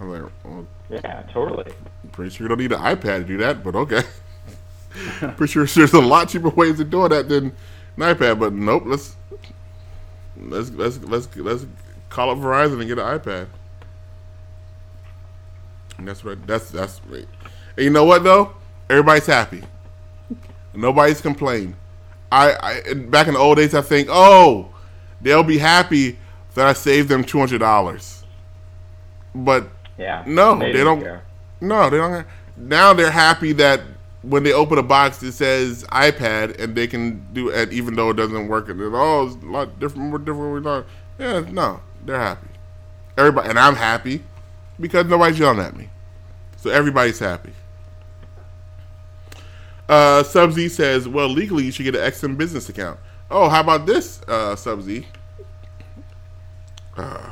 [0.00, 1.72] I'm like, well, Yeah, totally.
[2.12, 4.02] pretty sure you don't need an iPad to do that, but okay.
[5.36, 8.82] pretty sure there's a lot cheaper ways of doing that than an iPad, but nope.
[8.84, 9.16] Let's
[10.36, 11.66] let's let's let's let's
[12.10, 13.46] call up Verizon and get an iPad.
[15.96, 16.46] And that's right.
[16.46, 17.26] That's that's right.
[17.76, 18.52] And you know what though?
[18.90, 19.62] Everybody's happy.
[20.74, 21.74] Nobody's complained.
[22.30, 24.74] I, I back in the old days, I think, oh,
[25.20, 26.18] they'll be happy
[26.54, 28.24] that I saved them two hundred dollars.
[29.34, 30.24] But Yeah.
[30.26, 31.22] No, they didn't don't- care.
[31.60, 32.26] no, they don't.
[32.56, 33.80] Now they're happy that
[34.22, 38.10] when they open a box it says iPad and they can do it, even though
[38.10, 38.68] it doesn't work.
[38.68, 40.54] And they're, oh, a lot different, more different.
[40.54, 40.86] We thought.
[41.18, 42.48] Yeah, no, they're happy.
[43.16, 44.22] Everybody, and I'm happy
[44.80, 45.88] because nobody's yelling at me,
[46.56, 47.52] so everybody's happy.
[49.88, 52.98] Uh, Subsy says, "Well, legally, you should get an XM business account."
[53.30, 55.04] Oh, how about this, uh, Subsy?
[56.96, 57.30] Uh,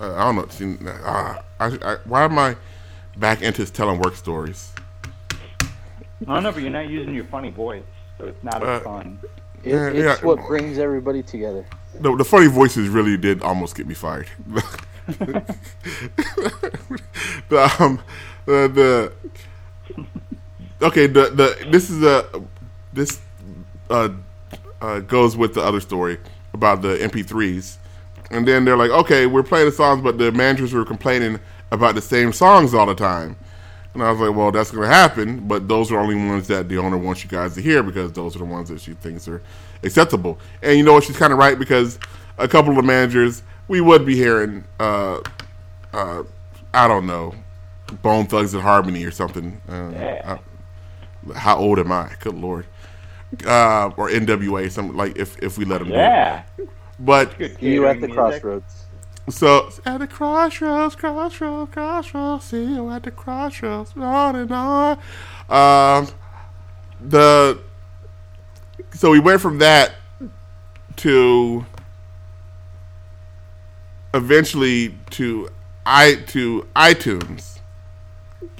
[0.00, 0.46] I don't know.
[0.48, 2.56] See, uh, I, I, why am I
[3.16, 4.72] back into telling work stories?
[6.26, 7.84] I don't know, but you're not using your funny voice,
[8.18, 9.20] so it's not Uh, as fun.
[9.64, 10.26] It, Yeah, it's yeah.
[10.26, 11.66] what brings everybody together.
[12.00, 14.28] The, the funny voices really did almost get me fired.
[15.06, 15.42] the,
[17.80, 18.00] um,
[18.46, 19.12] the, the
[20.86, 22.26] okay, the the this is a
[22.92, 23.20] this
[23.90, 24.10] uh,
[24.80, 26.18] uh, goes with the other story
[26.52, 27.78] about the MP3s,
[28.30, 31.38] and then they're like, okay, we're playing the songs, but the managers were complaining
[31.70, 33.36] about the same songs all the time.
[33.94, 36.68] And I was like, well, that's going to happen, but those are only ones that
[36.68, 39.26] the owner wants you guys to hear because those are the ones that she thinks
[39.26, 39.42] are
[39.82, 40.38] acceptable.
[40.62, 41.04] And you know what?
[41.04, 41.98] She's kind of right because
[42.36, 45.20] a couple of the managers, we would be hearing, uh,
[45.92, 46.22] uh,
[46.74, 47.34] I don't know,
[48.02, 49.60] Bone Thugs-n-Harmony or something.
[49.68, 50.36] Uh, Yeah.
[50.36, 50.38] I-
[51.38, 52.10] how old am I?
[52.20, 52.66] Good lord.
[53.46, 55.88] Uh, or NWA, something like if if we let them.
[55.88, 55.94] do.
[55.94, 56.42] Yeah.
[56.98, 58.14] But See you at the music.
[58.16, 58.84] crossroads.
[59.28, 64.98] so at the crossroads, crossroads, crossroads, see you at the crossroads, on and on.
[65.48, 66.08] Um,
[67.00, 67.60] the
[68.94, 69.94] so we went from that
[70.96, 71.64] to
[74.14, 75.48] eventually to
[75.86, 77.60] i to iTunes,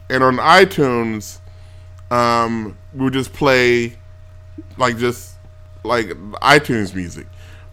[0.09, 1.40] and on iTunes,
[2.10, 3.94] um, we would just play
[4.77, 5.35] like just
[5.85, 6.09] like
[6.43, 7.27] iTunes music,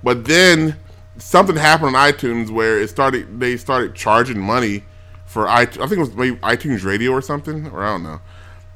[0.06, 0.77] but then
[1.18, 3.40] something happened on iTunes where it started.
[3.40, 4.84] They started charging money
[5.26, 5.61] for i.
[5.61, 8.22] I think it was maybe iTunes Radio or something, or I don't know.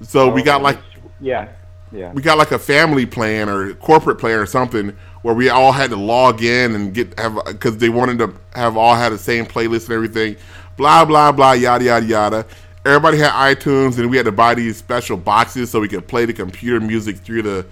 [0.01, 1.49] So we got like oh, Yeah.
[1.91, 2.11] Yeah.
[2.13, 5.89] we got like a family plan or corporate plan or something where we all had
[5.89, 9.45] to log in and get have because they wanted to have all had the same
[9.45, 10.35] playlist and everything.
[10.77, 12.45] Blah blah blah yada yada yada.
[12.85, 16.25] Everybody had iTunes and we had to buy these special boxes so we could play
[16.25, 17.65] the computer music through the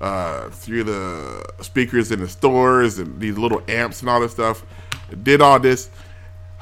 [0.00, 4.64] uh, through the speakers in the stores and these little amps and all this stuff.
[5.22, 5.90] Did all this.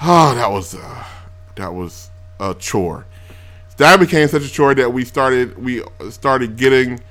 [0.01, 1.05] Oh, that was uh,
[1.55, 2.11] that was
[2.41, 3.07] a chore.
[3.79, 7.03] That became such a chore that we started we started getting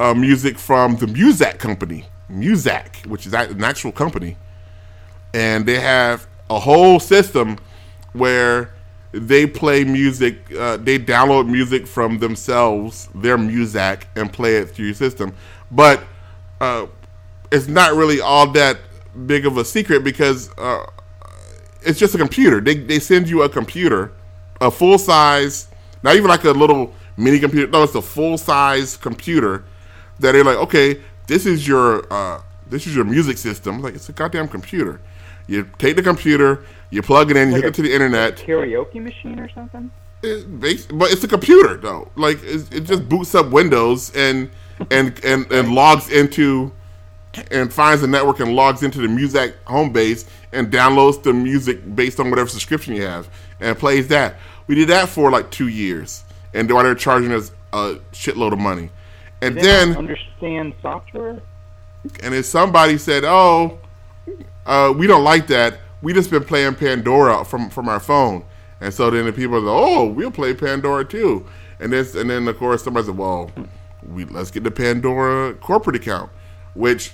[0.00, 4.36] uh, music from the Muzak company, Muzak, which is an actual company,
[5.34, 7.58] and they have a whole system
[8.12, 8.70] where
[9.12, 10.38] they play music.
[10.56, 15.34] Uh, they download music from themselves, their Muzak, and play it through your system.
[15.70, 16.02] But
[16.60, 16.86] uh,
[17.50, 18.78] it's not really all that
[19.26, 20.84] big of a secret because uh,
[21.82, 22.60] it's just a computer.
[22.60, 24.12] They they send you a computer,
[24.60, 25.68] a full size,
[26.02, 27.70] not even like a little mini computer.
[27.70, 29.64] No, it's a full size computer
[30.20, 33.80] that they're like, okay, this is your uh, this is your music system.
[33.80, 35.00] Like it's a goddamn computer.
[35.48, 37.92] You take the computer, you plug it in, you Like hook a- it to the
[37.92, 38.36] internet.
[38.36, 39.90] Karaoke machine or something?
[40.22, 42.10] It but it's a computer though.
[42.16, 44.50] Like it, it just boots up Windows and
[44.90, 46.72] and and and logs into
[47.50, 51.94] and finds the network and logs into the Muzak home base and downloads the music
[51.94, 53.28] based on whatever subscription you have
[53.60, 54.36] and plays that.
[54.66, 58.58] We did that for like two years, and while they're charging us a shitload of
[58.58, 58.90] money,
[59.40, 61.40] and then understand software?
[62.22, 63.78] and then somebody said, "Oh,
[64.68, 65.80] uh, we don't like that.
[66.00, 68.44] We just been playing Pandora from from our phone."
[68.80, 71.44] And so then the people are like, "Oh, we'll play Pandora too."
[71.80, 73.50] And this, and then of course somebody said, "Well,
[74.06, 76.30] we let's get the Pandora corporate account,"
[76.74, 77.12] which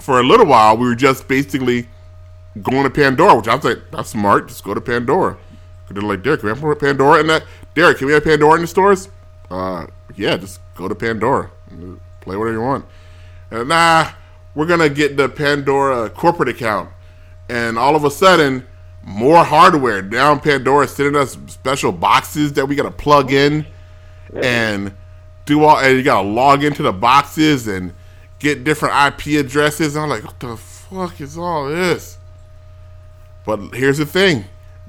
[0.00, 1.88] for a little while we were just basically
[2.62, 4.48] going to Pandora, which I was like, "That's smart.
[4.48, 5.36] Just go to Pandora.
[5.90, 7.44] They're like, "Derek, can we have Pandora?" And that,
[7.74, 9.08] Derek, can we have Pandora in the stores?
[9.50, 11.50] Uh, yeah, just go to Pandora,
[12.20, 12.84] play whatever you want.
[13.50, 14.10] And, nah,
[14.58, 16.90] we're gonna get the Pandora corporate account,
[17.48, 18.66] and all of a sudden,
[19.04, 20.02] more hardware.
[20.02, 23.64] Now Pandora sending us special boxes that we gotta plug in
[24.34, 24.92] and
[25.44, 27.94] do all, and you gotta log into the boxes and
[28.40, 29.94] get different IP addresses.
[29.94, 32.18] And I'm like, what the fuck is all this?
[33.46, 34.44] But here's the thing.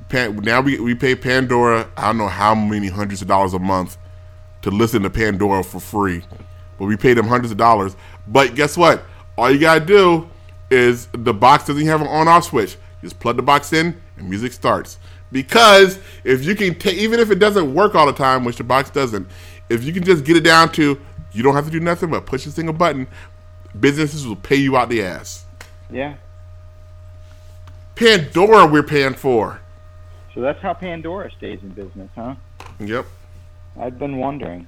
[0.09, 3.59] Pan, now we, we pay Pandora, I don't know how many hundreds of dollars a
[3.59, 3.99] month
[4.63, 6.23] to listen to Pandora for free.
[6.79, 7.95] But we pay them hundreds of dollars.
[8.25, 9.03] But guess what?
[9.39, 10.29] All you gotta do
[10.69, 12.73] is the box doesn't have an on off switch.
[12.73, 14.99] You just plug the box in and music starts.
[15.31, 18.65] Because if you can take, even if it doesn't work all the time, which the
[18.65, 19.29] box doesn't,
[19.69, 20.99] if you can just get it down to
[21.31, 23.07] you don't have to do nothing but push a single button,
[23.79, 25.45] businesses will pay you out the ass.
[25.89, 26.15] Yeah.
[27.95, 29.61] Pandora, we're paying for.
[30.35, 32.35] So that's how Pandora stays in business, huh?
[32.81, 33.05] Yep.
[33.79, 34.67] I've been wondering.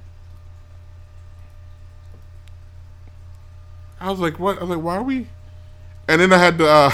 [4.02, 4.58] I was like, what?
[4.58, 5.28] I was like, why are we?
[6.08, 6.68] And then I had to.
[6.68, 6.90] Uh,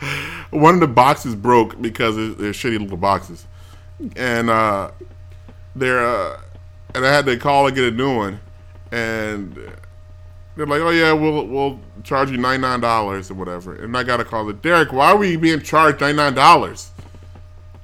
[0.50, 3.46] one of the boxes broke because they're shitty little boxes,
[4.16, 4.90] and uh,
[5.76, 6.40] they're uh,
[6.94, 8.40] and I had to call and get a new one,
[8.90, 9.54] and
[10.56, 14.02] they're like, oh yeah, we'll we'll charge you ninety nine dollars or whatever, and I
[14.02, 16.90] got to call it, Derek, why are we being charged ninety nine dollars?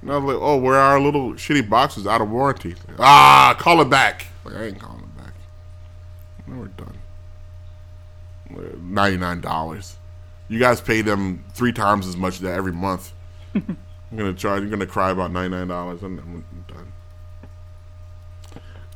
[0.01, 2.74] And I was like, oh, where are our little shitty boxes out of warranty?
[2.98, 4.28] Ah, call it back.
[4.44, 5.35] Like I ain't calling it back.
[6.47, 6.97] No, we're done
[8.50, 9.96] ninety nine dollars.
[10.48, 13.12] You guys pay them three times as much that every month.
[13.54, 13.76] I'm
[14.16, 14.62] gonna charge.
[14.62, 16.02] You're gonna cry about ninety nine dollars.
[16.02, 16.92] I'm, I'm done.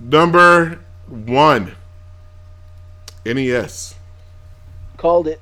[0.00, 1.76] Number one,
[3.24, 3.94] NES.
[4.96, 5.40] Called it.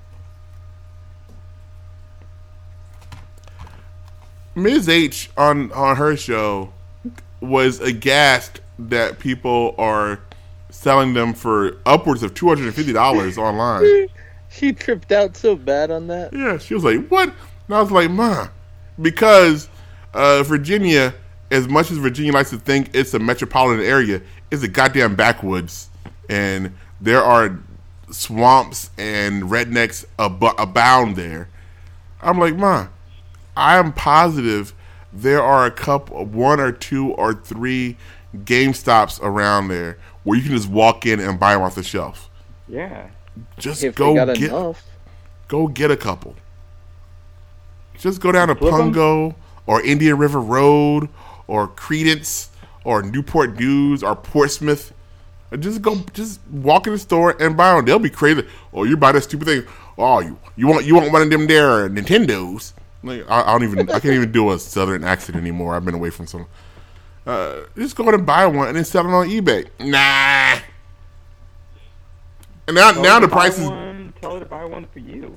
[4.54, 4.88] Ms.
[4.88, 6.72] H on on her show
[7.40, 10.20] was aghast that people are
[10.70, 14.08] selling them for upwards of two hundred and fifty dollars online.
[14.48, 16.32] She tripped out so bad on that.
[16.32, 17.28] Yeah, she was like, "What?"
[17.66, 18.48] And I was like, "Ma,"
[19.00, 19.68] because
[20.14, 21.14] uh, Virginia,
[21.50, 24.20] as much as Virginia likes to think it's a metropolitan area,
[24.50, 25.88] it's a goddamn backwoods,
[26.28, 27.58] and there are
[28.10, 31.48] swamps and rednecks ab- abound there.
[32.20, 32.88] I'm like, "Ma,
[33.56, 34.74] I am positive
[35.12, 37.96] there are a couple, one or two or three
[38.36, 42.30] GameStops around there where you can just walk in and buy them off the shelf.
[42.68, 43.08] Yeah.
[43.58, 44.84] Just If go got get enough.
[45.48, 46.36] go get a couple.
[47.98, 48.92] Just go down to Flip 'em?
[48.92, 49.34] Pungo
[49.66, 51.08] or Indian River Road
[51.46, 52.50] or Credence
[52.84, 54.92] or Newport News or Portsmouth.
[55.58, 57.84] Just go, just walk in the store and buy them.
[57.84, 58.46] They'll be crazy.
[58.72, 59.64] Oh, you buy that stupid thing.
[59.98, 62.72] Oh, you you want you want one of them there Nintendos?
[63.02, 65.74] Like I, I don't even I can't even do a southern accent anymore.
[65.74, 66.46] I've been away from some.
[67.26, 69.66] Uh, just go ahead and buy one and then sell it on eBay.
[69.78, 70.60] Nah.
[72.66, 75.36] And now Tell now the price is one, Tell her to buy one for you.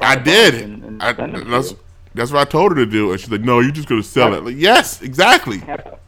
[0.00, 0.54] I did.
[0.54, 1.74] and- and I, send them to that's
[2.14, 4.34] that's what I told her to do, and she's like, "No, you're just gonna sell
[4.34, 5.58] it." Like, yes, exactly.
[5.58, 5.98] Have,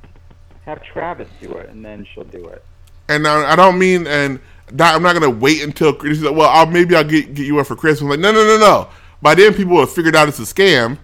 [0.65, 2.65] have Travis do it, and then she'll do it.
[3.09, 4.41] And now I don't mean, and
[4.73, 7.55] not, I'm not gonna wait until she's like, "Well, I'll, maybe I'll get get you
[7.55, 8.89] one for Christmas." I'm like, no, no, no, no.
[9.21, 10.99] By then, people will have figured out it's a scam,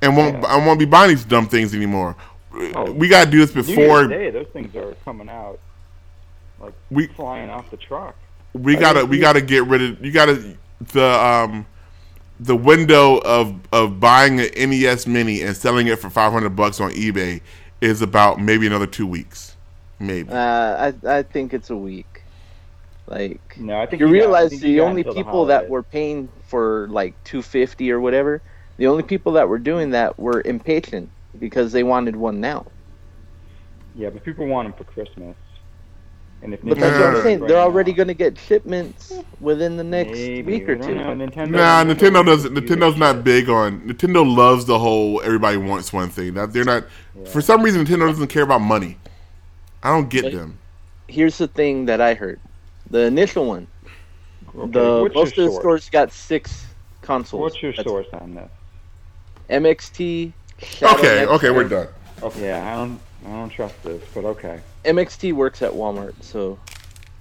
[0.00, 0.46] and won't Yeah.
[0.48, 2.16] I won't be buying these dumb things anymore.
[2.74, 5.58] Oh, we gotta do this New before Year's Day, those things are coming out
[6.60, 8.14] like we flying off the truck.
[8.52, 10.56] we I gotta we gotta get rid of you gotta
[10.92, 11.66] the um
[12.40, 16.80] the window of of buying an NES Mini and selling it for five hundred bucks
[16.80, 17.40] on eBay
[17.80, 19.56] is about maybe another two weeks,
[19.98, 20.28] maybe.
[20.30, 22.22] Uh, I I think it's a week.
[23.06, 25.46] Like No, I think you got- I realize think the got only until the people
[25.46, 28.40] that were paying for like 250 or whatever,
[28.76, 31.08] the only people that were doing that were impatient
[31.38, 32.66] because they wanted one now.
[33.94, 35.36] Yeah, but people want them for Christmas.
[36.42, 37.40] And if But that's what I'm saying.
[37.40, 40.94] right They're now- already going to get shipments within the next Maybe, week or two.
[40.94, 41.14] know.
[41.14, 42.54] Nintendo, Nah, Nintendo doesn't.
[42.54, 43.24] do Nintendow's that not shit.
[43.24, 43.80] big on.
[43.82, 46.34] Nintendo loves the whole everybody wants one thing.
[46.34, 46.84] That they're not.
[47.16, 47.28] Yeah.
[47.28, 48.98] For some reason, Nintendo doesn't care about money.
[49.84, 50.58] I don't get Like- them.
[51.06, 52.40] Here's the thing that I heard:
[52.90, 53.66] the initial one,
[54.56, 55.60] Okay, the most of the source?
[55.60, 56.66] stores got six
[57.02, 57.40] consoles.
[57.40, 58.50] What's your That's source on this?
[59.50, 60.32] MXT.
[60.64, 61.88] Shadow Okay, Next okay, we're Gen.
[62.20, 62.32] done.
[62.38, 64.60] Yeah, I don't, I don't trust this, but okay.
[64.84, 66.58] MXT works at Walmart, so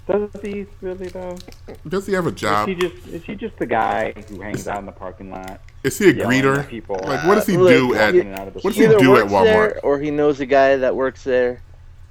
[0.07, 1.37] Does he really though?
[1.87, 2.67] Does he have a Is job?
[2.67, 5.61] he just is he just the guy who hangs out in the parking lot?
[5.83, 6.67] Is he a greeter?
[6.67, 8.13] People Like, what does he Uh, do at?
[8.13, 9.43] he- walking in and out of the what does he do at Walmart?
[9.43, 11.61] there or he knows a guy that works there,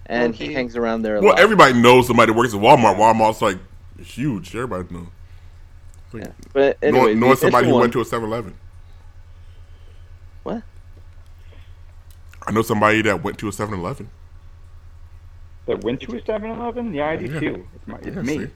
[0.06, 0.46] and Okay.
[0.48, 1.38] he hangs around there a Well, lot.
[1.40, 2.96] everybody knows somebody that works at Walmart.
[2.96, 3.58] Walmart's like
[4.02, 4.54] huge.
[4.54, 5.06] Everybody knows.
[6.12, 6.24] Yeah.
[6.52, 8.54] But anyway, know the somebody initial who went to a 7-Eleven.
[12.50, 14.10] I know somebody that went to a 7-Eleven.
[15.66, 16.92] That went to a 7-Eleven?
[16.92, 17.38] Yeah, I do Yeah.
[17.38, 17.66] too.
[17.76, 18.38] It's, my, it's Yeah, me.
[18.38, 18.50] see?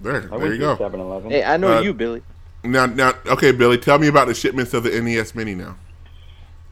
[0.00, 0.72] There, I there went you to go.
[0.74, 1.30] a 7-Eleven.
[1.32, 2.22] Hey, I know Uh, you, Billy.
[2.62, 5.74] Now, now, okay, Billy, tell me about the shipments of the NES Mini now.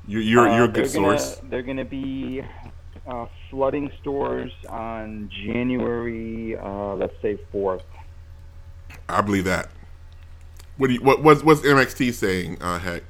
[0.06, 1.40] You, you're Uh, you're a good gonna- source.
[1.50, 2.44] They're going to be
[3.04, 7.82] uh, flooding stores on January, uh, let's say fourth.
[9.08, 9.70] I believe that.
[10.76, 12.58] What do you, what what's what's MXT saying?
[12.60, 13.02] Uh, heck,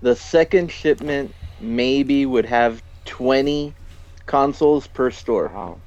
[0.00, 1.34] The second shipment
[1.64, 3.74] maybe would have 20
[4.26, 5.48] consoles per store.
[5.48, 5.78] Wow.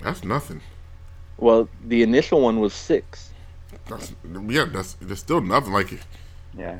[0.00, 0.60] that's nothing.
[1.38, 3.30] Well, the initial one was six.
[3.88, 4.14] That's
[4.48, 5.72] yeah, that's that's still nothing.
[5.72, 6.00] Like it.
[6.56, 6.78] Yeah.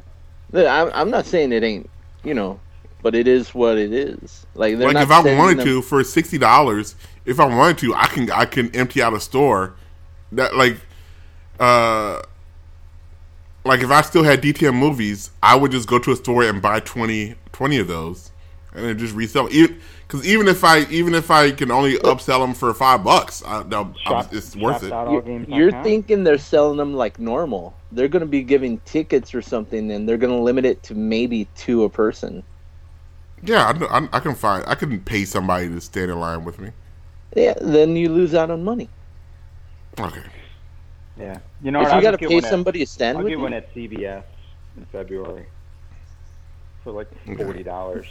[0.55, 1.91] I'm, I'm not saying it ain't,
[2.25, 2.59] you know,
[3.03, 4.47] but it is what it is.
[4.55, 7.95] Like, like not if I wanted them- to for sixty dollars, if I wanted to,
[7.95, 9.75] I can I can empty out a store.
[10.33, 10.79] That like,
[11.61, 12.23] uh,
[13.67, 16.61] like if I still had DTM movies, I would just go to a store and
[16.63, 18.31] buy 20, 20 of those,
[18.75, 19.49] and then just resell.
[19.53, 23.43] Even because even if I even if I can only upsell them for five bucks,
[23.45, 24.89] I, I'll- I'll- Shop, it's worth it.
[24.91, 25.53] shops.allgames.com.
[25.59, 27.75] You're thinking they're selling them like normal.
[27.93, 30.95] They're going to be giving tickets or something, and they're going to limit it to
[30.95, 32.43] maybe two a person.
[33.43, 34.65] Yeah, I, I, I can find.
[34.67, 36.71] I can pay somebody to stand in line with me.
[37.35, 38.89] Yeah, then you lose out on money.
[39.99, 40.23] Okay.
[41.19, 41.39] Yeah.
[41.63, 41.97] You know if what?
[41.97, 43.75] you got to pay one at- somebody to stand I'll with get you, one at
[43.75, 44.23] CVS
[44.77, 45.47] in February
[46.85, 48.07] for like forty dollars.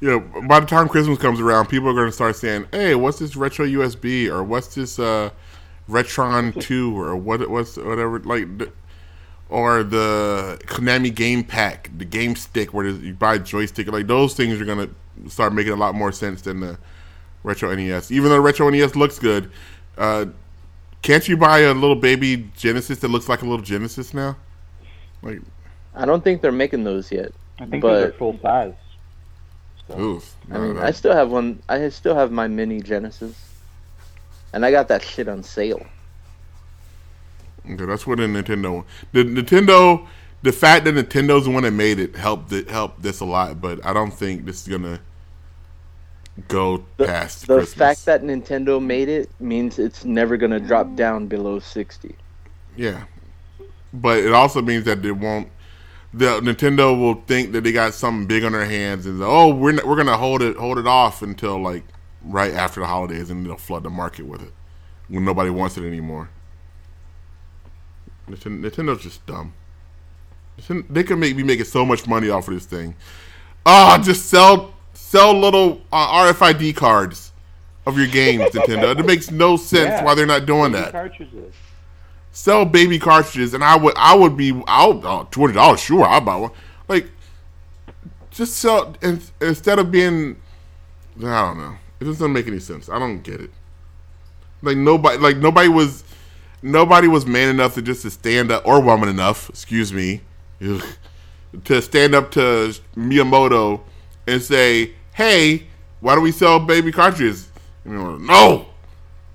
[0.00, 3.18] Yeah, by the time Christmas comes around, people are going to start saying, "Hey, what's
[3.18, 5.30] this retro USB or what's this uh,
[5.88, 8.46] Retron Two or what what's whatever like."
[9.48, 14.34] Or the Konami Game Pack, the Game Stick, where you buy a joystick, like those
[14.34, 14.88] things are gonna
[15.28, 16.76] start making a lot more sense than the
[17.44, 18.10] retro NES.
[18.10, 19.48] Even though the retro NES looks good,
[19.98, 20.26] uh,
[21.06, 24.36] can't you buy a little baby Genesis that looks like a little Genesis now?
[25.22, 25.40] Like,
[25.94, 27.30] I don't think they're making those yet.
[27.60, 28.74] I think But- those are full size.
[29.96, 30.82] oof, I mean, no.
[30.82, 31.62] I still have one.
[31.68, 33.36] I still have my mini Genesis,
[34.52, 35.86] and I got that shit on sale.
[37.70, 38.84] Okay, that's what the Nintendo.
[39.12, 40.04] The Nintendo,
[40.42, 43.60] the fact that Nintendo's the one that made it helped it helped this a lot,
[43.60, 44.98] but I don't think this is gonna
[46.48, 47.66] go The, past the Christmas.
[47.66, 52.18] fact that Nintendo made it means it's never gonna drop down below sixty.
[52.76, 53.04] yeah,
[53.92, 55.50] but it also means that they won't.
[56.12, 59.72] The Nintendo will think that they got something big on their hands, and oh, we're
[59.72, 61.84] not, we're gonna hold it hold it off until like
[62.22, 64.52] right after the holidays, and they'll flood the market with it
[65.08, 66.30] when nobody wants it anymore.
[68.28, 69.54] Nintendo's just dumb.
[70.90, 72.96] They could make be making so much money off of this thing.
[73.66, 74.74] Ah, just sell
[75.16, 77.32] sell little uh, RFID cards
[77.86, 78.98] of your games, Nintendo.
[78.98, 80.04] It makes no sense Yeah.
[80.04, 80.92] why they're not doing Baby that.
[80.92, 81.54] Cartridges.
[82.32, 85.80] Sell baby cartridges, and I would I would be out oh, twenty dollars.
[85.80, 86.50] Sure, I'll buy one.
[86.86, 87.08] Like,
[88.30, 90.36] just sell in, instead of being.
[91.18, 91.76] I don't know.
[91.98, 92.90] It doesn't make any sense.
[92.90, 93.50] I don't get it.
[94.60, 96.04] Like nobody, like nobody was,
[96.60, 100.20] nobody was man enough to just to stand up, or woman enough, excuse me,
[100.62, 100.84] ugh,
[101.64, 103.80] to stand up to Miyamoto
[104.26, 105.66] and say, "Hey,
[106.00, 107.48] why don't we sell baby cartridges?"
[107.84, 108.66] You know, no,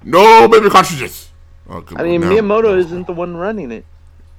[0.04, 1.30] no baby cartridges.
[1.70, 2.42] Oh, good I mean, Lord, no.
[2.42, 3.86] Miyamoto isn't the one running it.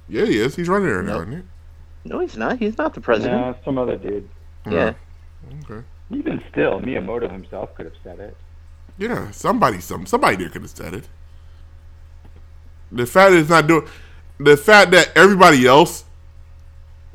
[0.07, 0.55] Yeah, he is.
[0.55, 1.27] He's running it now, Nope.
[1.27, 1.41] isn't
[2.03, 2.09] he?
[2.09, 2.59] No, he's not.
[2.59, 3.39] He's not the president.
[3.41, 4.27] No, some other dude.
[4.65, 4.71] he?
[4.75, 4.93] Yeah.
[5.63, 5.83] Okay.
[6.11, 8.35] Even still, Miyamoto himself could have said it.
[8.97, 11.07] Yeah, somebody, some somebody there could have said it.
[12.91, 13.87] The fact that it's not doing.
[14.37, 16.03] the fact that everybody else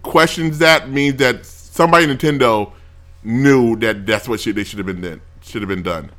[0.03, 2.73] questions that means that somebody in Nintendo
[3.29, 5.21] knew that that's what shit they should have been done.
[5.43, 6.11] Should have been done.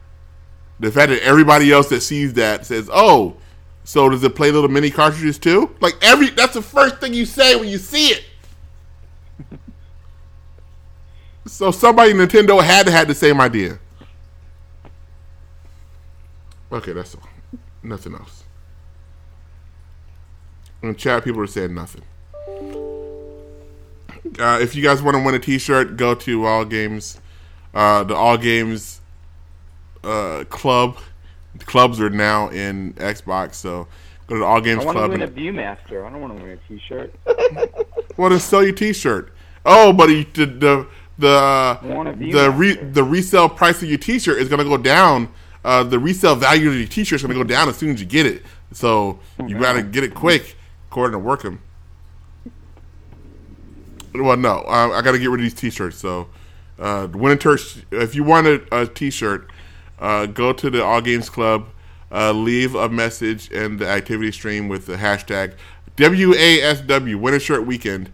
[0.80, 3.36] The fact that everybody else that sees that says, "Oh,
[3.84, 7.26] so does it play little mini cartridges too?" Like every that's the first thing you
[7.26, 8.26] say when you see it.
[11.48, 13.80] so somebody Nintendo had to have the same idea.
[16.72, 17.28] Okay, that's all.
[17.82, 18.44] Nothing else.
[20.84, 22.04] In chat, people are saying nothing.
[24.40, 27.20] Uh, if you guys want to win a T-shirt, go to All Games,
[27.74, 29.02] uh, the All Games
[30.04, 30.98] uh, club.
[31.56, 33.88] The clubs are now in Xbox, so
[34.28, 35.12] go to the All Games I want to club.
[35.12, 36.06] win a ViewMaster.
[36.06, 37.14] I don't want to win a T-shirt.
[38.18, 39.34] well, then sell your T-shirt.
[39.66, 40.88] Oh, but you, the the
[41.18, 45.32] the the, re, the resale price of your T-shirt is going to go down.
[45.66, 48.00] Uh, the resale value of your T-shirt is going to go down as soon as
[48.00, 48.44] you get it.
[48.72, 50.56] So you got to get it quick,
[50.90, 51.60] according to Workham.
[54.14, 55.98] Well, no, uh, I got to get rid of these T-shirts.
[55.98, 56.28] So,
[56.80, 57.58] uh, winter.
[57.92, 59.52] If you want a, a T-shirt,
[60.00, 61.68] uh, go to the All Games Club,
[62.12, 65.54] uh, leave a message in the activity stream with the hashtag
[65.98, 68.12] WASW Winter Shirt Weekend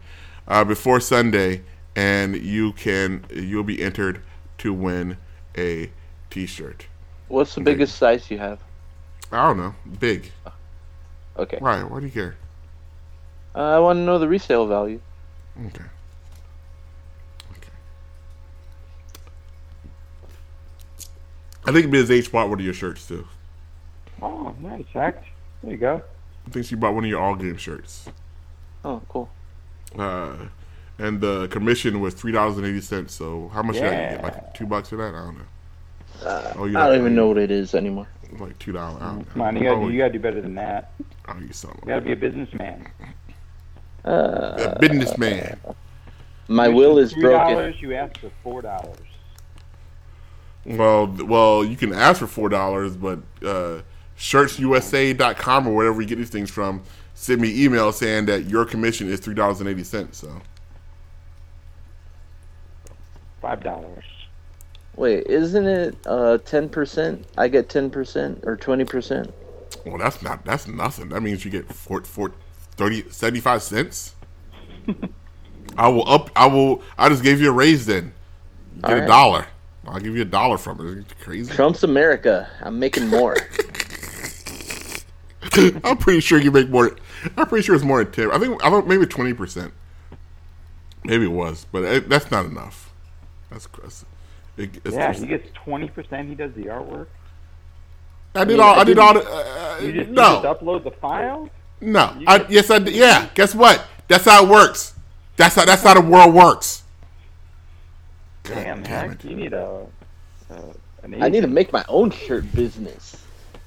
[0.47, 1.61] uh, before Sunday,
[1.95, 4.21] and you can you'll be entered
[4.59, 5.17] to win
[5.57, 5.91] a
[6.29, 6.87] T-shirt.
[7.27, 7.71] What's the Okay.
[7.73, 8.59] biggest size you have?
[9.31, 10.31] I don't know, big.
[11.37, 11.57] Okay.
[11.59, 11.83] Why?
[11.83, 12.35] Why do you care?
[13.55, 14.99] Uh, I want to know the resale value.
[15.57, 15.83] Okay.
[17.51, 17.69] Okay.
[21.65, 22.11] I think it Ms.
[22.11, 23.27] H bought one of your shirts too.
[24.21, 25.25] Oh, nice, act.
[25.63, 26.01] There you go.
[26.47, 28.07] I think she bought one of your all game shirts.
[28.83, 29.29] Oh, cool.
[29.97, 30.35] Uh,
[30.99, 33.13] and the commission was three dollars and eighty cents.
[33.13, 34.23] So how much did I get?
[34.23, 35.13] Like two bucks for that?
[35.15, 36.27] I don't know.
[36.29, 38.07] Uh, Oh, you I don't even know what it is anymore.
[38.39, 38.99] Like two dollars.
[39.33, 40.91] Come on, you gotta, oh, do, you gotta do better than that.
[41.27, 42.87] oh, you You gotta be a businessman.
[44.05, 45.59] Uh, a businessman.
[46.47, 47.53] my will is Three broken.
[47.55, 47.81] dollars.
[47.81, 48.99] You asked for four dollars.
[50.65, 53.81] Well, well, you can ask for four dollars, but uh,
[54.17, 56.81] shirtsusa.com or wherever you get these things from,
[57.13, 60.17] send me email saying that your commission is three dollars and eighty cents.
[60.19, 60.41] So
[63.41, 64.03] Five dollars.
[64.95, 67.25] Wait, isn't it uh ten percent?
[67.37, 69.33] I get ten percent or twenty percent.
[69.85, 71.09] Well, that's not that's nothing.
[71.09, 72.31] That means you get four, four,
[72.77, 74.15] 30, 75 cents.
[75.77, 76.29] I will up.
[76.35, 76.81] I will.
[76.97, 77.85] I just gave you a raise.
[77.85, 78.13] Then
[78.83, 79.47] get a dollar.
[79.87, 80.85] I'll give you a dollar from it.
[80.85, 81.53] Is it crazy?
[81.53, 82.49] Trump's America.
[82.61, 83.35] I'm making more.
[85.83, 86.95] I'm pretty sure you make more.
[87.37, 88.31] I'm pretty sure it's more than tip.
[88.31, 88.63] I think.
[88.63, 89.73] I think maybe twenty percent.
[91.03, 92.91] Maybe it was, but it, that's not enough.
[93.49, 93.67] That's.
[93.81, 94.05] that's
[94.57, 96.29] it, it's, Yeah, it's- he gets twenty percent.
[96.29, 97.07] He does the artwork.
[98.33, 98.75] I did mean, all.
[98.75, 99.13] I I did all.
[99.13, 101.49] The, uh, You just, you just upload the file.
[101.85, 102.17] No.
[102.27, 102.95] I, yes, I did.
[102.95, 103.29] Yeah.
[103.33, 103.85] Guess what?
[104.07, 104.93] That's how it works.
[105.37, 105.65] That's how.
[105.65, 106.83] That's how the world works.
[108.43, 109.29] God Damn, damn heck, it.
[109.29, 109.85] you need a.
[110.49, 110.55] a
[111.21, 113.17] I need to make my own shirt business.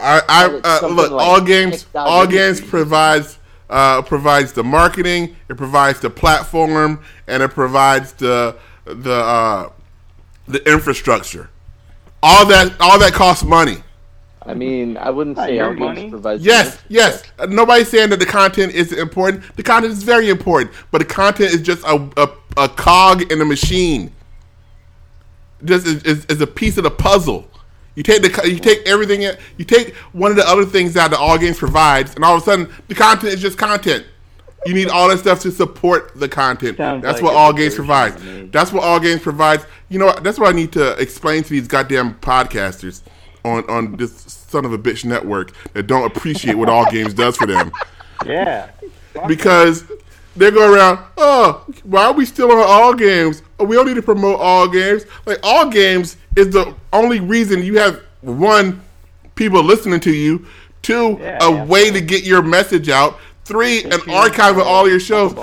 [0.00, 1.10] I, I uh, look.
[1.10, 3.38] like all games, all games provides
[3.70, 5.36] uh, provides the marketing.
[5.48, 9.70] It provides the platform, and it provides the the uh,
[10.46, 11.50] the infrastructure.
[12.22, 13.82] All that all that costs money.
[14.48, 16.08] I mean, I wouldn't say our money.
[16.10, 16.44] provides.
[16.44, 17.22] Yes, yes.
[17.48, 19.44] Nobody's saying that the content isn't important.
[19.56, 23.38] The content is very important, but the content is just a a, a cog in
[23.38, 24.12] the machine.
[25.64, 27.48] Just is, is, is a piece of the puzzle.
[27.94, 29.22] You take the you take everything.
[29.22, 32.36] in- You take one of the other things that the All Games provides, and all
[32.36, 34.06] of a sudden the content is just content.
[34.66, 36.76] You need all that stuff to support the content.
[36.78, 38.16] Sounds that's like what All Games provides.
[38.16, 38.48] to me.
[38.48, 39.64] That's what All Games provides.
[39.88, 43.02] You know, that's what I need to explain to these goddamn podcasters
[43.44, 47.36] on on this son of a bitch network that don't appreciate what All Games does
[47.36, 47.70] for them
[48.26, 48.70] Yeah.
[49.26, 49.84] because
[50.36, 51.00] they go around.
[51.16, 53.42] Oh, why are we still on All Games?
[53.58, 55.04] Oh, we don't need to promote All Games.
[55.26, 58.80] Like All Games is the only reason you have one
[59.34, 60.46] people listening to you,
[60.82, 61.64] two Yeah, a yeah.
[61.64, 65.34] way to get your message out, three an archive of all your shows.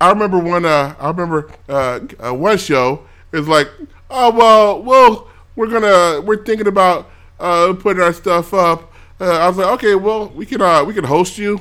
[0.00, 0.64] I remember one.
[0.64, 3.68] Uh, I remember uh, uh, one show is like,
[4.10, 8.92] oh well, well, we're gonna we're thinking about uh, putting our stuff up.
[9.20, 11.60] Uh, I was like, okay, well, we can uh, we can host you.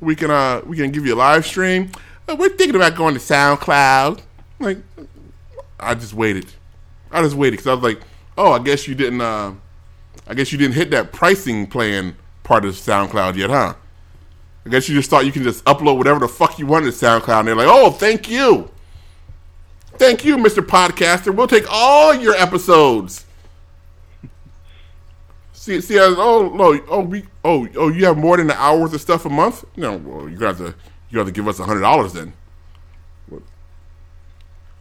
[0.00, 1.90] We can uh, we can give you a live stream.
[2.28, 4.22] Uh, we're thinking about going to SoundCloud.
[4.58, 4.78] Like,
[5.78, 6.46] I just waited.
[7.10, 8.00] I just waited because I was like,
[8.38, 9.20] oh, I guess you didn't.
[9.20, 9.52] Uh,
[10.26, 13.74] I guess you didn't hit that pricing plan part of SoundCloud yet, huh?
[14.64, 16.90] I guess you just thought you can just upload whatever the fuck you want to
[16.90, 18.70] SoundCloud, and they're like, "Oh, thank you,
[19.98, 21.34] thank you, Mister Podcaster.
[21.34, 23.23] We'll take all your episodes."
[25.64, 28.92] See, see, oh, no, oh, we, oh, oh, you have more than an hour worth
[28.92, 29.64] of stuff a month?
[29.78, 30.74] No, well, you got to,
[31.08, 32.34] you got to give us a hundred dollars then.
[33.30, 33.40] What?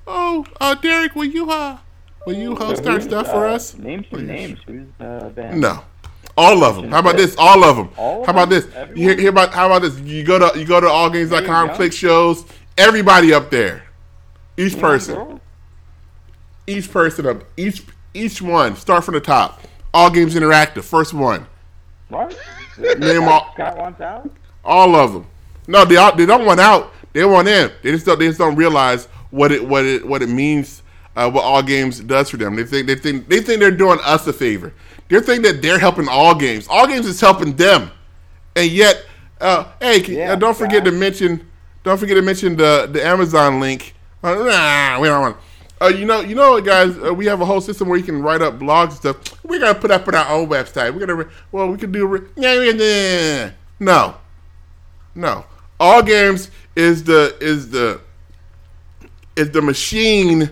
[0.06, 1.78] Oh, uh, Derek, will you, uh,
[2.26, 3.78] will you uh, start Who's, stuff for uh, us?
[3.78, 4.60] Name some names.
[4.68, 5.62] Who's uh, band?
[5.62, 5.86] No,
[6.36, 6.92] all of them.
[6.92, 7.34] How about this?
[7.38, 7.90] All of them.
[7.96, 8.66] All how about this?
[8.76, 8.98] Everyone?
[8.98, 9.98] You hear, hear about how about this?
[10.02, 12.44] You go to you go to allgames.com, click shows.
[12.78, 13.86] Everybody up there,
[14.58, 15.40] each person,
[16.68, 18.76] each person up, each each one.
[18.76, 19.62] Start from the top.
[19.94, 21.46] All Games Interactive, first one.
[22.10, 22.38] What?
[23.00, 24.30] Name all Scott wants out?
[24.66, 25.28] all of them.
[25.68, 26.92] No, they all, they don't want out.
[27.14, 27.72] They want in.
[27.84, 28.18] They just don't.
[28.20, 30.82] They just don't realize what it what it what it means.
[31.16, 32.56] Uh, what all games does for them.
[32.56, 34.74] They think they think they think they're doing us a favor.
[35.10, 36.68] They think that they're helping all games.
[36.68, 37.92] All games is helping them,
[38.56, 39.06] and yet,
[39.40, 41.48] uh, hey, Yeah, uh, don't forget to mention.
[41.84, 43.94] Don't forget to mention the the Amazon link.
[44.24, 45.38] Uh, nah, we don't want.
[45.84, 46.98] Uh, you know, you know, guys.
[46.98, 49.44] Uh, we have a whole system where you can write up blogs and stuff.
[49.44, 50.94] We're gonna put up on our own website.
[50.94, 51.30] We're gonna.
[51.52, 52.08] Well, we can do.
[52.08, 53.52] re-.
[53.80, 54.16] No,
[55.14, 55.46] no.
[55.82, 58.00] All games is the is the
[59.36, 60.52] is the machine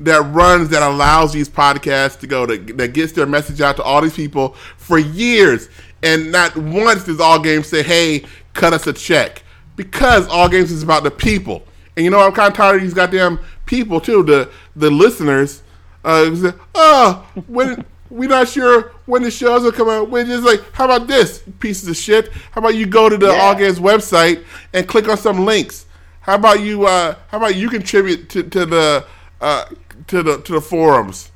[0.00, 3.84] that runs that allows these podcasts to go to that gets their message out to
[3.84, 5.68] all these people for years.
[6.02, 9.44] And not once does All Games say, "Hey, cut us a check,"
[9.76, 11.62] because All Games is about the people.
[11.96, 13.38] And you know, I'm kind of tired of these goddamn
[13.72, 14.22] people too.
[14.22, 15.62] The the listeners,
[16.04, 20.10] uh, oh, when we're not sure when the shows will come out.
[20.10, 22.30] We're just like, how about this pieces of shit?
[22.50, 23.40] How about you go to the Yeah.
[23.40, 24.44] All Games website
[24.74, 25.86] and click on some links?
[26.20, 26.86] How about you?
[26.86, 29.06] Uh, how about you contribute to, to the
[29.40, 29.64] uh,
[30.08, 31.30] to the to the forums?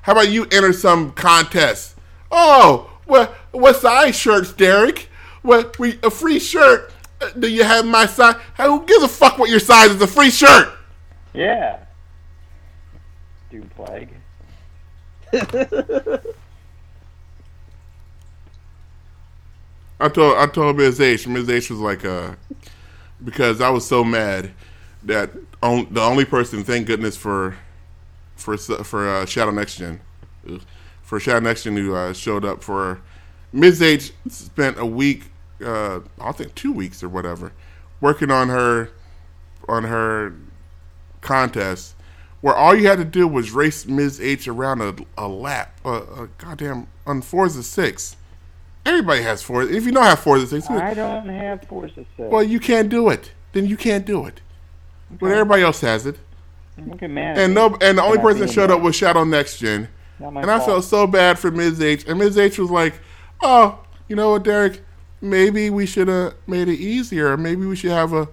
[0.00, 1.94] How about you enter some contest?
[2.30, 5.08] Oh, what what size shirts, Derek?
[5.42, 6.90] What we a free shirt?
[7.20, 8.36] Uh, Do you have my size?
[8.56, 10.00] Who gives a fuck what your size is?
[10.00, 10.72] A free shirt.
[11.34, 11.78] Yeah.
[13.50, 14.10] Doom plague.
[20.00, 21.00] I told I told Ms.
[21.00, 21.26] H.
[21.28, 21.48] Ms.
[21.48, 22.34] H was like, uh,
[23.24, 24.50] because I was so mad
[25.04, 25.30] that
[25.62, 27.56] on, the only person, thank goodness for
[28.36, 30.00] for for uh, Shadow Next Gen,
[31.02, 33.00] for Shadow Next Gen who uh, showed up for
[33.52, 33.80] Ms.
[33.80, 35.30] H spent a week,
[35.64, 37.52] uh, I think two weeks or whatever,
[38.00, 38.90] working on her
[39.68, 40.34] on her
[41.22, 41.94] contest.
[42.42, 44.20] Where all you had to do was race Ms.
[44.20, 48.16] H around a, a lap, a, a goddamn on Forza Six.
[48.84, 49.74] Everybody has Forza.
[49.74, 52.06] If you don't have Forza Six, I don't have Forza 6.
[52.18, 53.30] well, you can't do it.
[53.52, 54.40] Then you can't do it.
[55.20, 56.18] But everybody else has it.
[56.92, 57.38] Okay, man.
[57.38, 59.88] And no, and the only person that showed up was Shadow Next Gen.
[60.18, 61.80] And I felt so bad for Ms.
[61.80, 62.06] H.
[62.06, 62.38] And Ms.
[62.38, 62.94] H was like,
[63.42, 64.80] "Oh, you know what, Derek?
[65.20, 67.36] Maybe we should have made it easier.
[67.36, 68.28] Maybe we should have a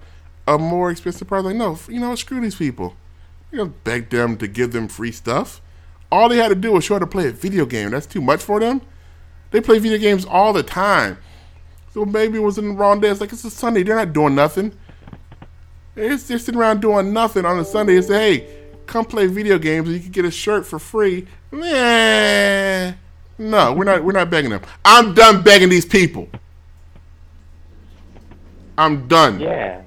[0.54, 2.96] a more expensive price." Like, no, you know, screw these people.
[3.50, 5.60] You don't beg them to give them free stuff.
[6.12, 7.90] All they had to do was show how to play a video game.
[7.90, 8.82] That's too much for them.
[9.50, 11.18] They play video games all the time.
[11.92, 13.08] So maybe it was in the wrong day.
[13.08, 13.82] It's like it's a Sunday.
[13.82, 14.72] They're not doing nothing.
[15.94, 18.56] They're sitting around doing nothing on a Sunday and say, hey,
[18.86, 21.26] come play video games and you can get a shirt for free.
[21.50, 22.92] Nah.
[23.38, 24.62] No, we're not we're not begging them.
[24.84, 26.28] I'm done begging these people.
[28.78, 29.40] I'm done.
[29.40, 29.82] Yeah.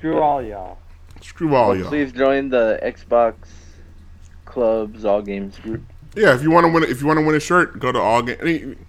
[0.00, 0.78] Screw all y'all.
[1.20, 1.88] Screw all y'all.
[1.88, 3.34] Please join the Xbox
[4.46, 5.82] Clubs All Games group.
[6.16, 7.98] Yeah, if you want to win, if you want to win a shirt, go to
[8.00, 8.86] all game,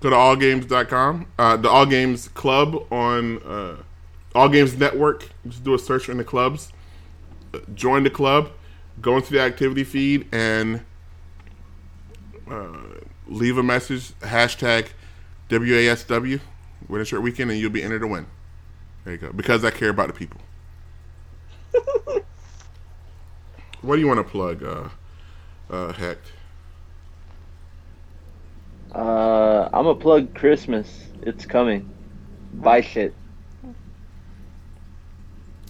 [0.00, 3.76] go to allgames.com, uh, the All Games Club on uh,
[4.34, 5.30] All Games Network.
[5.48, 6.72] Just do a search in the clubs,
[7.54, 8.50] Uh, join the club,
[9.00, 10.82] go into the activity feed, and
[12.50, 12.66] uh,
[13.26, 14.88] leave a message hashtag
[15.48, 16.38] WASW
[16.86, 18.26] Win a Shirt Weekend, and you'll be entered to win.
[19.04, 19.32] There you go.
[19.32, 20.40] Because I care about the people.
[23.82, 24.88] what do you want to plug, uh,
[25.70, 26.32] uh, Hecht?
[28.94, 31.06] Uh, I'm gonna plug Christmas.
[31.22, 31.88] It's coming.
[32.54, 33.14] Buy shit.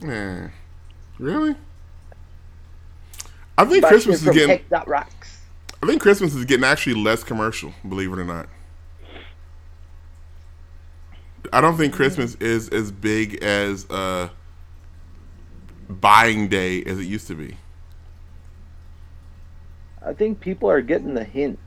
[0.03, 0.49] Yeah.
[1.19, 1.55] Really?
[3.59, 4.49] I think Buy Christmas shit is from getting.
[4.49, 5.41] Heck Dot Rocks.
[5.83, 7.73] I think Christmas is getting actually less commercial.
[7.87, 8.49] Believe it or not.
[11.53, 14.29] I don't think Christmas is as big as uh,
[15.91, 17.57] buying day as it used to be.
[20.05, 21.59] I think people are getting the hint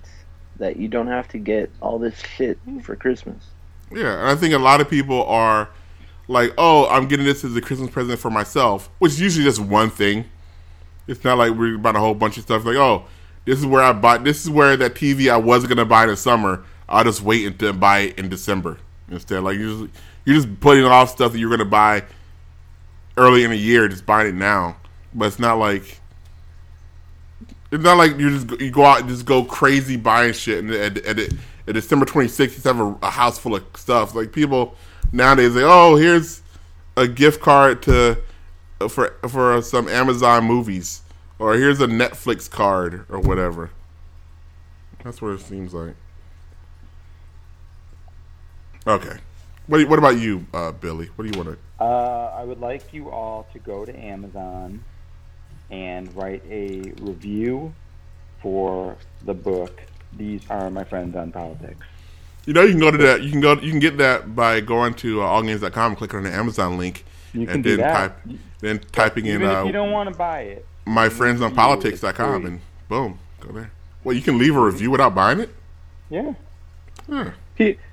[0.58, 3.44] that you don't have to get all this shit for Christmas.
[3.92, 5.70] Yeah, and I think a lot of people are
[6.28, 9.60] like, "Oh, I'm getting this as a Christmas present for myself," which is usually just
[9.60, 10.26] one thing.
[11.08, 12.66] It's not like we're about a whole bunch of stuff.
[12.66, 13.06] Like, "Oh,
[13.46, 14.24] this is where I bought.
[14.24, 16.64] This is where that TV I was gonna buy in the summer.
[16.88, 18.78] I'll just wait and buy it in December
[19.10, 22.04] instead." Like you're just, you're just putting off stuff that you're gonna buy
[23.18, 24.78] early in the year, just buying it now.
[25.14, 26.00] But it's not like
[27.72, 30.72] it's not like you just you go out and just go crazy buying shit, and
[30.72, 31.34] at, at, at,
[31.74, 34.14] December 26th, he's have a, a house full of stuff.
[34.14, 34.76] Like people
[35.12, 36.44] nowadays, say, "Oh, here's
[36.96, 38.20] a gift card to
[38.90, 41.02] for for some Amazon movies,
[41.40, 43.72] or here's a Netflix card, or whatever."
[45.04, 45.96] That's what it seems like.
[48.86, 49.18] Okay,
[49.68, 51.10] what what about you, uh, Billy?
[51.16, 51.64] What do you want to?
[51.84, 54.82] Uh, I would like you all to go to Amazon
[55.70, 57.74] and write a review
[58.42, 58.96] for
[59.26, 59.82] the book.
[60.16, 61.86] These are my friends on politics.
[62.46, 63.24] You know, you can go to that.
[63.24, 63.54] You can go.
[63.56, 67.04] You can get that by going to uh, allgames.com and clicking on the Amazon link,
[67.34, 67.94] You can and do then that.
[67.98, 71.42] type, then typing in Even if uh, you don't want to buy it, my friends
[71.42, 73.72] on politics.com and boom, go there.
[74.06, 75.50] Well, you can leave a review without buying it.
[76.10, 76.34] yeah.
[77.10, 77.32] Huh,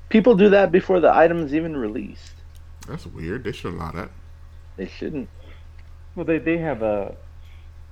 [0.09, 2.35] people do that before the item is even released.
[2.91, 3.45] That's weird.
[3.45, 4.11] They should allow that.
[4.77, 5.29] They shouldn't.
[6.15, 7.15] Well, they they have a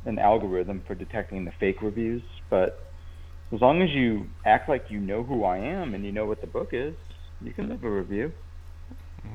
[0.05, 2.85] an algorithm for detecting the fake reviews, but
[3.53, 6.41] as long as you act like you know who I am and you know what
[6.41, 6.95] the book is,
[7.43, 8.33] you can leave a review.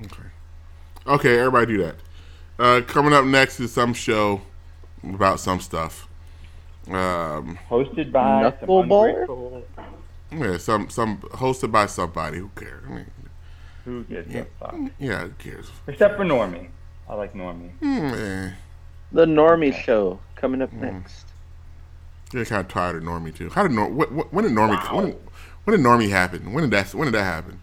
[0.06, 0.30] Okay.
[1.06, 1.96] Okay, everybody do that.
[2.58, 4.42] Uh, coming up next is some show
[5.04, 6.08] about some stuff.
[6.88, 9.64] Um, Hosted by some ungrateful
[10.38, 12.40] yeah, some some hosted by somebody.
[12.40, 12.84] Who cares?
[12.86, 13.06] I mean,
[13.86, 14.76] who gives a fuck.
[15.00, 15.70] yeah, who cares?
[15.88, 16.70] Except for Normie.
[17.10, 17.72] I like Normie.
[17.82, 18.52] Eh.
[19.12, 20.82] The Normie Show coming up Mm.
[20.82, 21.28] next.
[22.32, 23.50] You're kind of tired of Normie too.
[23.50, 25.16] How did Nor- what, what, when did Normie when,
[25.66, 26.52] when did Normie happen?
[26.54, 27.60] When did that when did that happen?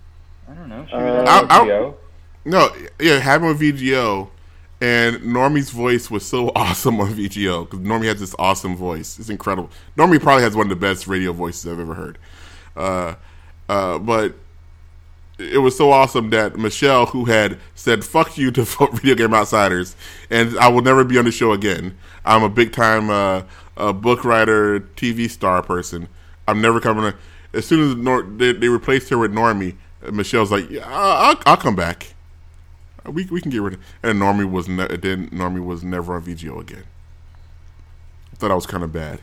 [0.48, 0.86] I don't know.
[0.88, 1.98] She Uh, was I'll- on I'll-
[2.44, 2.70] No,
[3.01, 4.28] yeah, it happened with VGO,
[4.80, 9.18] and Normie's voice was so awesome on VGO because Normie has this awesome voice.
[9.18, 9.70] It's incredible.
[9.97, 12.18] Normie probably has one of the best radio voices I've ever heard.
[12.76, 13.14] Uh,
[13.68, 14.34] uh, but
[15.40, 19.96] it was so awesome that Michelle, who had said "fuck you" to Video Game Outsiders,
[20.28, 21.96] and I will never be on the show again.
[22.24, 23.42] I'm a big time uh,
[23.76, 26.08] uh, book writer, TV star person.
[26.46, 27.12] I'm never coming.
[27.12, 27.18] To,
[27.52, 29.76] as soon as Nor- they, they replaced her with Normie,
[30.12, 32.14] Michelle's like, "Yeah, I'll, I'll come back.
[33.06, 36.22] We we can get rid of." And Normie was ne- then Normie was never on
[36.22, 36.84] VGO again.
[38.32, 39.20] I thought I was kind of bad.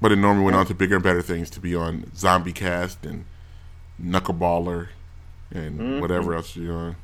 [0.00, 3.06] But then Normie went on to bigger and better things to be on Zombie Cast
[3.06, 3.24] and
[4.00, 4.88] Knuckleballer
[5.50, 6.96] and whatever else you're on.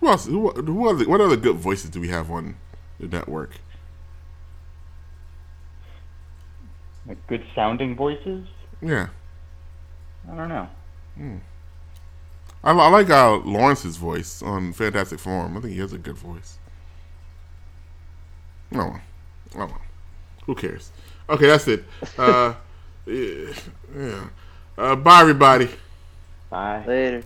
[0.00, 0.26] Who else?
[0.26, 2.56] Who, who other, what other good voices do we have on
[2.98, 3.56] the network?
[7.06, 8.46] Like good sounding voices.
[8.80, 9.08] Yeah,
[10.30, 10.68] I don't know.
[12.62, 15.56] I, I like uh, Lawrence's voice on Fantastic Forum.
[15.56, 16.58] I think he has a good voice.
[18.70, 18.96] No,
[19.56, 19.80] oh, well.
[20.46, 20.92] who cares?
[21.30, 21.84] Okay, that's it.
[22.18, 22.54] Uh,
[23.06, 23.54] yeah,
[23.96, 24.28] yeah.
[24.76, 25.68] Uh, bye, everybody.
[26.50, 26.84] Bye.
[26.84, 27.22] Later.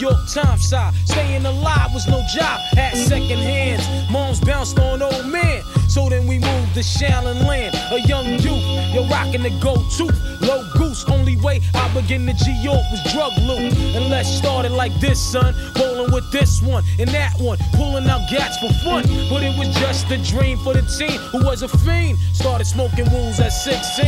[0.00, 0.94] York Times side.
[1.06, 3.84] Staying alive was no job, had second hands.
[4.10, 5.62] Moms bounced on old men.
[5.88, 8.64] So then we moved to Shallon Land, a young youth.
[8.94, 9.50] Yo, rocking the
[9.96, 11.04] tooth, low goose.
[11.08, 13.72] Only way I begin to G York was drug loot.
[13.94, 15.54] And let's start it like this, son.
[15.78, 19.04] Rolling with this one and that one, pulling out gats for fun.
[19.30, 22.18] But it was just a dream for the team who was a fiend.
[22.32, 24.06] Started smoking wools at 16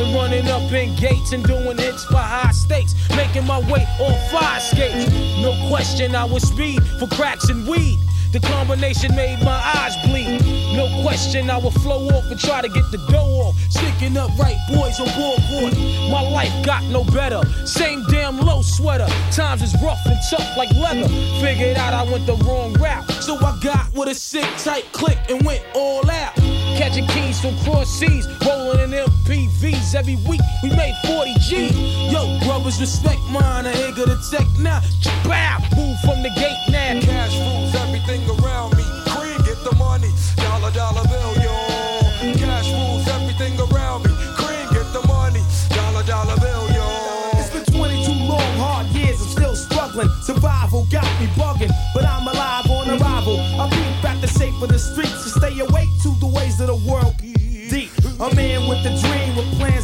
[0.00, 2.94] and running up in gates and doing hits for high stakes.
[3.16, 5.10] Making my way on fire skates.
[5.42, 7.98] No question, I was speed for cracks and weed.
[8.32, 10.55] The combination made my eyes bleed.
[10.86, 13.56] No question, I would flow off and try to get the dough off.
[13.70, 15.72] Sticking up right boys on board.
[16.10, 17.40] My life got no better.
[17.66, 19.08] Same damn low sweater.
[19.32, 21.08] Times is rough and tough like leather.
[21.40, 23.10] Figured out I went the wrong route.
[23.10, 26.34] So I got with a sick tight click and went all out.
[26.76, 30.40] Catching keys from cross seas, rolling in MPVs every week.
[30.62, 31.68] We made 40 G.
[32.12, 33.66] Yo, brothers, respect mine.
[33.66, 34.80] I ain't gonna take now.
[35.24, 37.00] Bow, move from the gate now.
[37.00, 37.34] Cash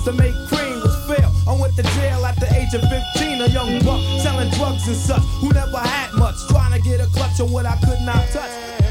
[0.04, 1.30] to make cream was fail.
[1.46, 4.96] I went to jail at the age of 15, a young buck selling drugs and
[4.96, 8.26] such who never had much, trying to get a clutch on what I could not
[8.30, 8.50] touch.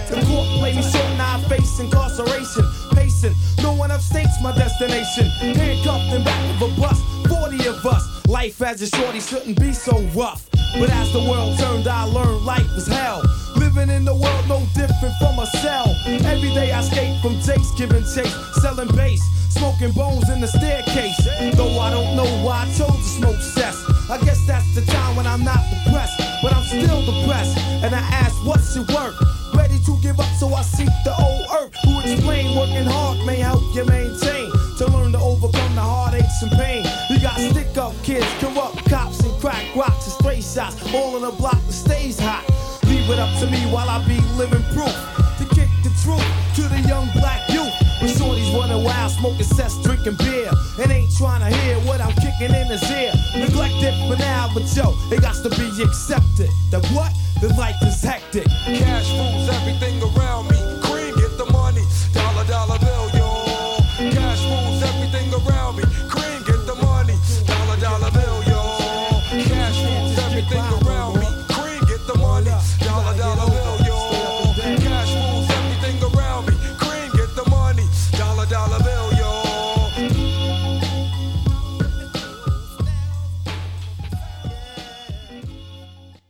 [0.10, 2.66] The court played me short, now I face incarceration.
[2.94, 5.26] Pacing, no one upstates my destination.
[5.56, 8.28] Handcuffed in back of a bus, 40 of us.
[8.28, 10.51] Life as a shorty shouldn't be so rough.
[10.80, 13.22] But as the world turned, I learned life was hell.
[13.56, 15.88] Living in the world no different from a cell.
[16.06, 21.18] Every day I escape from takes, giving chase, selling bass, smoking bones in the staircase.
[21.56, 23.78] Though I don't know why I chose to smoke cess.
[24.10, 27.58] I guess that's the time when I'm not depressed, but I'm still depressed.
[27.84, 29.16] And I ask, what's it worth?
[29.54, 31.76] Ready to give up, so I seek the old earth.
[31.84, 36.52] Who explain working hard may help you maintain to learn to overcome the heartaches and
[36.52, 36.86] pain.
[37.10, 40.78] You got stick up kids, corrupt cops, crack rocks and stray shots.
[40.94, 42.46] All in a block that stays hot.
[42.86, 44.94] Leave it up to me while I be living proof
[45.42, 46.24] to kick the truth
[46.56, 47.74] to the young black youth.
[48.00, 50.50] When shorties running wild, smoking cess, drinking beer,
[50.80, 53.14] and ain't trying to hear what I'm kicking in his ear.
[53.36, 56.50] Neglected for now, but yo, it got to be accepted.
[56.70, 57.12] That what?
[57.42, 58.46] The life is hectic.
[58.46, 60.61] Cash rules everything around me.